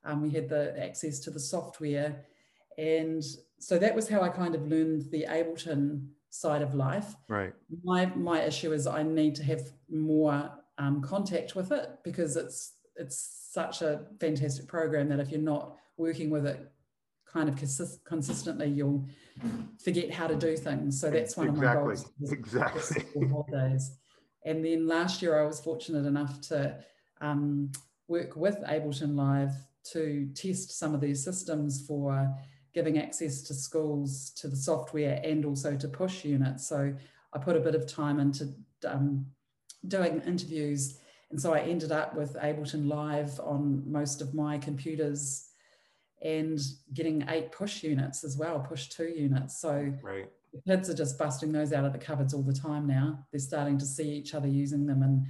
Um, 0.04 0.20
we 0.20 0.30
had 0.30 0.48
the 0.48 0.78
access 0.78 1.18
to 1.20 1.30
the 1.30 1.40
software. 1.40 2.24
And 2.76 3.24
so 3.58 3.78
that 3.78 3.94
was 3.94 4.08
how 4.08 4.20
I 4.20 4.28
kind 4.28 4.54
of 4.54 4.68
learned 4.68 5.10
the 5.10 5.24
Ableton 5.28 6.08
side 6.28 6.60
of 6.60 6.74
life. 6.74 7.14
Right. 7.28 7.54
My 7.82 8.06
my 8.06 8.42
issue 8.42 8.72
is 8.72 8.86
I 8.86 9.02
need 9.02 9.34
to 9.36 9.44
have 9.44 9.62
more 9.88 10.50
um, 10.78 11.00
contact 11.00 11.54
with 11.54 11.72
it 11.72 11.88
because 12.02 12.36
it's 12.36 12.74
it's 12.96 13.48
such 13.52 13.82
a 13.82 14.06
fantastic 14.20 14.66
program 14.66 15.08
that 15.08 15.20
if 15.20 15.30
you're 15.30 15.40
not 15.40 15.76
working 15.96 16.28
with 16.28 16.46
it 16.46 16.73
kind 17.34 17.48
of 17.48 17.56
consist- 17.56 18.04
consistently, 18.04 18.68
you'll 18.68 19.04
forget 19.82 20.10
how 20.10 20.28
to 20.28 20.36
do 20.36 20.56
things. 20.56 21.00
So 21.00 21.10
that's 21.10 21.36
one 21.36 21.48
exactly. 21.48 21.68
of 21.68 21.74
my 21.74 21.94
goals. 21.94 22.32
Exactly. 22.32 23.28
Holidays. 23.28 23.90
And 24.44 24.64
then 24.64 24.86
last 24.86 25.20
year, 25.20 25.38
I 25.42 25.44
was 25.44 25.60
fortunate 25.60 26.06
enough 26.06 26.40
to 26.42 26.78
um, 27.20 27.72
work 28.06 28.36
with 28.36 28.58
Ableton 28.62 29.16
Live 29.16 29.52
to 29.92 30.28
test 30.34 30.78
some 30.78 30.94
of 30.94 31.00
these 31.00 31.22
systems 31.24 31.84
for 31.86 32.32
giving 32.72 32.98
access 32.98 33.42
to 33.42 33.54
schools 33.54 34.30
to 34.36 34.48
the 34.48 34.56
software 34.56 35.20
and 35.24 35.44
also 35.44 35.76
to 35.76 35.88
push 35.88 36.24
units. 36.24 36.68
So 36.68 36.94
I 37.32 37.38
put 37.38 37.56
a 37.56 37.60
bit 37.60 37.74
of 37.74 37.86
time 37.86 38.20
into 38.20 38.54
um, 38.86 39.26
doing 39.88 40.22
interviews. 40.26 40.98
And 41.30 41.40
so 41.40 41.52
I 41.52 41.60
ended 41.60 41.90
up 41.90 42.14
with 42.14 42.34
Ableton 42.34 42.88
Live 42.88 43.40
on 43.40 43.82
most 43.86 44.20
of 44.20 44.34
my 44.34 44.56
computers 44.58 45.48
and 46.22 46.58
getting 46.92 47.24
eight 47.28 47.52
push 47.52 47.82
units 47.82 48.24
as 48.24 48.36
well, 48.36 48.58
push 48.60 48.88
two 48.88 49.12
units. 49.14 49.60
So 49.60 49.92
right. 50.02 50.28
kids 50.66 50.88
are 50.88 50.94
just 50.94 51.18
busting 51.18 51.52
those 51.52 51.72
out 51.72 51.84
of 51.84 51.92
the 51.92 51.98
cupboards 51.98 52.32
all 52.32 52.42
the 52.42 52.52
time 52.52 52.86
now. 52.86 53.26
They're 53.30 53.40
starting 53.40 53.78
to 53.78 53.84
see 53.84 54.10
each 54.10 54.34
other 54.34 54.48
using 54.48 54.86
them. 54.86 55.02
And 55.02 55.26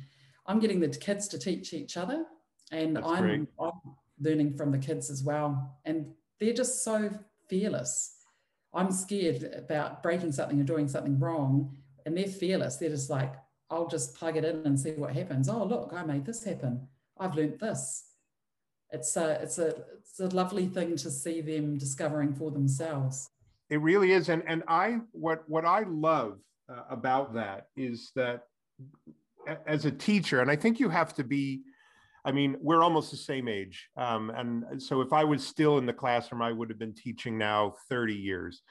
I'm 0.46 0.60
getting 0.60 0.80
the 0.80 0.88
kids 0.88 1.26
to 1.28 1.38
teach 1.38 1.72
each 1.72 1.96
other. 1.96 2.24
And 2.70 2.98
I'm, 2.98 3.48
I'm 3.60 3.76
learning 4.20 4.56
from 4.56 4.70
the 4.70 4.78
kids 4.78 5.10
as 5.10 5.22
well. 5.24 5.78
And 5.84 6.12
they're 6.38 6.54
just 6.54 6.84
so 6.84 7.10
fearless. 7.48 8.16
I'm 8.72 8.90
scared 8.90 9.50
about 9.56 10.02
breaking 10.02 10.32
something 10.32 10.60
or 10.60 10.64
doing 10.64 10.88
something 10.88 11.18
wrong. 11.18 11.76
And 12.06 12.16
they're 12.16 12.26
fearless. 12.26 12.76
They're 12.76 12.90
just 12.90 13.10
like, 13.10 13.34
I'll 13.70 13.88
just 13.88 14.14
plug 14.14 14.36
it 14.36 14.44
in 14.44 14.64
and 14.64 14.78
see 14.78 14.92
what 14.92 15.14
happens. 15.14 15.48
Oh, 15.48 15.64
look, 15.64 15.92
I 15.94 16.04
made 16.04 16.24
this 16.24 16.44
happen. 16.44 16.86
I've 17.18 17.34
learned 17.34 17.58
this 17.58 18.13
it's 18.94 19.16
a 19.16 19.42
it's 19.42 19.58
a 19.58 19.74
it's 19.98 20.20
a 20.20 20.28
lovely 20.28 20.66
thing 20.66 20.96
to 20.96 21.10
see 21.10 21.40
them 21.40 21.76
discovering 21.76 22.32
for 22.32 22.50
themselves. 22.50 23.28
It 23.68 23.80
really 23.80 24.12
is. 24.12 24.28
And 24.28 24.42
and 24.46 24.62
i 24.68 24.98
what 25.12 25.42
what 25.48 25.64
i 25.64 25.80
love 25.88 26.38
uh, 26.68 26.82
about 26.88 27.34
that 27.34 27.66
is 27.76 28.12
that 28.14 28.44
as 29.66 29.84
a 29.84 29.90
teacher 29.90 30.40
and 30.40 30.50
i 30.50 30.56
think 30.56 30.80
you 30.80 30.88
have 30.88 31.12
to 31.12 31.22
be 31.22 31.60
i 32.24 32.32
mean 32.32 32.56
we're 32.62 32.82
almost 32.82 33.10
the 33.10 33.16
same 33.16 33.46
age 33.46 33.90
um, 33.98 34.30
and 34.30 34.82
so 34.82 35.02
if 35.02 35.12
i 35.12 35.22
was 35.22 35.46
still 35.46 35.76
in 35.76 35.84
the 35.84 35.92
classroom 35.92 36.40
i 36.40 36.50
would 36.50 36.70
have 36.70 36.78
been 36.78 36.94
teaching 36.94 37.36
now 37.36 37.74
30 37.90 38.14
years. 38.14 38.62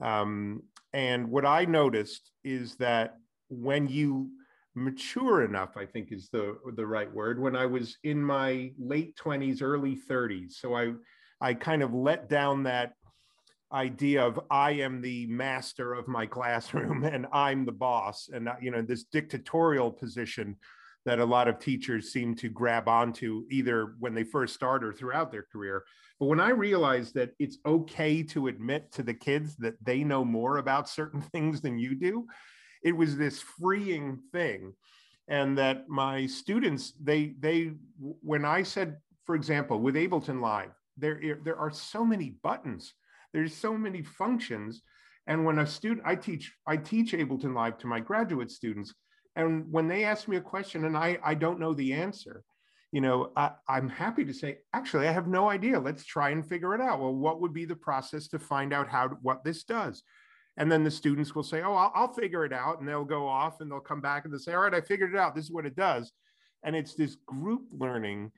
Um, 0.00 0.62
and 0.92 1.28
what 1.28 1.46
i 1.46 1.64
noticed 1.64 2.30
is 2.44 2.76
that 2.76 3.16
when 3.48 3.88
you 3.88 4.30
mature 4.74 5.44
enough 5.44 5.76
i 5.76 5.86
think 5.86 6.10
is 6.10 6.28
the 6.30 6.56
the 6.74 6.86
right 6.86 7.12
word 7.12 7.40
when 7.40 7.54
i 7.54 7.64
was 7.64 7.98
in 8.02 8.22
my 8.22 8.72
late 8.78 9.16
20s 9.16 9.62
early 9.62 9.96
30s 10.10 10.52
so 10.52 10.74
i 10.74 10.92
i 11.40 11.54
kind 11.54 11.82
of 11.82 11.94
let 11.94 12.28
down 12.28 12.64
that 12.64 12.94
idea 13.72 14.24
of 14.24 14.40
i 14.50 14.70
am 14.70 15.00
the 15.00 15.26
master 15.26 15.94
of 15.94 16.08
my 16.08 16.26
classroom 16.36 17.04
and 17.04 17.26
i'm 17.32 17.64
the 17.64 17.72
boss. 17.72 18.28
And 18.32 18.48
uh, 18.48 18.54
you 18.60 18.70
know 18.70 18.82
this 18.82 19.04
dictatorial 19.04 19.90
position 19.90 20.56
that 21.04 21.18
a 21.18 21.24
lot 21.24 21.48
of 21.48 21.58
teachers 21.58 22.12
seem 22.12 22.34
to 22.34 22.48
grab 22.48 22.88
onto 22.88 23.44
either 23.50 23.94
when 23.98 24.14
they 24.14 24.24
first 24.24 24.54
start 24.54 24.82
or 24.82 24.90
throughout 24.90 25.30
their 25.30 25.46
career. 25.52 25.84
But 26.18 26.26
when 26.26 26.40
i 26.40 26.50
realized 26.50 27.14
that 27.14 27.32
it's 27.38 27.58
okay 27.66 28.22
to 28.24 28.46
admit 28.46 28.92
to 28.92 29.02
the 29.02 29.14
kids 29.14 29.56
that 29.56 29.74
they 29.84 30.04
know 30.04 30.24
more 30.24 30.58
about 30.58 30.88
certain 30.88 31.20
things 31.32 31.60
than 31.60 31.78
you 31.78 31.94
do 31.94 32.26
it 32.84 32.96
was 32.96 33.16
this 33.16 33.40
freeing 33.40 34.20
thing 34.30 34.74
and 35.26 35.56
that 35.58 35.88
my 35.88 36.26
students 36.26 36.92
they 37.02 37.34
they 37.40 37.72
when 37.98 38.44
i 38.44 38.62
said 38.62 38.98
for 39.24 39.34
example 39.34 39.80
with 39.80 39.94
ableton 39.94 40.40
live 40.40 40.70
there 40.96 41.38
there 41.44 41.56
are 41.56 41.72
so 41.72 42.04
many 42.04 42.36
buttons 42.42 42.92
there's 43.32 43.54
so 43.54 43.76
many 43.76 44.02
functions 44.02 44.82
and 45.26 45.44
when 45.44 45.58
a 45.58 45.66
student 45.66 46.02
i 46.04 46.14
teach 46.14 46.52
i 46.66 46.76
teach 46.76 47.12
ableton 47.12 47.54
live 47.54 47.78
to 47.78 47.86
my 47.86 47.98
graduate 47.98 48.50
students 48.50 48.94
and 49.36 49.64
when 49.72 49.88
they 49.88 50.04
ask 50.04 50.28
me 50.28 50.36
a 50.36 50.40
question 50.40 50.84
and 50.84 50.96
i 50.96 51.18
i 51.24 51.34
don't 51.34 51.58
know 51.58 51.72
the 51.72 51.92
answer 51.92 52.44
you 52.92 53.00
know 53.00 53.32
I, 53.34 53.50
i'm 53.68 53.88
happy 53.88 54.24
to 54.26 54.32
say 54.32 54.58
actually 54.72 55.08
i 55.08 55.12
have 55.12 55.26
no 55.26 55.50
idea. 55.50 55.80
Let's 55.80 56.04
try 56.04 56.30
and 56.30 56.46
figure 56.46 56.74
it 56.76 56.80
out. 56.80 57.00
Well 57.00 57.14
what 57.14 57.40
would 57.40 57.52
be 57.52 57.64
the 57.64 57.74
process 57.74 58.28
to 58.28 58.38
find 58.38 58.72
out 58.72 58.88
how 58.88 59.08
what 59.22 59.42
this 59.42 59.64
does 59.64 60.04
and 60.56 60.70
then 60.70 60.84
the 60.84 60.90
students 60.90 61.34
will 61.34 61.42
say, 61.42 61.62
"Oh, 61.62 61.74
I'll, 61.74 61.92
I'll, 61.94 62.12
figure 62.12 62.44
it 62.44 62.52
out," 62.52 62.80
and 62.80 62.88
they'll 62.88 63.04
go 63.04 63.26
off 63.26 63.60
and 63.60 63.70
they'll 63.70 63.80
come 63.80 64.00
back 64.00 64.24
and 64.24 64.32
they'll 64.32 64.40
say, 64.40 64.54
"All 64.54 64.62
right, 64.62 64.74
I 64.74 64.80
figured 64.80 65.14
it 65.14 65.18
out. 65.18 65.34
This 65.34 65.44
is 65.44 65.52
what 65.52 65.66
it 65.66 65.76
does," 65.76 66.12
and 66.62 66.76
it's 66.76 66.94
this 66.94 67.16
group 67.26 67.62
learning 67.72 68.32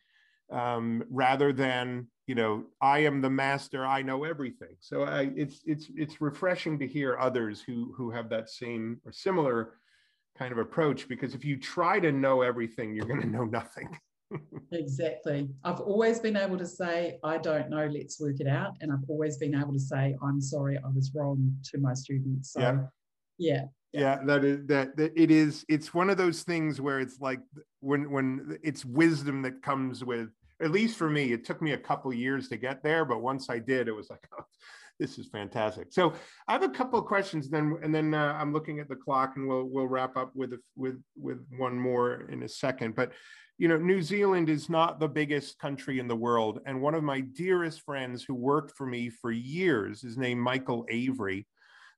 um, 0.50 1.04
rather 1.10 1.52
than 1.52 2.08
you 2.26 2.34
know, 2.34 2.64
I 2.80 3.00
am 3.00 3.20
the 3.20 3.30
master. 3.30 3.86
I 3.86 4.02
know 4.02 4.24
everything. 4.24 4.76
So 4.80 5.04
I, 5.04 5.30
it's 5.36 5.60
it's 5.64 5.88
it's 5.94 6.20
refreshing 6.20 6.78
to 6.80 6.86
hear 6.86 7.16
others 7.18 7.60
who 7.60 7.94
who 7.96 8.10
have 8.10 8.28
that 8.30 8.50
same 8.50 9.00
or 9.04 9.12
similar 9.12 9.74
kind 10.36 10.52
of 10.52 10.58
approach 10.58 11.08
because 11.08 11.34
if 11.34 11.44
you 11.44 11.56
try 11.56 12.00
to 12.00 12.12
know 12.12 12.42
everything, 12.42 12.94
you're 12.94 13.06
going 13.06 13.22
to 13.22 13.28
know 13.28 13.44
nothing 13.60 13.96
exactly. 14.72 15.48
I've 15.64 15.80
always 15.80 16.20
been 16.20 16.36
able 16.36 16.58
to 16.58 16.66
say, 16.66 17.18
I 17.22 17.38
don't 17.38 17.70
know, 17.70 17.86
let's 17.86 18.20
work 18.20 18.40
it 18.40 18.48
out. 18.48 18.76
And 18.80 18.92
I've 18.92 19.08
always 19.08 19.36
been 19.36 19.54
able 19.54 19.72
to 19.72 19.80
say, 19.80 20.16
I'm 20.22 20.40
sorry, 20.40 20.78
I 20.78 20.88
was 20.88 21.12
wrong 21.14 21.56
to 21.70 21.78
my 21.78 21.94
students. 21.94 22.52
So, 22.52 22.60
yeah. 22.60 22.78
Yeah, 23.38 23.64
yeah 23.92 24.24
that 24.24 24.44
is 24.44 24.66
that, 24.66 24.96
that 24.96 25.12
it 25.14 25.30
is 25.30 25.64
it's 25.68 25.94
one 25.94 26.10
of 26.10 26.16
those 26.16 26.42
things 26.42 26.80
where 26.80 27.00
it's 27.00 27.20
like 27.20 27.40
when 27.80 28.10
when 28.10 28.58
it's 28.62 28.84
wisdom 28.84 29.42
that 29.42 29.62
comes 29.62 30.04
with 30.04 30.30
at 30.60 30.70
least 30.70 30.96
for 30.96 31.08
me 31.08 31.32
it 31.32 31.44
took 31.44 31.62
me 31.62 31.72
a 31.72 31.78
couple 31.78 32.12
years 32.12 32.48
to 32.48 32.56
get 32.56 32.82
there 32.82 33.04
but 33.04 33.22
once 33.22 33.48
i 33.48 33.58
did 33.58 33.88
it 33.88 33.92
was 33.92 34.10
like 34.10 34.26
oh, 34.38 34.44
this 34.98 35.18
is 35.18 35.28
fantastic 35.28 35.88
so 35.90 36.12
i 36.48 36.52
have 36.52 36.62
a 36.62 36.68
couple 36.68 36.98
of 36.98 37.04
questions 37.04 37.48
then 37.48 37.76
and 37.82 37.94
then 37.94 38.14
uh, 38.14 38.36
i'm 38.40 38.52
looking 38.52 38.80
at 38.80 38.88
the 38.88 38.96
clock 38.96 39.34
and 39.36 39.46
we'll 39.46 39.64
we'll 39.64 39.88
wrap 39.88 40.16
up 40.16 40.30
with 40.34 40.54
with 40.76 41.00
with 41.16 41.38
one 41.56 41.78
more 41.78 42.28
in 42.30 42.42
a 42.42 42.48
second 42.48 42.94
but 42.94 43.12
you 43.58 43.68
know, 43.68 43.78
New 43.78 44.02
Zealand 44.02 44.50
is 44.50 44.68
not 44.68 45.00
the 45.00 45.08
biggest 45.08 45.58
country 45.58 45.98
in 45.98 46.08
the 46.08 46.16
world. 46.16 46.60
And 46.66 46.80
one 46.80 46.94
of 46.94 47.02
my 47.02 47.20
dearest 47.20 47.82
friends 47.82 48.22
who 48.22 48.34
worked 48.34 48.76
for 48.76 48.86
me 48.86 49.08
for 49.08 49.30
years 49.30 50.04
is 50.04 50.18
named 50.18 50.40
Michael 50.40 50.84
Avery. 50.90 51.46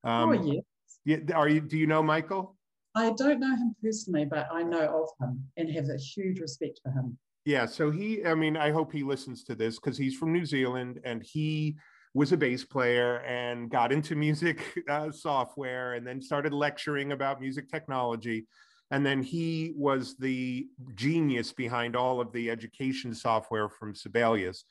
Um, 0.04 0.30
oh, 0.30 0.32
yes. 0.32 0.62
Yeah, 1.04 1.34
are 1.34 1.48
you, 1.48 1.60
do 1.60 1.76
you 1.76 1.86
know 1.86 2.02
Michael? 2.02 2.56
I 2.94 3.12
don't 3.16 3.40
know 3.40 3.56
him 3.56 3.74
personally, 3.82 4.24
but 4.24 4.48
I 4.52 4.62
know 4.62 5.02
of 5.02 5.26
him 5.26 5.42
and 5.56 5.70
have 5.70 5.88
a 5.88 5.96
huge 5.96 6.40
respect 6.40 6.80
for 6.82 6.90
him. 6.90 7.18
Yeah, 7.44 7.66
so 7.66 7.90
he, 7.90 8.24
I 8.24 8.34
mean, 8.34 8.56
I 8.56 8.70
hope 8.70 8.92
he 8.92 9.02
listens 9.02 9.42
to 9.44 9.54
this 9.54 9.78
because 9.78 9.96
he's 9.96 10.16
from 10.16 10.32
New 10.32 10.44
Zealand 10.44 11.00
and 11.04 11.22
he 11.22 11.76
was 12.14 12.32
a 12.32 12.36
bass 12.36 12.64
player 12.64 13.18
and 13.18 13.70
got 13.70 13.92
into 13.92 14.16
music 14.16 14.62
uh, 14.88 15.10
software 15.10 15.94
and 15.94 16.06
then 16.06 16.20
started 16.20 16.52
lecturing 16.52 17.12
about 17.12 17.40
music 17.40 17.70
technology. 17.70 18.46
And 18.90 19.04
then 19.04 19.22
he 19.22 19.74
was 19.76 20.16
the 20.16 20.66
genius 20.94 21.52
behind 21.52 21.94
all 21.94 22.20
of 22.20 22.32
the 22.32 22.50
education 22.50 23.14
software 23.14 23.68
from 23.68 23.94
Sibelius. 23.94 24.64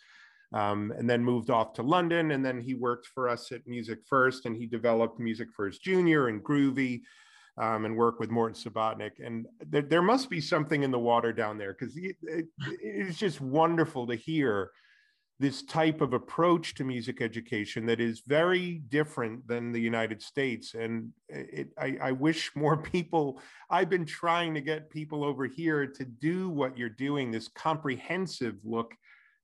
Um, 0.53 0.93
and 0.97 1.09
then 1.09 1.25
moved 1.25 1.49
off 1.49 1.73
to 1.73 1.83
London. 1.83 2.31
And 2.31 2.43
then 2.43 2.61
he 2.61 2.73
worked 2.73 3.07
for 3.07 3.27
us 3.27 3.51
at 3.51 3.67
Music 3.67 3.99
First 4.07 4.45
and 4.45 4.55
he 4.55 4.65
developed 4.65 5.19
Music 5.19 5.49
First 5.53 5.83
Junior 5.83 6.29
and 6.29 6.41
Groovy. 6.41 7.01
um, 7.57 7.85
and 7.85 7.95
work 7.97 8.19
with 8.19 8.29
Morton 8.29 8.55
Subotnick. 8.55 9.13
And 9.23 9.47
there, 9.59 9.81
there 9.81 10.01
must 10.01 10.29
be 10.29 10.39
something 10.39 10.83
in 10.83 10.91
the 10.91 10.99
water 10.99 11.33
down 11.33 11.57
there 11.57 11.73
because 11.73 11.97
it, 11.97 12.15
it, 12.21 12.45
it's 12.81 13.17
just 13.17 13.41
wonderful 13.41 14.07
to 14.07 14.15
hear 14.15 14.71
this 15.39 15.61
type 15.61 16.01
of 16.01 16.13
approach 16.13 16.73
to 16.73 16.83
music 16.83 17.21
education 17.21 17.85
that 17.85 17.99
is 17.99 18.23
very 18.25 18.81
different 18.89 19.47
than 19.47 19.71
the 19.71 19.79
United 19.79 20.21
States. 20.21 20.73
And 20.73 21.11
it, 21.29 21.69
I, 21.77 21.97
I, 22.01 22.11
wish 22.11 22.51
more 22.55 22.77
people, 22.77 23.39
I've 23.69 23.89
been 23.89 24.05
trying 24.05 24.55
to 24.55 24.61
get 24.61 24.89
people 24.89 25.23
over 25.23 25.45
here 25.45 25.85
to 25.85 26.05
do 26.05 26.49
what 26.49 26.77
you're 26.77 26.89
doing, 26.89 27.29
this 27.29 27.47
comprehensive 27.47 28.55
look 28.63 28.95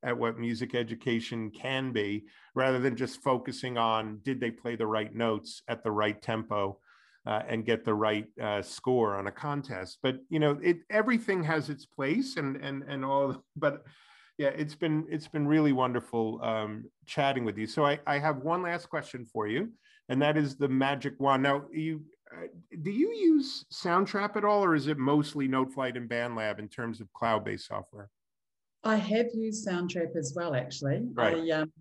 at 0.01 0.17
what 0.17 0.39
music 0.39 0.73
education 0.73 1.51
can 1.51 1.91
be, 1.91 2.25
rather 2.55 2.79
than 2.79 2.95
just 2.95 3.21
focusing 3.21 3.77
on 3.77 4.19
did 4.23 4.39
they 4.39 4.51
play 4.51 4.75
the 4.75 4.87
right 4.87 5.13
notes 5.13 5.61
at 5.67 5.83
the 5.83 5.91
right 5.91 6.21
tempo. 6.21 6.79
Uh, 7.25 7.41
and 7.47 7.65
get 7.65 7.85
the 7.85 7.93
right 7.93 8.25
uh, 8.41 8.61
score 8.61 9.15
on 9.15 9.27
a 9.27 9.31
contest, 9.31 9.99
but 10.03 10.17
you 10.27 10.39
know, 10.39 10.59
it 10.61 10.79
everything 10.89 11.41
has 11.41 11.69
its 11.69 11.85
place, 11.85 12.35
and 12.35 12.57
and 12.57 12.83
and 12.83 13.05
all. 13.05 13.45
But 13.55 13.85
yeah, 14.37 14.49
it's 14.49 14.75
been 14.75 15.05
it's 15.09 15.27
been 15.27 15.47
really 15.47 15.73
wonderful 15.73 16.39
um, 16.41 16.85
chatting 17.05 17.45
with 17.45 17.57
you. 17.57 17.67
So 17.67 17.85
I, 17.85 17.99
I 18.07 18.17
have 18.17 18.37
one 18.37 18.63
last 18.63 18.89
question 18.89 19.25
for 19.25 19.47
you, 19.47 19.69
and 20.09 20.21
that 20.21 20.37
is 20.37 20.55
the 20.55 20.67
magic 20.67 21.13
wand. 21.19 21.43
Now, 21.43 21.63
you 21.71 22.01
uh, 22.35 22.47
do 22.81 22.91
you 22.91 23.13
use 23.13 23.65
Soundtrap 23.71 24.35
at 24.35 24.43
all, 24.43 24.63
or 24.63 24.73
is 24.73 24.87
it 24.87 24.97
mostly 24.97 25.47
Noteflight 25.47 25.95
and 25.97 26.09
BandLab 26.09 26.57
in 26.57 26.67
terms 26.67 26.99
of 26.99 27.11
cloud-based 27.13 27.67
software? 27.67 28.09
I 28.83 28.95
have 28.95 29.27
used 29.33 29.67
Soundtrap 29.67 30.15
as 30.17 30.33
well, 30.35 30.55
actually. 30.55 31.03
Right. 31.13 31.37
I, 31.37 31.61
um, 31.61 31.71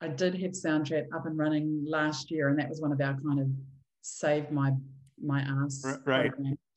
I 0.00 0.08
did 0.08 0.34
have 0.42 0.52
Soundtrap 0.52 1.06
up 1.14 1.26
and 1.26 1.38
running 1.38 1.84
last 1.86 2.30
year, 2.32 2.48
and 2.48 2.58
that 2.58 2.68
was 2.68 2.80
one 2.80 2.90
of 2.90 3.00
our 3.00 3.16
kind 3.24 3.40
of 3.40 3.46
save 4.02 4.50
my 4.50 4.72
my 5.22 5.40
ass. 5.40 5.84
Right. 6.04 6.32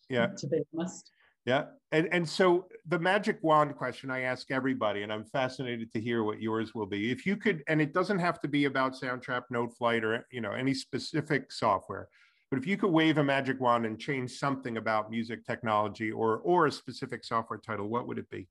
Yeah. 0.10 0.28
To 0.38 0.48
be 0.48 0.62
honest. 0.78 1.10
Yeah. 1.46 1.66
And, 1.92 2.08
and 2.12 2.28
so 2.28 2.68
the 2.88 2.98
magic 2.98 3.38
wand 3.42 3.76
question 3.76 4.10
I 4.10 4.22
ask 4.22 4.50
everybody, 4.50 5.04
and 5.04 5.12
I'm 5.12 5.26
fascinated 5.26 5.92
to 5.94 6.00
hear 6.00 6.24
what 6.24 6.42
yours 6.42 6.74
will 6.74 6.86
be. 6.86 7.12
If 7.12 7.26
you 7.26 7.36
could, 7.36 7.64
and 7.68 7.82
it 7.82 7.94
doesn't 7.94 8.20
have 8.20 8.40
to 8.42 8.48
be 8.48 8.66
about 8.66 8.94
Soundtrap, 8.94 9.44
Noteflight, 9.52 10.04
or 10.04 10.26
you 10.32 10.42
know 10.42 10.54
any 10.54 10.74
specific 10.74 11.52
software, 11.52 12.08
but 12.50 12.58
if 12.58 12.66
you 12.66 12.78
could 12.78 12.92
wave 12.92 13.18
a 13.18 13.24
magic 13.24 13.60
wand 13.60 13.86
and 13.86 14.00
change 14.00 14.32
something 14.32 14.78
about 14.78 15.12
music 15.12 15.46
technology 15.46 16.12
or 16.12 16.38
or 16.38 16.68
a 16.68 16.72
specific 16.72 17.24
software 17.24 17.60
title, 17.60 17.88
what 17.88 18.08
would 18.08 18.18
it 18.18 18.30
be? 18.30 18.48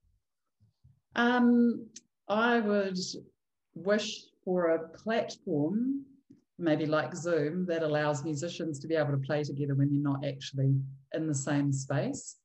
Um, 1.17 1.87
I 2.29 2.61
would 2.61 2.99
wish 3.75 4.25
for 4.45 4.71
a 4.71 4.89
platform, 4.91 6.05
maybe 6.59 6.87
like 6.87 7.15
Zoom, 7.15 7.65
that 7.67 7.83
allows 7.83 8.23
musicians 8.23 8.79
to 8.81 8.87
be 8.87 8.97
able 8.97 9.13
to 9.13 9.19
play 9.19 9.43
together 9.45 9.75
when 9.75 9.91
they're 9.91 10.13
not 10.13 10.25
actually 10.25 10.75
in 11.15 11.27
the 11.27 11.35
same 11.35 11.73
space. 11.73 12.37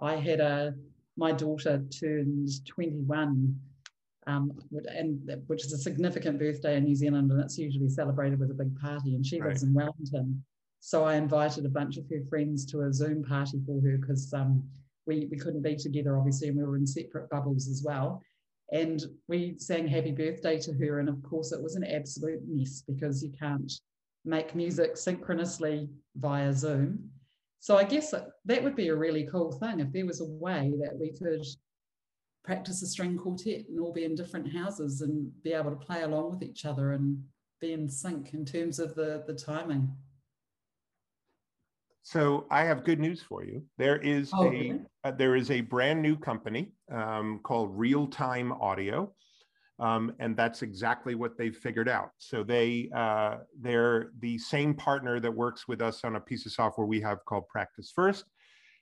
I 0.00 0.16
had 0.16 0.40
a 0.40 0.74
my 1.16 1.32
daughter 1.32 1.84
turned 2.00 2.48
21, 2.66 3.56
um, 4.28 4.52
and 4.94 5.42
which 5.48 5.64
is 5.66 5.72
a 5.72 5.78
significant 5.78 6.38
birthday 6.38 6.76
in 6.76 6.84
New 6.84 6.94
Zealand, 6.94 7.32
and 7.32 7.40
it's 7.40 7.58
usually 7.58 7.88
celebrated 7.88 8.38
with 8.38 8.52
a 8.52 8.54
big 8.54 8.78
party. 8.78 9.16
And 9.16 9.26
she 9.26 9.40
right. 9.40 9.48
lives 9.48 9.64
in 9.64 9.74
Wellington, 9.74 10.44
so 10.80 11.04
I 11.04 11.16
invited 11.16 11.66
a 11.66 11.70
bunch 11.70 11.96
of 11.96 12.08
her 12.10 12.22
friends 12.28 12.64
to 12.66 12.82
a 12.82 12.92
Zoom 12.92 13.24
party 13.24 13.60
for 13.66 13.80
her 13.80 13.98
because 13.98 14.32
um, 14.32 14.62
we 15.06 15.26
we 15.30 15.36
couldn't 15.36 15.62
be 15.62 15.76
together, 15.76 16.16
obviously, 16.16 16.48
and 16.48 16.56
we 16.56 16.64
were 16.64 16.76
in 16.76 16.86
separate 16.86 17.28
bubbles 17.30 17.68
as 17.68 17.82
well. 17.84 18.22
And 18.70 19.02
we 19.28 19.56
sang 19.58 19.88
happy 19.88 20.12
birthday 20.12 20.60
to 20.60 20.72
her, 20.74 21.00
and 21.00 21.08
of 21.08 21.22
course, 21.22 21.52
it 21.52 21.62
was 21.62 21.74
an 21.74 21.84
absolute 21.84 22.42
mess 22.46 22.82
because 22.86 23.22
you 23.22 23.32
can't 23.32 23.72
make 24.24 24.54
music 24.54 24.96
synchronously 24.96 25.88
via 26.16 26.52
Zoom. 26.52 27.10
So 27.60 27.76
I 27.76 27.84
guess 27.84 28.14
that 28.44 28.64
would 28.64 28.76
be 28.76 28.88
a 28.88 28.96
really 28.96 29.26
cool 29.30 29.52
thing 29.52 29.80
if 29.80 29.92
there 29.92 30.06
was 30.06 30.20
a 30.20 30.26
way 30.26 30.72
that 30.80 30.96
we 30.98 31.12
could 31.12 31.44
practice 32.44 32.82
a 32.82 32.86
string 32.86 33.18
quartet 33.18 33.68
and 33.68 33.80
all 33.80 33.92
be 33.92 34.04
in 34.04 34.14
different 34.14 34.50
houses 34.52 35.00
and 35.02 35.30
be 35.42 35.52
able 35.52 35.70
to 35.70 35.76
play 35.76 36.02
along 36.02 36.30
with 36.30 36.42
each 36.42 36.64
other 36.64 36.92
and 36.92 37.22
be 37.60 37.72
in 37.72 37.88
sync 37.88 38.32
in 38.32 38.44
terms 38.44 38.78
of 38.78 38.94
the, 38.94 39.24
the 39.26 39.34
timing. 39.34 39.90
So 42.02 42.46
I 42.50 42.62
have 42.64 42.84
good 42.84 43.00
news 43.00 43.20
for 43.20 43.44
you. 43.44 43.62
There 43.76 43.98
is 43.98 44.30
oh, 44.32 44.46
a 44.46 44.50
really? 44.50 44.80
uh, 45.04 45.10
there 45.10 45.36
is 45.36 45.50
a 45.50 45.60
brand 45.60 46.00
new 46.00 46.16
company 46.16 46.72
um, 46.90 47.40
called 47.42 47.78
Real 47.78 48.06
Time 48.06 48.52
Audio, 48.52 49.12
um, 49.80 50.12
and 50.18 50.36
that's 50.36 50.62
exactly 50.62 51.14
what 51.14 51.38
they've 51.38 51.56
figured 51.56 51.88
out. 51.88 52.10
So 52.18 52.42
they 52.42 52.90
uh, 52.94 53.36
they're 53.60 54.10
the 54.18 54.38
same 54.38 54.74
partner 54.74 55.20
that 55.20 55.32
works 55.32 55.68
with 55.68 55.80
us 55.80 56.04
on 56.04 56.16
a 56.16 56.20
piece 56.20 56.46
of 56.46 56.52
software 56.52 56.86
we 56.86 57.00
have 57.00 57.24
called 57.24 57.46
Practice 57.48 57.92
First. 57.94 58.24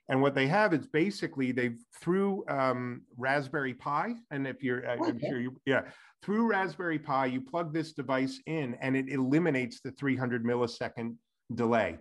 And 0.08 0.22
what 0.22 0.34
they 0.34 0.46
have 0.46 0.72
is 0.72 0.86
basically 0.86 1.52
they've 1.52 1.78
through 2.00 2.44
um, 2.48 3.02
Raspberry 3.16 3.74
Pi, 3.74 4.14
and 4.30 4.46
if 4.46 4.62
you're, 4.62 4.88
okay. 4.88 5.10
I'm 5.10 5.18
sure 5.18 5.40
you, 5.40 5.56
yeah, 5.66 5.82
through 6.22 6.48
Raspberry 6.48 6.98
Pi, 6.98 7.26
you 7.26 7.40
plug 7.40 7.74
this 7.74 7.92
device 7.92 8.40
in, 8.46 8.76
and 8.80 8.96
it 8.96 9.08
eliminates 9.08 9.80
the 9.80 9.90
300 9.90 10.44
millisecond 10.44 11.16
delay. 11.54 11.98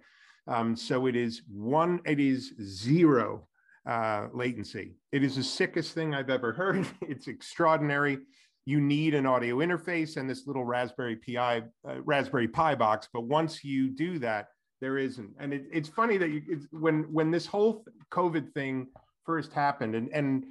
Um, 0.48 0.76
so 0.76 1.08
it 1.08 1.16
is 1.16 1.42
one, 1.48 2.00
it 2.06 2.20
is 2.20 2.54
zero 2.62 3.48
uh, 3.88 4.28
latency. 4.34 4.98
It 5.12 5.24
is 5.24 5.36
the 5.36 5.44
sickest 5.44 5.94
thing 5.94 6.14
I've 6.14 6.30
ever 6.30 6.54
heard. 6.54 6.86
it's 7.02 7.28
extraordinary 7.28 8.20
you 8.66 8.82
need 8.82 9.14
an 9.14 9.26
audio 9.26 9.58
interface 9.58 10.18
and 10.18 10.30
this 10.30 10.48
little 10.48 10.66
Raspberry 10.66 11.16
Pi 11.16 11.64
uh, 11.88 12.02
Raspberry 12.04 12.48
Pi 12.48 12.76
box. 12.76 13.08
But 13.14 13.22
once 13.22 13.64
you 13.64 13.90
do 13.90 14.20
that, 14.20 14.48
there 14.82 14.98
isn't. 14.98 15.32
And 15.40 15.54
it, 15.54 15.66
it's 15.72 15.90
funny 15.90 16.18
that 16.18 16.30
you, 16.30 16.42
when 16.72 17.04
when 17.12 17.32
this 17.32 17.46
whole 17.46 17.86
COVID 18.12 18.52
thing 18.54 18.88
first 19.24 19.54
happened, 19.54 19.96
and 19.96 20.10
and 20.14 20.46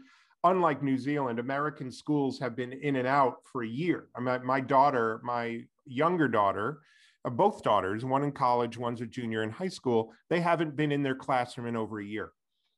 unlike 0.45 0.83
New 0.83 0.97
Zealand, 0.97 1.39
American 1.39 1.91
schools 1.91 2.39
have 2.39 2.55
been 2.55 2.73
in 2.73 2.97
and 2.97 3.09
out 3.09 3.39
for 3.51 3.65
a 3.65 3.69
year. 3.69 4.09
I 4.15 4.21
mean, 4.21 4.45
my 4.47 4.61
daughter, 4.61 5.21
my 5.25 5.63
younger 5.87 6.29
daughter, 6.29 6.81
uh, 7.25 7.31
both 7.31 7.63
daughters, 7.63 8.05
one 8.05 8.23
in 8.23 8.33
college, 8.33 8.79
one's 8.79 9.01
a 9.01 9.07
junior 9.07 9.43
in 9.43 9.51
high 9.51 9.69
school, 9.69 10.13
they 10.31 10.41
haven't 10.41 10.77
been 10.77 10.93
in 10.93 11.03
their 11.03 11.15
classroom 11.15 11.67
in 11.67 11.77
over 11.77 11.99
a 12.01 12.05
year. 12.05 12.31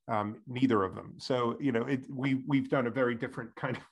Um, 0.08 0.36
neither 0.46 0.84
of 0.84 0.94
them. 0.94 1.14
So 1.18 1.56
you 1.60 1.72
know, 1.72 1.82
it, 1.82 2.06
we 2.08 2.36
we've 2.46 2.70
done 2.70 2.86
a 2.86 2.90
very 2.90 3.14
different 3.14 3.54
kind 3.56 3.76
of 3.76 3.82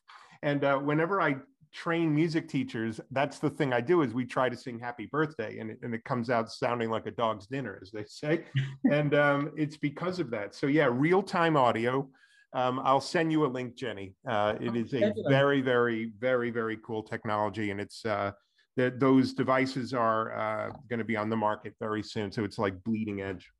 and 0.44 0.62
uh, 0.62 0.78
whenever 0.78 1.20
I 1.20 1.36
train 1.72 2.14
music 2.14 2.48
teachers, 2.48 3.00
that's 3.10 3.38
the 3.38 3.50
thing 3.50 3.72
I 3.72 3.80
do 3.80 4.02
is 4.02 4.12
we 4.12 4.26
try 4.26 4.48
to 4.50 4.56
sing 4.56 4.78
happy 4.78 5.06
birthday 5.06 5.58
and 5.58 5.70
it, 5.70 5.78
and 5.82 5.94
it 5.94 6.04
comes 6.04 6.28
out 6.30 6.52
sounding 6.52 6.90
like 6.90 7.06
a 7.06 7.10
dog's 7.10 7.46
dinner, 7.46 7.78
as 7.82 7.90
they 7.90 8.04
say. 8.04 8.44
and 8.90 9.14
um, 9.14 9.52
it's 9.56 9.78
because 9.78 10.20
of 10.20 10.30
that. 10.30 10.54
So 10.54 10.66
yeah, 10.66 10.88
real 10.90 11.22
time 11.22 11.56
audio. 11.56 12.08
Um, 12.52 12.80
I'll 12.84 13.00
send 13.00 13.32
you 13.32 13.46
a 13.46 13.48
link, 13.48 13.74
Jenny. 13.74 14.14
Uh, 14.28 14.54
it 14.60 14.76
is 14.76 14.94
a 14.94 15.12
very, 15.28 15.60
very, 15.60 16.12
very, 16.20 16.50
very 16.50 16.78
cool 16.86 17.02
technology, 17.02 17.72
and 17.72 17.80
it's 17.80 18.04
uh, 18.06 18.30
that 18.76 19.00
those 19.00 19.32
devices 19.32 19.92
are 19.92 20.38
uh, 20.38 20.70
going 20.88 21.00
to 21.00 21.04
be 21.04 21.16
on 21.16 21.28
the 21.28 21.36
market 21.36 21.74
very 21.80 22.04
soon. 22.04 22.30
So 22.30 22.44
it's 22.44 22.56
like 22.56 22.80
bleeding 22.84 23.22
edge. 23.22 23.50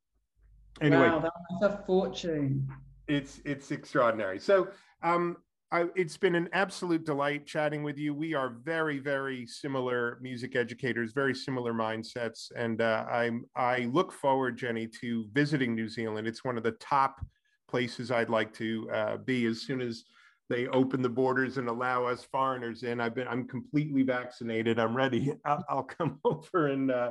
Anyway, 0.81 1.09
wow, 1.09 1.19
that's 1.61 1.75
a 1.75 1.83
fortune. 1.87 2.69
It's 3.09 3.41
it's 3.45 3.73
extraordinary. 3.73 4.39
So 4.39 4.69
um, 5.03 5.39
I, 5.75 5.87
it's 5.97 6.17
been 6.17 6.37
an 6.37 6.49
absolute 6.53 7.05
delight 7.05 7.47
chatting 7.47 7.83
with 7.83 7.99
you. 7.99 8.15
We 8.15 8.33
are 8.33 8.51
very, 8.63 9.01
very 9.01 9.45
similar 9.45 10.19
music 10.23 10.55
educators, 10.55 11.13
very 11.13 11.35
similar 11.35 11.75
mindsets, 11.75 12.53
and 12.55 12.81
uh, 12.81 13.05
I'm 13.11 13.45
I 13.57 13.91
look 13.93 14.13
forward, 14.13 14.57
Jenny, 14.57 14.87
to 15.01 15.27
visiting 15.33 15.75
New 15.75 15.89
Zealand. 15.89 16.29
It's 16.29 16.45
one 16.45 16.57
of 16.57 16.63
the 16.63 16.77
top 16.79 17.21
places 17.69 18.13
I'd 18.13 18.31
like 18.31 18.55
to 18.55 18.89
uh, 18.95 19.17
be 19.17 19.47
as 19.47 19.63
soon 19.63 19.81
as 19.81 20.05
they 20.49 20.69
open 20.69 21.03
the 21.03 21.09
borders 21.09 21.59
and 21.59 21.69
allow 21.69 22.07
us 22.07 22.25
foreigners 22.31 22.85
in. 22.85 23.01
I've 23.01 23.17
been 23.17 23.27
I'm 23.27 23.49
completely 23.49 24.05
vaccinated. 24.05 24.79
I'm 24.79 24.97
ready. 24.97 25.33
I'll, 25.45 25.65
I'll 25.69 25.83
come 25.83 26.21
over 26.25 26.69
and 26.69 26.93
uh, 26.93 27.11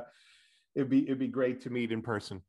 it'd 0.74 0.88
be 0.88 1.04
it'd 1.04 1.18
be 1.18 1.28
great 1.28 1.60
to 1.64 1.70
meet 1.70 1.92
in 1.92 2.00
person. 2.00 2.40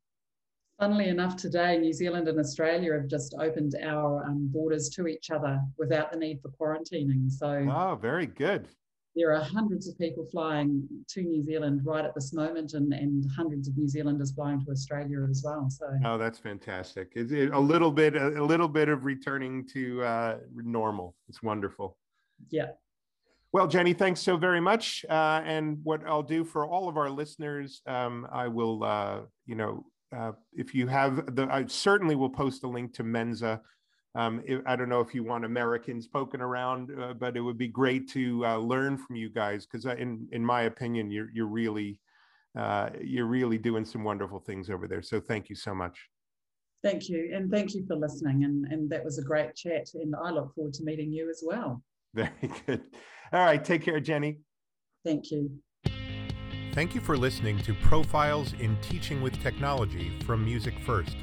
Funnily 0.78 1.08
enough, 1.08 1.36
today 1.36 1.78
New 1.78 1.92
Zealand 1.92 2.28
and 2.28 2.38
Australia 2.38 2.92
have 2.92 3.06
just 3.06 3.34
opened 3.40 3.74
our 3.82 4.22
um, 4.26 4.50
borders 4.52 4.90
to 4.90 5.06
each 5.06 5.30
other 5.30 5.58
without 5.78 6.12
the 6.12 6.18
need 6.18 6.40
for 6.42 6.50
quarantining. 6.50 7.30
So, 7.30 7.66
oh, 7.74 7.98
very 8.00 8.26
good. 8.26 8.68
There 9.14 9.32
are 9.32 9.42
hundreds 9.42 9.88
of 9.88 9.98
people 9.98 10.26
flying 10.30 10.86
to 11.08 11.22
New 11.22 11.42
Zealand 11.42 11.80
right 11.82 12.04
at 12.04 12.14
this 12.14 12.34
moment, 12.34 12.74
and, 12.74 12.92
and 12.92 13.24
hundreds 13.34 13.68
of 13.68 13.78
New 13.78 13.88
Zealanders 13.88 14.32
flying 14.32 14.62
to 14.66 14.70
Australia 14.70 15.26
as 15.30 15.42
well. 15.42 15.70
So, 15.70 15.86
oh, 16.04 16.18
that's 16.18 16.38
fantastic! 16.38 17.12
It's 17.14 17.32
a 17.32 17.58
little 17.58 17.90
bit, 17.90 18.14
a, 18.14 18.44
little 18.44 18.68
bit 18.68 18.90
of 18.90 19.06
returning 19.06 19.66
to 19.68 20.02
uh, 20.02 20.36
normal. 20.54 21.14
It's 21.30 21.42
wonderful. 21.42 21.96
Yeah. 22.50 22.72
Well, 23.52 23.66
Jenny, 23.66 23.94
thanks 23.94 24.20
so 24.20 24.36
very 24.36 24.60
much. 24.60 25.06
Uh, 25.08 25.40
and 25.46 25.78
what 25.82 26.06
I'll 26.06 26.22
do 26.22 26.44
for 26.44 26.66
all 26.66 26.90
of 26.90 26.98
our 26.98 27.08
listeners, 27.08 27.80
um, 27.86 28.26
I 28.30 28.48
will, 28.48 28.84
uh, 28.84 29.20
you 29.46 29.54
know, 29.54 29.86
uh, 30.14 30.32
if 30.52 30.74
you 30.74 30.86
have 30.86 31.34
the, 31.34 31.48
I 31.50 31.66
certainly 31.66 32.14
will 32.14 32.30
post 32.30 32.64
a 32.64 32.68
link 32.68 32.94
to 32.94 33.04
MENZA. 33.04 33.60
Um, 34.14 34.42
if, 34.46 34.62
I 34.66 34.76
don't 34.76 34.88
know 34.88 35.00
if 35.00 35.14
you 35.14 35.24
want 35.24 35.44
Americans 35.44 36.06
poking 36.06 36.40
around, 36.40 36.90
uh, 36.98 37.12
but 37.14 37.36
it 37.36 37.40
would 37.40 37.58
be 37.58 37.68
great 37.68 38.08
to 38.12 38.46
uh, 38.46 38.56
learn 38.56 38.96
from 38.96 39.16
you 39.16 39.28
guys 39.28 39.66
because, 39.66 39.84
in 39.84 40.26
in 40.32 40.44
my 40.44 40.62
opinion, 40.62 41.10
you're 41.10 41.28
you're 41.32 41.46
really 41.46 41.98
uh, 42.56 42.90
you're 43.02 43.26
really 43.26 43.58
doing 43.58 43.84
some 43.84 44.02
wonderful 44.02 44.40
things 44.40 44.70
over 44.70 44.88
there. 44.88 45.02
So 45.02 45.20
thank 45.20 45.50
you 45.50 45.56
so 45.56 45.74
much. 45.74 46.08
Thank 46.82 47.08
you. 47.08 47.32
And 47.34 47.50
thank 47.50 47.74
you 47.74 47.84
for 47.86 47.96
listening. 47.96 48.44
And, 48.44 48.64
and 48.66 48.90
that 48.90 49.04
was 49.04 49.18
a 49.18 49.22
great 49.22 49.54
chat. 49.54 49.88
And 49.94 50.14
I 50.14 50.30
look 50.30 50.54
forward 50.54 50.72
to 50.74 50.84
meeting 50.84 51.12
you 51.12 51.28
as 51.28 51.42
well. 51.44 51.82
Very 52.14 52.30
good. 52.66 52.82
All 53.32 53.44
right. 53.44 53.62
Take 53.62 53.82
care, 53.82 54.00
Jenny. 54.00 54.38
Thank 55.04 55.30
you. 55.30 55.50
Thank 56.76 56.94
you 56.94 57.00
for 57.00 57.16
listening 57.16 57.58
to 57.60 57.72
Profiles 57.72 58.52
in 58.60 58.76
Teaching 58.82 59.22
with 59.22 59.42
Technology 59.42 60.12
from 60.26 60.44
Music 60.44 60.74
First. 60.84 61.16